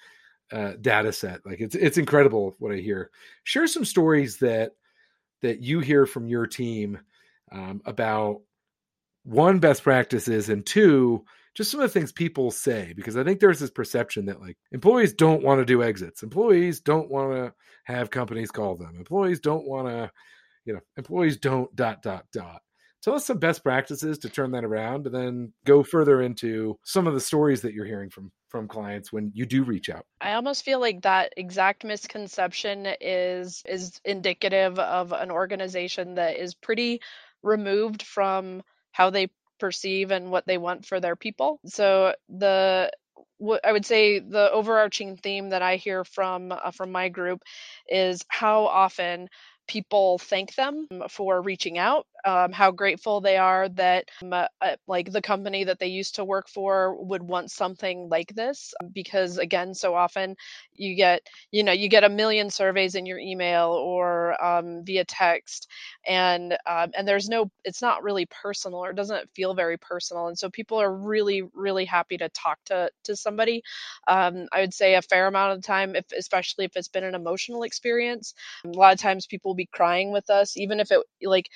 uh, 0.51 0.73
data 0.79 1.11
set. 1.11 1.45
Like 1.45 1.59
it's 1.59 1.75
it's 1.75 1.97
incredible 1.97 2.55
what 2.59 2.71
I 2.71 2.77
hear. 2.77 3.09
Share 3.43 3.67
some 3.67 3.85
stories 3.85 4.37
that 4.37 4.71
that 5.41 5.61
you 5.61 5.79
hear 5.79 6.05
from 6.05 6.27
your 6.27 6.47
team 6.47 6.99
um, 7.51 7.81
about 7.85 8.41
one 9.23 9.59
best 9.59 9.83
practices 9.83 10.49
and 10.49 10.65
two 10.65 11.25
just 11.53 11.71
some 11.71 11.79
of 11.79 11.91
the 11.91 11.99
things 11.99 12.11
people 12.11 12.51
say 12.51 12.93
because 12.95 13.17
i 13.17 13.23
think 13.23 13.39
there's 13.39 13.59
this 13.59 13.71
perception 13.71 14.25
that 14.25 14.41
like 14.41 14.57
employees 14.71 15.13
don't 15.13 15.43
want 15.43 15.59
to 15.59 15.65
do 15.65 15.83
exits. 15.83 16.23
Employees 16.23 16.79
don't 16.79 17.09
want 17.09 17.33
to 17.33 17.53
have 17.85 18.09
companies 18.09 18.51
call 18.51 18.75
them. 18.75 18.95
Employees 18.97 19.39
don't 19.39 19.67
want 19.67 19.87
to 19.87 20.11
you 20.65 20.73
know 20.73 20.79
employees 20.97 21.37
don't 21.37 21.73
dot 21.75 22.01
dot 22.01 22.25
dot. 22.33 22.61
Tell 23.01 23.15
us 23.15 23.25
some 23.25 23.39
best 23.39 23.63
practices 23.63 24.19
to 24.19 24.29
turn 24.29 24.51
that 24.51 24.63
around 24.63 25.07
and 25.07 25.15
then 25.15 25.53
go 25.65 25.81
further 25.81 26.21
into 26.21 26.77
some 26.83 27.07
of 27.07 27.15
the 27.15 27.19
stories 27.19 27.61
that 27.61 27.73
you're 27.73 27.85
hearing 27.85 28.09
from 28.09 28.31
from 28.49 28.67
clients 28.67 29.11
when 29.11 29.31
you 29.33 29.45
do 29.45 29.63
reach 29.63 29.89
out. 29.89 30.05
I 30.19 30.33
almost 30.33 30.63
feel 30.65 30.79
like 30.79 31.01
that 31.01 31.33
exact 31.37 31.83
misconception 31.83 32.87
is 32.99 33.63
is 33.67 33.99
indicative 34.05 34.77
of 34.77 35.13
an 35.13 35.31
organization 35.31 36.15
that 36.15 36.37
is 36.37 36.53
pretty 36.53 37.01
removed 37.41 38.03
from 38.03 38.61
how 38.91 39.09
they 39.09 39.29
perceive 39.61 40.11
and 40.11 40.31
what 40.31 40.47
they 40.47 40.59
want 40.59 40.85
for 40.85 40.99
their 40.99 41.15
people. 41.15 41.61
So 41.67 42.15
the 42.29 42.91
what 43.37 43.65
I 43.65 43.71
would 43.71 43.85
say 43.85 44.19
the 44.19 44.51
overarching 44.51 45.17
theme 45.17 45.51
that 45.51 45.63
I 45.63 45.77
hear 45.77 46.05
from 46.05 46.51
uh, 46.51 46.71
from 46.71 46.91
my 46.91 47.09
group 47.09 47.43
is 47.89 48.25
how 48.29 48.65
often 48.65 49.29
people 49.67 50.17
thank 50.17 50.55
them 50.55 50.87
for 51.09 51.41
reaching 51.41 51.77
out 51.77 52.05
um, 52.25 52.51
how 52.51 52.71
grateful 52.71 53.21
they 53.21 53.37
are 53.37 53.69
that 53.69 54.05
um, 54.21 54.33
uh, 54.33 54.45
uh, 54.61 54.75
like 54.87 55.11
the 55.11 55.21
company 55.21 55.63
that 55.63 55.79
they 55.79 55.87
used 55.87 56.15
to 56.15 56.25
work 56.25 56.47
for 56.47 56.95
would 57.03 57.23
want 57.23 57.49
something 57.51 58.09
like 58.09 58.33
this 58.35 58.73
because 58.93 59.37
again 59.37 59.73
so 59.73 59.95
often 59.95 60.35
you 60.73 60.95
get 60.95 61.21
you 61.51 61.63
know 61.63 61.71
you 61.71 61.89
get 61.89 62.03
a 62.03 62.09
million 62.09 62.49
surveys 62.49 62.95
in 62.95 63.05
your 63.05 63.17
email 63.17 63.69
or 63.69 64.41
um, 64.43 64.83
via 64.83 65.05
text 65.05 65.67
and 66.07 66.53
um, 66.65 66.91
and 66.95 67.07
there's 67.07 67.29
no 67.29 67.49
it's 67.63 67.81
not 67.81 68.03
really 68.03 68.27
personal 68.27 68.79
or 68.79 68.93
doesn't 68.93 69.29
feel 69.33 69.53
very 69.53 69.77
personal 69.77 70.27
and 70.27 70.37
so 70.37 70.49
people 70.49 70.79
are 70.79 70.93
really 70.93 71.43
really 71.53 71.85
happy 71.85 72.17
to 72.17 72.29
talk 72.29 72.59
to 72.65 72.89
to 73.03 73.15
somebody. 73.15 73.63
Um, 74.07 74.47
i 74.51 74.61
would 74.61 74.73
say 74.73 74.95
a 74.95 75.01
fair 75.01 75.27
amount 75.27 75.53
of 75.53 75.61
the 75.61 75.67
time 75.67 75.95
if 75.95 76.05
especially 76.17 76.65
if 76.65 76.75
it's 76.75 76.87
been 76.87 77.03
an 77.03 77.15
emotional 77.15 77.63
experience 77.63 78.33
a 78.65 78.69
lot 78.69 78.93
of 78.93 78.99
times 78.99 79.25
people 79.25 79.55
be 79.61 79.77
crying 79.79 80.11
with 80.11 80.29
us 80.29 80.57
even 80.57 80.79
if 80.79 80.91
it 80.91 81.01
like 81.23 81.47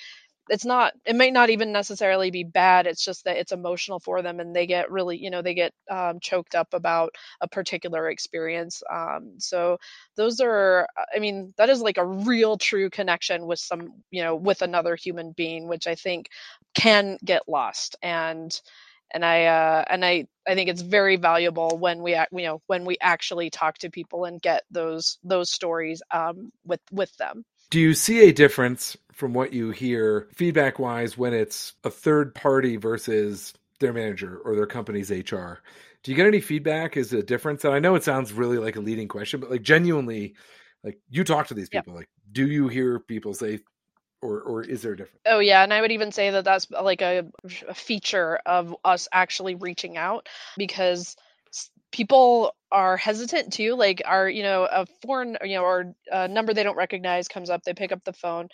it's 0.48 0.64
not 0.64 0.92
it 1.04 1.16
may 1.16 1.30
not 1.30 1.50
even 1.50 1.72
necessarily 1.72 2.30
be 2.30 2.44
bad 2.44 2.86
it's 2.86 3.04
just 3.04 3.24
that 3.24 3.36
it's 3.36 3.52
emotional 3.52 3.98
for 4.00 4.22
them 4.22 4.40
and 4.40 4.54
they 4.54 4.66
get 4.66 4.90
really 4.90 5.16
you 5.16 5.30
know 5.30 5.42
they 5.42 5.54
get 5.54 5.72
um, 5.90 6.20
choked 6.20 6.54
up 6.54 6.74
about 6.74 7.14
a 7.40 7.48
particular 7.48 8.08
experience 8.08 8.82
um, 8.92 9.34
so 9.38 9.78
those 10.16 10.40
are 10.40 10.86
i 11.14 11.18
mean 11.18 11.52
that 11.56 11.70
is 11.70 11.82
like 11.82 11.98
a 11.98 12.06
real 12.06 12.56
true 12.56 12.90
connection 12.90 13.46
with 13.46 13.58
some 13.58 13.92
you 14.10 14.22
know 14.22 14.36
with 14.36 14.62
another 14.62 14.96
human 14.96 15.32
being 15.32 15.68
which 15.68 15.86
i 15.86 15.94
think 15.94 16.28
can 16.74 17.18
get 17.24 17.42
lost 17.48 17.96
and 18.02 18.60
and 19.12 19.24
i 19.24 19.44
uh, 19.44 19.84
and 19.88 20.04
i 20.04 20.26
i 20.46 20.54
think 20.54 20.68
it's 20.70 20.82
very 20.82 21.16
valuable 21.16 21.76
when 21.78 22.02
we 22.02 22.12
you 22.14 22.46
know 22.46 22.62
when 22.66 22.84
we 22.84 22.96
actually 23.00 23.50
talk 23.50 23.78
to 23.78 23.90
people 23.90 24.24
and 24.24 24.42
get 24.42 24.62
those 24.70 25.18
those 25.24 25.50
stories 25.50 26.02
um, 26.12 26.52
with 26.64 26.80
with 26.92 27.16
them 27.16 27.44
do 27.70 27.80
you 27.80 27.94
see 27.94 28.28
a 28.28 28.32
difference 28.32 28.96
from 29.12 29.32
what 29.32 29.52
you 29.52 29.70
hear 29.70 30.28
feedback 30.34 30.78
wise 30.78 31.16
when 31.16 31.32
it's 31.32 31.74
a 31.84 31.90
third 31.90 32.34
party 32.34 32.76
versus 32.76 33.54
their 33.80 33.92
manager 33.92 34.38
or 34.44 34.54
their 34.54 34.66
company's 34.66 35.10
HR? 35.10 35.58
Do 36.02 36.12
you 36.12 36.14
get 36.14 36.26
any 36.26 36.40
feedback? 36.40 36.96
Is 36.96 37.12
it 37.12 37.18
a 37.18 37.22
difference? 37.22 37.64
And 37.64 37.74
I 37.74 37.78
know 37.78 37.94
it 37.94 38.04
sounds 38.04 38.32
really 38.32 38.58
like 38.58 38.76
a 38.76 38.80
leading 38.80 39.08
question, 39.08 39.40
but 39.40 39.50
like 39.50 39.62
genuinely, 39.62 40.34
like 40.84 41.00
you 41.10 41.24
talk 41.24 41.48
to 41.48 41.54
these 41.54 41.68
people, 41.68 41.94
yep. 41.94 42.00
like 42.00 42.08
do 42.30 42.46
you 42.46 42.68
hear 42.68 43.00
people 43.00 43.34
say 43.34 43.60
or 44.22 44.40
or 44.40 44.62
is 44.62 44.82
there 44.82 44.92
a 44.92 44.96
difference? 44.96 45.20
Oh 45.26 45.40
yeah, 45.40 45.62
and 45.62 45.72
I 45.72 45.80
would 45.80 45.92
even 45.92 46.12
say 46.12 46.30
that 46.30 46.44
that's 46.44 46.70
like 46.70 47.02
a, 47.02 47.24
a 47.68 47.74
feature 47.74 48.38
of 48.46 48.74
us 48.84 49.08
actually 49.12 49.54
reaching 49.56 49.96
out 49.96 50.28
because 50.56 51.16
people 51.96 52.52
are 52.70 52.96
hesitant 52.96 53.52
too 53.52 53.74
like 53.76 54.02
are 54.04 54.28
you 54.28 54.42
know 54.42 54.64
a 54.70 54.86
foreign 55.02 55.38
you 55.44 55.56
know 55.56 55.62
or 55.62 55.94
a 56.12 56.18
uh, 56.18 56.26
number 56.26 56.52
they 56.52 56.62
don't 56.64 56.76
recognize 56.76 57.28
comes 57.28 57.48
up 57.48 57.62
they 57.64 57.72
pick 57.74 57.92
up 57.92 58.04
the 58.04 58.12
phone 58.12 58.48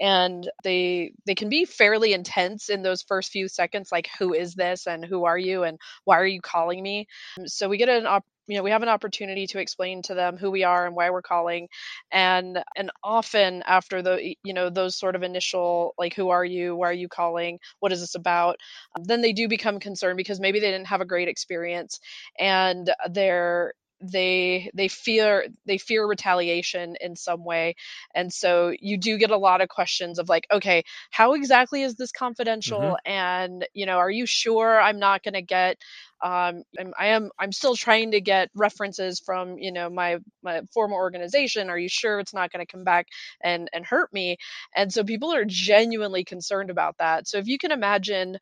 and 0.00 0.50
they 0.64 1.12
they 1.26 1.34
can 1.34 1.48
be 1.48 1.64
fairly 1.64 2.12
intense 2.12 2.68
in 2.68 2.82
those 2.82 3.02
first 3.02 3.30
few 3.30 3.48
seconds 3.48 3.90
like 3.92 4.08
who 4.18 4.34
is 4.34 4.54
this? 4.54 4.86
And 4.86 5.04
who 5.04 5.24
are 5.24 5.38
you? 5.38 5.62
And 5.62 5.78
why 6.04 6.18
are 6.18 6.26
you 6.26 6.40
calling 6.40 6.82
me? 6.82 7.06
So 7.46 7.68
we 7.68 7.78
get 7.78 7.88
an 7.88 8.06
op- 8.06 8.26
you 8.46 8.56
know 8.56 8.62
we 8.62 8.70
have 8.70 8.82
an 8.82 8.88
opportunity 8.88 9.46
to 9.46 9.58
explain 9.60 10.02
to 10.02 10.14
them 10.14 10.36
who 10.36 10.50
we 10.50 10.64
are 10.64 10.86
and 10.86 10.94
why 10.96 11.10
we're 11.10 11.22
calling 11.22 11.68
and 12.10 12.62
and 12.76 12.90
often 13.02 13.62
after 13.66 14.02
the 14.02 14.34
you 14.42 14.54
know 14.54 14.70
those 14.70 14.96
sort 14.98 15.16
of 15.16 15.22
initial 15.22 15.94
like 15.98 16.14
who 16.14 16.30
are 16.30 16.44
you? 16.44 16.76
Why 16.76 16.88
are 16.90 16.92
you 16.92 17.08
calling? 17.08 17.58
What 17.80 17.92
is 17.92 18.00
this 18.00 18.14
about? 18.14 18.56
then 19.04 19.20
they 19.22 19.32
do 19.32 19.48
become 19.48 19.78
concerned 19.80 20.16
because 20.16 20.40
maybe 20.40 20.60
they 20.60 20.70
didn't 20.70 20.86
have 20.86 21.00
a 21.00 21.04
great 21.06 21.28
experience 21.28 21.98
and 22.38 22.90
they're 23.10 23.72
they 24.02 24.70
they 24.74 24.88
fear 24.88 25.46
they 25.66 25.78
fear 25.78 26.06
retaliation 26.06 26.96
in 27.00 27.14
some 27.14 27.44
way 27.44 27.74
and 28.14 28.32
so 28.32 28.72
you 28.80 28.98
do 28.98 29.16
get 29.16 29.30
a 29.30 29.36
lot 29.36 29.60
of 29.60 29.68
questions 29.68 30.18
of 30.18 30.28
like 30.28 30.46
okay 30.50 30.82
how 31.10 31.34
exactly 31.34 31.82
is 31.82 31.94
this 31.94 32.12
confidential 32.12 32.80
mm-hmm. 32.80 33.10
and 33.12 33.66
you 33.72 33.86
know 33.86 33.98
are 33.98 34.10
you 34.10 34.26
sure 34.26 34.80
i'm 34.80 34.98
not 34.98 35.22
going 35.22 35.34
to 35.34 35.42
get 35.42 35.78
um, 36.22 36.62
I'm, 36.78 36.94
I 36.98 37.08
am 37.08 37.30
I'm 37.38 37.52
still 37.52 37.74
trying 37.74 38.12
to 38.12 38.20
get 38.20 38.50
references 38.54 39.20
from 39.20 39.58
you 39.58 39.72
know 39.72 39.90
my 39.90 40.18
my 40.42 40.62
former 40.72 40.94
organization. 40.94 41.68
Are 41.68 41.78
you 41.78 41.88
sure 41.88 42.20
it's 42.20 42.32
not 42.32 42.52
going 42.52 42.64
to 42.64 42.70
come 42.70 42.84
back 42.84 43.08
and 43.42 43.68
and 43.72 43.84
hurt 43.84 44.12
me? 44.12 44.36
And 44.74 44.92
so 44.92 45.02
people 45.02 45.34
are 45.34 45.44
genuinely 45.44 46.24
concerned 46.24 46.70
about 46.70 46.98
that. 46.98 47.26
So 47.26 47.38
if 47.38 47.48
you 47.48 47.58
can 47.58 47.72
imagine 47.72 48.38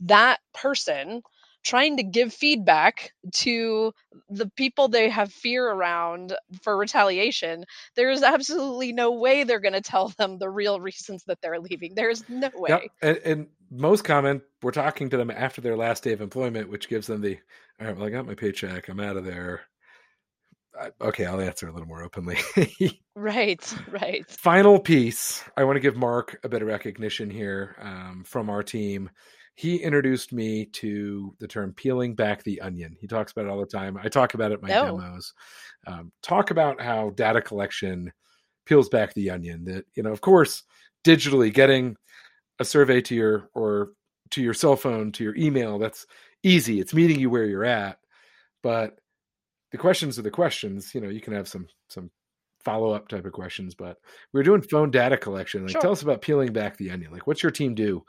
that 0.00 0.38
person 0.52 1.22
trying 1.64 1.96
to 1.96 2.02
give 2.02 2.32
feedback 2.32 3.12
to 3.32 3.92
the 4.28 4.48
people 4.50 4.88
they 4.88 5.08
have 5.08 5.32
fear 5.32 5.68
around 5.68 6.34
for 6.62 6.76
retaliation, 6.76 7.64
there 7.96 8.10
is 8.10 8.22
absolutely 8.22 8.92
no 8.92 9.10
way 9.10 9.42
they're 9.44 9.60
going 9.60 9.72
to 9.72 9.80
tell 9.80 10.08
them 10.18 10.38
the 10.38 10.50
real 10.50 10.80
reasons 10.80 11.24
that 11.26 11.38
they're 11.40 11.58
leaving. 11.58 11.94
There's 11.94 12.22
no 12.28 12.50
way. 12.54 12.70
Yep. 12.70 12.82
And, 13.02 13.16
and, 13.24 13.46
most 13.70 14.04
common, 14.04 14.40
we're 14.62 14.70
talking 14.70 15.10
to 15.10 15.16
them 15.16 15.32
after 15.32 15.60
their 15.60 15.76
last 15.76 16.04
day 16.04 16.12
of 16.12 16.20
employment, 16.20 16.68
which 16.68 16.88
gives 16.88 17.08
them 17.08 17.22
the, 17.22 17.38
all 17.80 17.86
right, 17.88 17.96
well, 17.96 18.06
I 18.06 18.10
got 18.10 18.26
my 18.26 18.34
paycheck. 18.34 18.88
I'm 18.88 19.00
out 19.00 19.16
of 19.16 19.24
there. 19.24 19.62
I, 20.80 20.90
okay, 21.00 21.24
I'll 21.24 21.40
answer 21.40 21.66
a 21.66 21.72
little 21.72 21.88
more 21.88 22.04
openly. 22.04 22.38
right, 23.16 23.74
right. 23.90 24.30
Final 24.30 24.78
piece. 24.78 25.42
I 25.56 25.64
want 25.64 25.74
to 25.74 25.80
give 25.80 25.96
Mark 25.96 26.38
a 26.44 26.48
bit 26.48 26.62
of 26.62 26.68
recognition 26.68 27.30
here 27.30 27.74
um, 27.80 28.22
from 28.24 28.48
our 28.48 28.62
team 28.62 29.10
he 29.54 29.76
introduced 29.76 30.32
me 30.32 30.66
to 30.66 31.34
the 31.38 31.46
term 31.46 31.72
peeling 31.72 32.14
back 32.14 32.42
the 32.42 32.60
onion. 32.60 32.96
He 33.00 33.06
talks 33.06 33.32
about 33.32 33.46
it 33.46 33.50
all 33.50 33.60
the 33.60 33.66
time. 33.66 33.96
I 34.02 34.08
talk 34.08 34.34
about 34.34 34.50
it 34.50 34.60
in 34.60 34.68
my 34.68 34.76
oh. 34.76 34.86
demos. 34.86 35.32
Um, 35.86 36.12
talk 36.22 36.50
about 36.50 36.80
how 36.80 37.10
data 37.10 37.40
collection 37.40 38.12
peels 38.66 38.88
back 38.88 39.14
the 39.14 39.30
onion. 39.30 39.64
That 39.64 39.84
you 39.94 40.02
know, 40.02 40.10
of 40.10 40.20
course, 40.20 40.64
digitally 41.04 41.52
getting 41.54 41.96
a 42.58 42.64
survey 42.64 43.00
to 43.02 43.14
your 43.14 43.50
or 43.54 43.92
to 44.30 44.42
your 44.42 44.54
cell 44.54 44.76
phone 44.76 45.12
to 45.12 45.24
your 45.24 45.36
email 45.36 45.78
that's 45.78 46.06
easy. 46.42 46.80
It's 46.80 46.94
meeting 46.94 47.20
you 47.20 47.30
where 47.30 47.44
you're 47.44 47.64
at, 47.64 47.98
but 48.62 48.98
the 49.70 49.78
questions 49.78 50.18
are 50.18 50.22
the 50.22 50.30
questions. 50.30 50.94
You 50.94 51.00
know, 51.00 51.08
you 51.08 51.20
can 51.20 51.32
have 51.32 51.46
some 51.46 51.68
some 51.88 52.10
follow 52.64 52.92
up 52.92 53.06
type 53.08 53.26
of 53.26 53.32
questions, 53.32 53.74
but 53.74 53.98
we're 54.32 54.42
doing 54.42 54.62
phone 54.62 54.90
data 54.90 55.16
collection. 55.16 55.62
Like, 55.62 55.72
sure. 55.72 55.80
tell 55.80 55.92
us 55.92 56.02
about 56.02 56.22
peeling 56.22 56.52
back 56.52 56.76
the 56.76 56.90
onion. 56.90 57.12
Like, 57.12 57.26
what's 57.26 57.42
your 57.42 57.52
team 57.52 57.74
do 57.74 58.04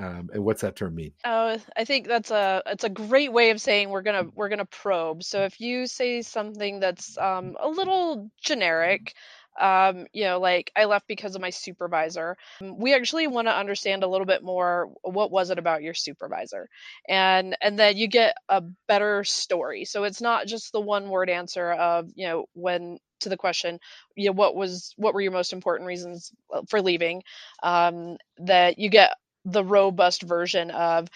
um, 0.00 0.30
and 0.32 0.44
what's 0.44 0.62
that 0.62 0.76
term 0.76 0.94
mean? 0.94 1.12
Oh, 1.24 1.58
I 1.76 1.84
think 1.84 2.08
that's 2.08 2.30
a 2.30 2.62
it's 2.66 2.84
a 2.84 2.88
great 2.88 3.32
way 3.32 3.50
of 3.50 3.60
saying 3.60 3.90
we're 3.90 4.02
gonna 4.02 4.24
we're 4.34 4.48
gonna 4.48 4.64
probe. 4.64 5.22
So 5.22 5.44
if 5.44 5.60
you 5.60 5.86
say 5.86 6.22
something 6.22 6.80
that's 6.80 7.18
um, 7.18 7.56
a 7.60 7.68
little 7.68 8.30
generic, 8.42 9.14
um, 9.60 10.06
you 10.14 10.24
know, 10.24 10.40
like 10.40 10.72
I 10.74 10.86
left 10.86 11.06
because 11.06 11.34
of 11.34 11.42
my 11.42 11.50
supervisor. 11.50 12.38
Um, 12.62 12.78
we 12.78 12.94
actually 12.94 13.26
want 13.26 13.48
to 13.48 13.56
understand 13.56 14.02
a 14.02 14.08
little 14.08 14.26
bit 14.26 14.42
more 14.42 14.90
what 15.02 15.30
was 15.30 15.50
it 15.50 15.58
about 15.58 15.82
your 15.82 15.92
supervisor, 15.92 16.66
and 17.06 17.54
and 17.60 17.78
then 17.78 17.98
you 17.98 18.08
get 18.08 18.34
a 18.48 18.62
better 18.88 19.22
story. 19.22 19.84
So 19.84 20.04
it's 20.04 20.22
not 20.22 20.46
just 20.46 20.72
the 20.72 20.80
one 20.80 21.10
word 21.10 21.28
answer 21.28 21.72
of 21.72 22.08
you 22.14 22.26
know 22.26 22.46
when 22.54 22.98
to 23.20 23.28
the 23.28 23.36
question 23.36 23.78
you 24.16 24.24
know 24.24 24.32
what 24.32 24.56
was 24.56 24.94
what 24.96 25.12
were 25.12 25.20
your 25.20 25.30
most 25.30 25.52
important 25.52 25.86
reasons 25.86 26.32
uh, 26.54 26.62
for 26.70 26.80
leaving 26.80 27.22
um, 27.62 28.16
that 28.38 28.78
you 28.78 28.88
get 28.88 29.12
the 29.44 29.64
robust 29.64 30.22
version 30.22 30.70
of 30.70 31.08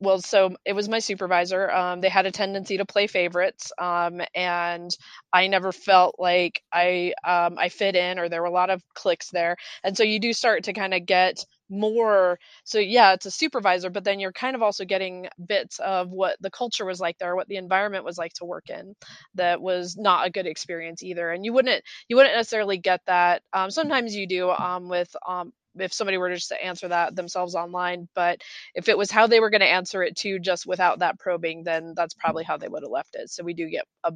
well, 0.00 0.20
so 0.20 0.56
it 0.64 0.72
was 0.72 0.88
my 0.88 0.98
supervisor. 0.98 1.70
Um, 1.70 2.00
they 2.00 2.08
had 2.08 2.26
a 2.26 2.32
tendency 2.32 2.76
to 2.78 2.84
play 2.84 3.06
favorites, 3.06 3.70
um, 3.78 4.20
and 4.34 4.90
I 5.32 5.46
never 5.46 5.70
felt 5.70 6.16
like 6.18 6.60
I 6.72 7.14
um, 7.24 7.56
I 7.56 7.68
fit 7.68 7.94
in, 7.94 8.18
or 8.18 8.28
there 8.28 8.40
were 8.42 8.48
a 8.48 8.52
lot 8.52 8.70
of 8.70 8.82
clicks 8.94 9.30
there. 9.30 9.56
And 9.84 9.96
so 9.96 10.02
you 10.02 10.18
do 10.18 10.32
start 10.32 10.64
to 10.64 10.72
kind 10.72 10.92
of 10.92 11.06
get 11.06 11.44
more. 11.70 12.40
So 12.64 12.80
yeah, 12.80 13.12
it's 13.12 13.26
a 13.26 13.30
supervisor, 13.30 13.90
but 13.90 14.02
then 14.02 14.18
you're 14.18 14.32
kind 14.32 14.56
of 14.56 14.62
also 14.62 14.84
getting 14.84 15.28
bits 15.46 15.78
of 15.78 16.10
what 16.10 16.36
the 16.40 16.50
culture 16.50 16.84
was 16.84 16.98
like 16.98 17.18
there, 17.18 17.36
what 17.36 17.46
the 17.46 17.56
environment 17.56 18.04
was 18.04 18.18
like 18.18 18.32
to 18.34 18.44
work 18.44 18.70
in. 18.70 18.94
That 19.34 19.60
was 19.62 19.96
not 19.96 20.26
a 20.26 20.30
good 20.30 20.46
experience 20.46 21.02
either. 21.02 21.30
And 21.30 21.44
you 21.44 21.52
wouldn't 21.52 21.82
you 22.08 22.16
wouldn't 22.16 22.34
necessarily 22.34 22.78
get 22.78 23.00
that. 23.06 23.42
Um, 23.52 23.70
sometimes 23.70 24.14
you 24.16 24.26
do 24.26 24.50
um, 24.50 24.88
with 24.88 25.14
um, 25.26 25.52
if 25.78 25.92
somebody 25.92 26.18
were 26.18 26.32
just 26.32 26.48
to 26.48 26.64
answer 26.64 26.88
that 26.88 27.16
themselves 27.16 27.54
online. 27.54 28.08
But 28.14 28.42
if 28.74 28.88
it 28.88 28.98
was 28.98 29.10
how 29.10 29.26
they 29.26 29.40
were 29.40 29.50
going 29.50 29.60
to 29.60 29.66
answer 29.66 30.02
it 30.02 30.16
too, 30.16 30.38
just 30.38 30.66
without 30.66 31.00
that 31.00 31.18
probing, 31.18 31.64
then 31.64 31.94
that's 31.96 32.14
mm-hmm. 32.14 32.20
probably 32.20 32.44
how 32.44 32.56
they 32.56 32.68
would 32.68 32.82
have 32.82 32.90
left 32.90 33.14
it. 33.14 33.30
So 33.30 33.44
we 33.44 33.54
do 33.54 33.68
get 33.68 33.84
a, 34.04 34.12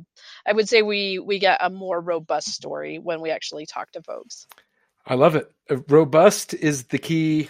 I 0.46 0.52
would 0.52 0.68
say 0.68 0.82
we 0.82 1.18
we 1.18 1.38
get 1.38 1.58
a 1.60 1.70
more 1.70 2.00
robust 2.00 2.48
story 2.48 2.98
when 2.98 3.20
we 3.20 3.30
actually 3.30 3.66
talk 3.66 3.90
to 3.92 4.02
folks. 4.02 4.46
I 5.06 5.14
love 5.14 5.36
it. 5.36 5.50
Robust 5.88 6.54
is 6.54 6.84
the 6.84 6.98
key 6.98 7.48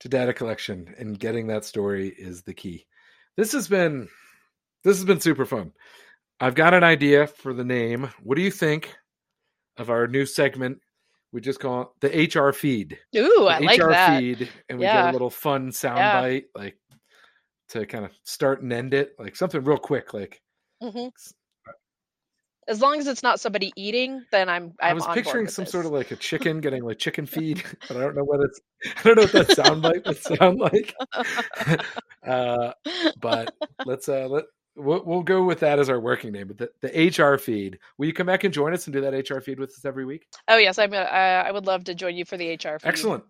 to 0.00 0.08
data 0.08 0.34
collection, 0.34 0.94
and 0.98 1.18
getting 1.18 1.46
that 1.46 1.64
story 1.64 2.08
is 2.08 2.42
the 2.42 2.54
key. 2.54 2.86
This 3.36 3.52
has 3.52 3.68
been 3.68 4.08
this 4.84 4.98
has 4.98 5.04
been 5.04 5.20
super 5.20 5.46
fun. 5.46 5.72
I've 6.40 6.54
got 6.54 6.74
an 6.74 6.84
idea 6.84 7.26
for 7.26 7.54
the 7.54 7.64
name. 7.64 8.10
What 8.22 8.36
do 8.36 8.42
you 8.42 8.50
think 8.50 8.94
of 9.78 9.88
our 9.88 10.06
new 10.06 10.26
segment 10.26 10.80
we 11.34 11.40
just 11.40 11.58
call 11.58 11.92
it 12.00 12.32
the 12.32 12.40
HR 12.40 12.52
feed. 12.52 12.96
Ooh, 13.16 13.34
the 13.40 13.44
I 13.46 13.58
like 13.58 13.82
HR 13.82 13.90
that. 13.90 14.20
feed, 14.20 14.48
and 14.68 14.78
we 14.78 14.84
yeah. 14.84 15.02
get 15.02 15.10
a 15.10 15.12
little 15.12 15.30
fun 15.30 15.72
sound 15.72 15.98
yeah. 15.98 16.20
bite, 16.20 16.44
like 16.54 16.78
to 17.70 17.84
kind 17.86 18.04
of 18.04 18.12
start 18.22 18.62
and 18.62 18.72
end 18.72 18.94
it, 18.94 19.16
like 19.18 19.34
something 19.34 19.62
real 19.62 19.76
quick, 19.76 20.14
like. 20.14 20.40
Mm-hmm. 20.80 21.08
As 22.66 22.80
long 22.80 22.98
as 22.98 23.08
it's 23.08 23.22
not 23.22 23.40
somebody 23.40 23.72
eating, 23.76 24.24
then 24.30 24.48
I'm. 24.48 24.74
I'm 24.80 24.92
i 24.92 24.94
was 24.94 25.04
picturing 25.12 25.48
some 25.48 25.64
this. 25.64 25.72
sort 25.72 25.86
of 25.86 25.92
like 25.92 26.12
a 26.12 26.16
chicken 26.16 26.60
getting 26.60 26.84
like 26.84 26.98
chicken 26.98 27.26
feed, 27.26 27.64
but 27.88 27.96
I 27.96 28.00
don't 28.00 28.14
know 28.14 28.24
what 28.24 28.40
it's. 28.40 28.60
I 28.98 29.02
don't 29.02 29.16
know 29.16 29.22
what 29.22 29.32
that 29.32 29.56
sound 29.56 29.82
bite 29.82 30.06
would 30.06 30.22
sound 30.22 30.60
like. 30.60 30.94
uh, 32.26 32.72
but 33.20 33.52
let's 33.84 34.08
uh 34.08 34.28
let 34.28 34.44
We'll, 34.76 35.04
we'll 35.04 35.22
go 35.22 35.44
with 35.44 35.60
that 35.60 35.78
as 35.78 35.88
our 35.88 36.00
working 36.00 36.32
name, 36.32 36.48
but 36.48 36.58
the, 36.58 36.70
the 36.80 37.24
HR 37.24 37.38
feed. 37.38 37.78
Will 37.96 38.06
you 38.06 38.12
come 38.12 38.26
back 38.26 38.42
and 38.42 38.52
join 38.52 38.74
us 38.74 38.86
and 38.86 38.92
do 38.92 39.00
that 39.02 39.30
HR 39.30 39.40
feed 39.40 39.60
with 39.60 39.70
us 39.70 39.84
every 39.84 40.04
week? 40.04 40.26
Oh 40.48 40.56
yes, 40.56 40.78
I'm. 40.78 40.92
Uh, 40.92 40.96
I 40.96 41.52
would 41.52 41.66
love 41.66 41.84
to 41.84 41.94
join 41.94 42.16
you 42.16 42.24
for 42.24 42.36
the 42.36 42.54
HR 42.54 42.78
feed. 42.78 42.84
Excellent. 42.84 43.24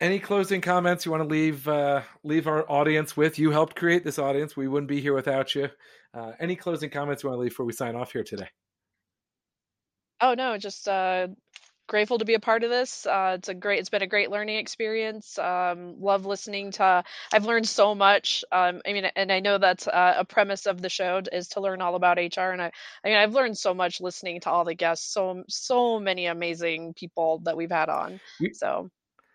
Any 0.00 0.18
closing 0.18 0.60
comments 0.60 1.04
you 1.04 1.10
want 1.10 1.24
to 1.24 1.28
leave 1.28 1.66
uh, 1.66 2.02
leave 2.22 2.46
our 2.46 2.64
audience 2.70 3.16
with? 3.16 3.38
You 3.38 3.50
helped 3.50 3.74
create 3.74 4.04
this 4.04 4.18
audience. 4.18 4.56
We 4.56 4.68
wouldn't 4.68 4.88
be 4.88 5.00
here 5.00 5.14
without 5.14 5.54
you. 5.54 5.68
Uh, 6.14 6.32
any 6.38 6.56
closing 6.56 6.90
comments 6.90 7.22
you 7.22 7.28
want 7.28 7.38
to 7.38 7.42
leave 7.42 7.50
before 7.50 7.66
we 7.66 7.72
sign 7.72 7.96
off 7.96 8.12
here 8.12 8.24
today? 8.24 8.48
Oh 10.20 10.34
no, 10.34 10.56
just 10.58 10.86
uh, 10.86 11.28
grateful 11.90 12.18
to 12.18 12.24
be 12.24 12.34
a 12.34 12.40
part 12.40 12.62
of 12.62 12.70
this. 12.70 13.04
Uh, 13.04 13.34
it's 13.36 13.48
a 13.48 13.54
great, 13.54 13.80
it's 13.80 13.88
been 13.88 14.00
a 14.00 14.06
great 14.06 14.30
learning 14.30 14.56
experience. 14.56 15.36
Um, 15.38 16.00
love 16.00 16.24
listening 16.24 16.70
to. 16.72 17.02
I've 17.32 17.44
learned 17.44 17.68
so 17.68 17.96
much. 17.96 18.44
Um, 18.52 18.80
I 18.86 18.92
mean, 18.92 19.06
and 19.16 19.32
I 19.32 19.40
know 19.40 19.58
that's 19.58 19.88
uh, 19.88 20.14
a 20.16 20.24
premise 20.24 20.66
of 20.66 20.80
the 20.80 20.88
show 20.88 21.20
is 21.32 21.48
to 21.48 21.60
learn 21.60 21.82
all 21.82 21.96
about 21.96 22.16
HR. 22.16 22.52
And 22.52 22.62
I, 22.62 22.70
I 23.04 23.08
mean, 23.08 23.16
I've 23.16 23.34
learned 23.34 23.58
so 23.58 23.74
much 23.74 24.00
listening 24.00 24.40
to 24.42 24.50
all 24.50 24.64
the 24.64 24.74
guests. 24.74 25.12
So, 25.12 25.42
so 25.48 25.98
many 25.98 26.26
amazing 26.26 26.94
people 26.94 27.40
that 27.44 27.56
we've 27.56 27.72
had 27.72 27.88
on. 27.88 28.20
So 28.52 28.88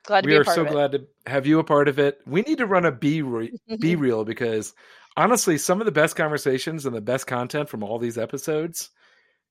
glad 0.06 0.22
to 0.22 0.28
we 0.28 0.36
be 0.36 0.38
a 0.38 0.46
part 0.46 0.58
are 0.58 0.66
so 0.66 0.72
glad 0.72 0.92
to 0.94 1.08
have 1.28 1.46
you 1.46 1.60
a 1.60 1.64
part 1.66 1.90
of 1.90 2.00
it. 2.00 2.22
We 2.26 2.42
need 2.42 2.60
to 2.60 2.66
run 2.66 2.86
a 2.86 2.92
B 2.92 3.22
re- 3.22 3.52
BeReal 3.70 4.26
because 4.26 4.74
honestly, 5.18 5.58
some 5.58 5.82
of 5.82 5.86
the 5.86 5.92
best 5.92 6.16
conversations 6.16 6.86
and 6.86 6.96
the 6.96 7.02
best 7.02 7.28
content 7.28 7.68
from 7.68 7.84
all 7.84 8.00
these 8.00 8.18
episodes 8.18 8.92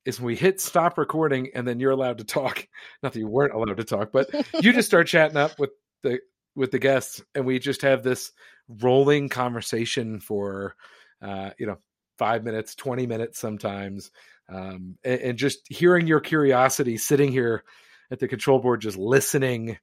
is 0.05 0.21
when 0.21 0.27
we 0.27 0.37
hit 0.37 0.61
stop 0.61 0.99
recording 0.99 1.51
and 1.55 1.67
then 1.67 1.81
you're 1.81 1.93
allowed 1.93 2.19
to 2.19 2.25
talk. 2.25 2.67
Not 3.03 3.13
that 3.13 3.19
you 3.19 3.29
weren't 3.29 3.55
allowed 3.55 3.77
to 3.77 3.85
talk, 3.85 4.13
but 4.13 4.29
you 4.61 4.73
just 4.73 4.89
start 4.89 5.07
chatting 5.07 5.37
up 5.37 5.59
with 5.59 5.71
the 6.03 6.21
with 6.55 6.71
the 6.71 6.79
guests 6.79 7.23
and 7.35 7.45
we 7.45 7.59
just 7.59 7.83
have 7.83 8.03
this 8.03 8.33
rolling 8.69 9.29
conversation 9.29 10.21
for 10.21 10.77
uh, 11.25 11.51
you 11.59 11.67
know, 11.67 11.79
five 12.19 12.45
minutes, 12.45 12.75
20 12.75 13.07
minutes 13.07 13.39
sometimes. 13.39 14.11
Um, 14.49 14.99
and, 15.05 15.21
and 15.21 15.39
just 15.39 15.61
hearing 15.69 16.07
your 16.07 16.21
curiosity 16.21 16.97
sitting 16.97 17.33
here 17.33 17.65
at 18.11 18.19
the 18.19 18.29
control 18.29 18.59
board, 18.59 18.83
just 18.83 18.99
listening 18.99 19.79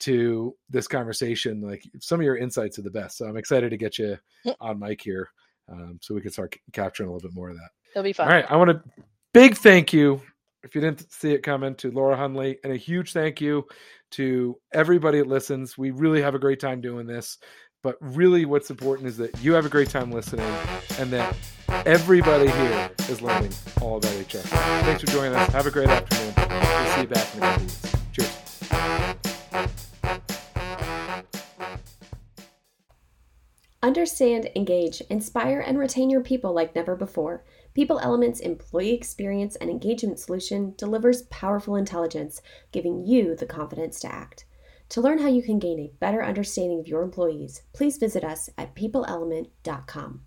to 0.00 0.56
this 0.68 0.88
conversation. 0.88 1.60
Like 1.60 1.84
some 2.00 2.20
of 2.20 2.24
your 2.24 2.36
insights 2.36 2.78
are 2.78 2.82
the 2.82 2.90
best. 2.90 3.18
So 3.18 3.26
I'm 3.26 3.36
excited 3.36 3.70
to 3.70 3.76
get 3.76 3.98
you 3.98 4.18
on 4.60 4.78
mic 4.78 5.00
here 5.00 5.30
um, 5.70 5.98
so 6.02 6.14
we 6.14 6.20
can 6.20 6.32
start 6.32 6.56
capturing 6.72 7.08
a 7.08 7.12
little 7.12 7.28
bit 7.28 7.36
more 7.36 7.50
of 7.50 7.56
that. 7.56 7.70
It'll 7.94 8.02
be 8.02 8.12
fun. 8.12 8.28
All 8.28 8.34
right. 8.34 8.46
I 8.50 8.56
want 8.56 8.70
to 8.70 8.82
big 9.32 9.56
thank 9.56 9.92
you, 9.92 10.20
if 10.62 10.74
you 10.74 10.80
didn't 10.80 11.10
see 11.12 11.32
it 11.32 11.42
coming, 11.42 11.74
to 11.76 11.90
Laura 11.90 12.16
Hundley, 12.16 12.58
and 12.64 12.72
a 12.72 12.76
huge 12.76 13.12
thank 13.12 13.40
you 13.40 13.66
to 14.12 14.56
everybody 14.72 15.18
that 15.18 15.26
listens. 15.26 15.78
We 15.78 15.90
really 15.90 16.20
have 16.22 16.34
a 16.34 16.38
great 16.38 16.60
time 16.60 16.80
doing 16.80 17.06
this. 17.06 17.38
But 17.82 17.96
really, 18.00 18.44
what's 18.44 18.68
important 18.68 19.08
is 19.08 19.16
that 19.16 19.42
you 19.42 19.54
have 19.54 19.64
a 19.64 19.70
great 19.70 19.88
time 19.88 20.12
listening 20.12 20.44
and 20.98 21.10
that 21.12 21.34
everybody 21.86 22.50
here 22.50 22.90
is 23.08 23.22
learning 23.22 23.52
all 23.80 23.96
about 23.96 24.12
HR. 24.18 24.38
Thanks 24.84 25.00
for 25.00 25.06
joining 25.06 25.34
us. 25.34 25.50
Have 25.52 25.66
a 25.66 25.70
great 25.70 25.88
afternoon. 25.88 26.34
We'll 26.36 26.94
see 26.94 27.00
you 27.00 27.06
back 27.06 27.34
in 27.34 27.42
a 27.42 27.46
couple 27.46 27.62
weeks. 27.62 27.96
Cheers. 28.12 28.50
Understand, 33.82 34.50
engage, 34.54 35.00
inspire, 35.08 35.60
and 35.60 35.78
retain 35.78 36.10
your 36.10 36.20
people 36.20 36.52
like 36.52 36.74
never 36.74 36.94
before. 36.94 37.44
People 37.74 38.00
Element's 38.00 38.40
employee 38.40 38.94
experience 38.94 39.56
and 39.56 39.70
engagement 39.70 40.18
solution 40.18 40.74
delivers 40.76 41.22
powerful 41.22 41.76
intelligence, 41.76 42.42
giving 42.72 43.06
you 43.06 43.36
the 43.36 43.46
confidence 43.46 44.00
to 44.00 44.12
act. 44.12 44.44
To 44.90 45.00
learn 45.00 45.18
how 45.18 45.28
you 45.28 45.42
can 45.42 45.60
gain 45.60 45.78
a 45.78 45.92
better 46.00 46.24
understanding 46.24 46.80
of 46.80 46.88
your 46.88 47.02
employees, 47.02 47.62
please 47.72 47.96
visit 47.96 48.24
us 48.24 48.50
at 48.58 48.74
peopleelement.com. 48.74 50.22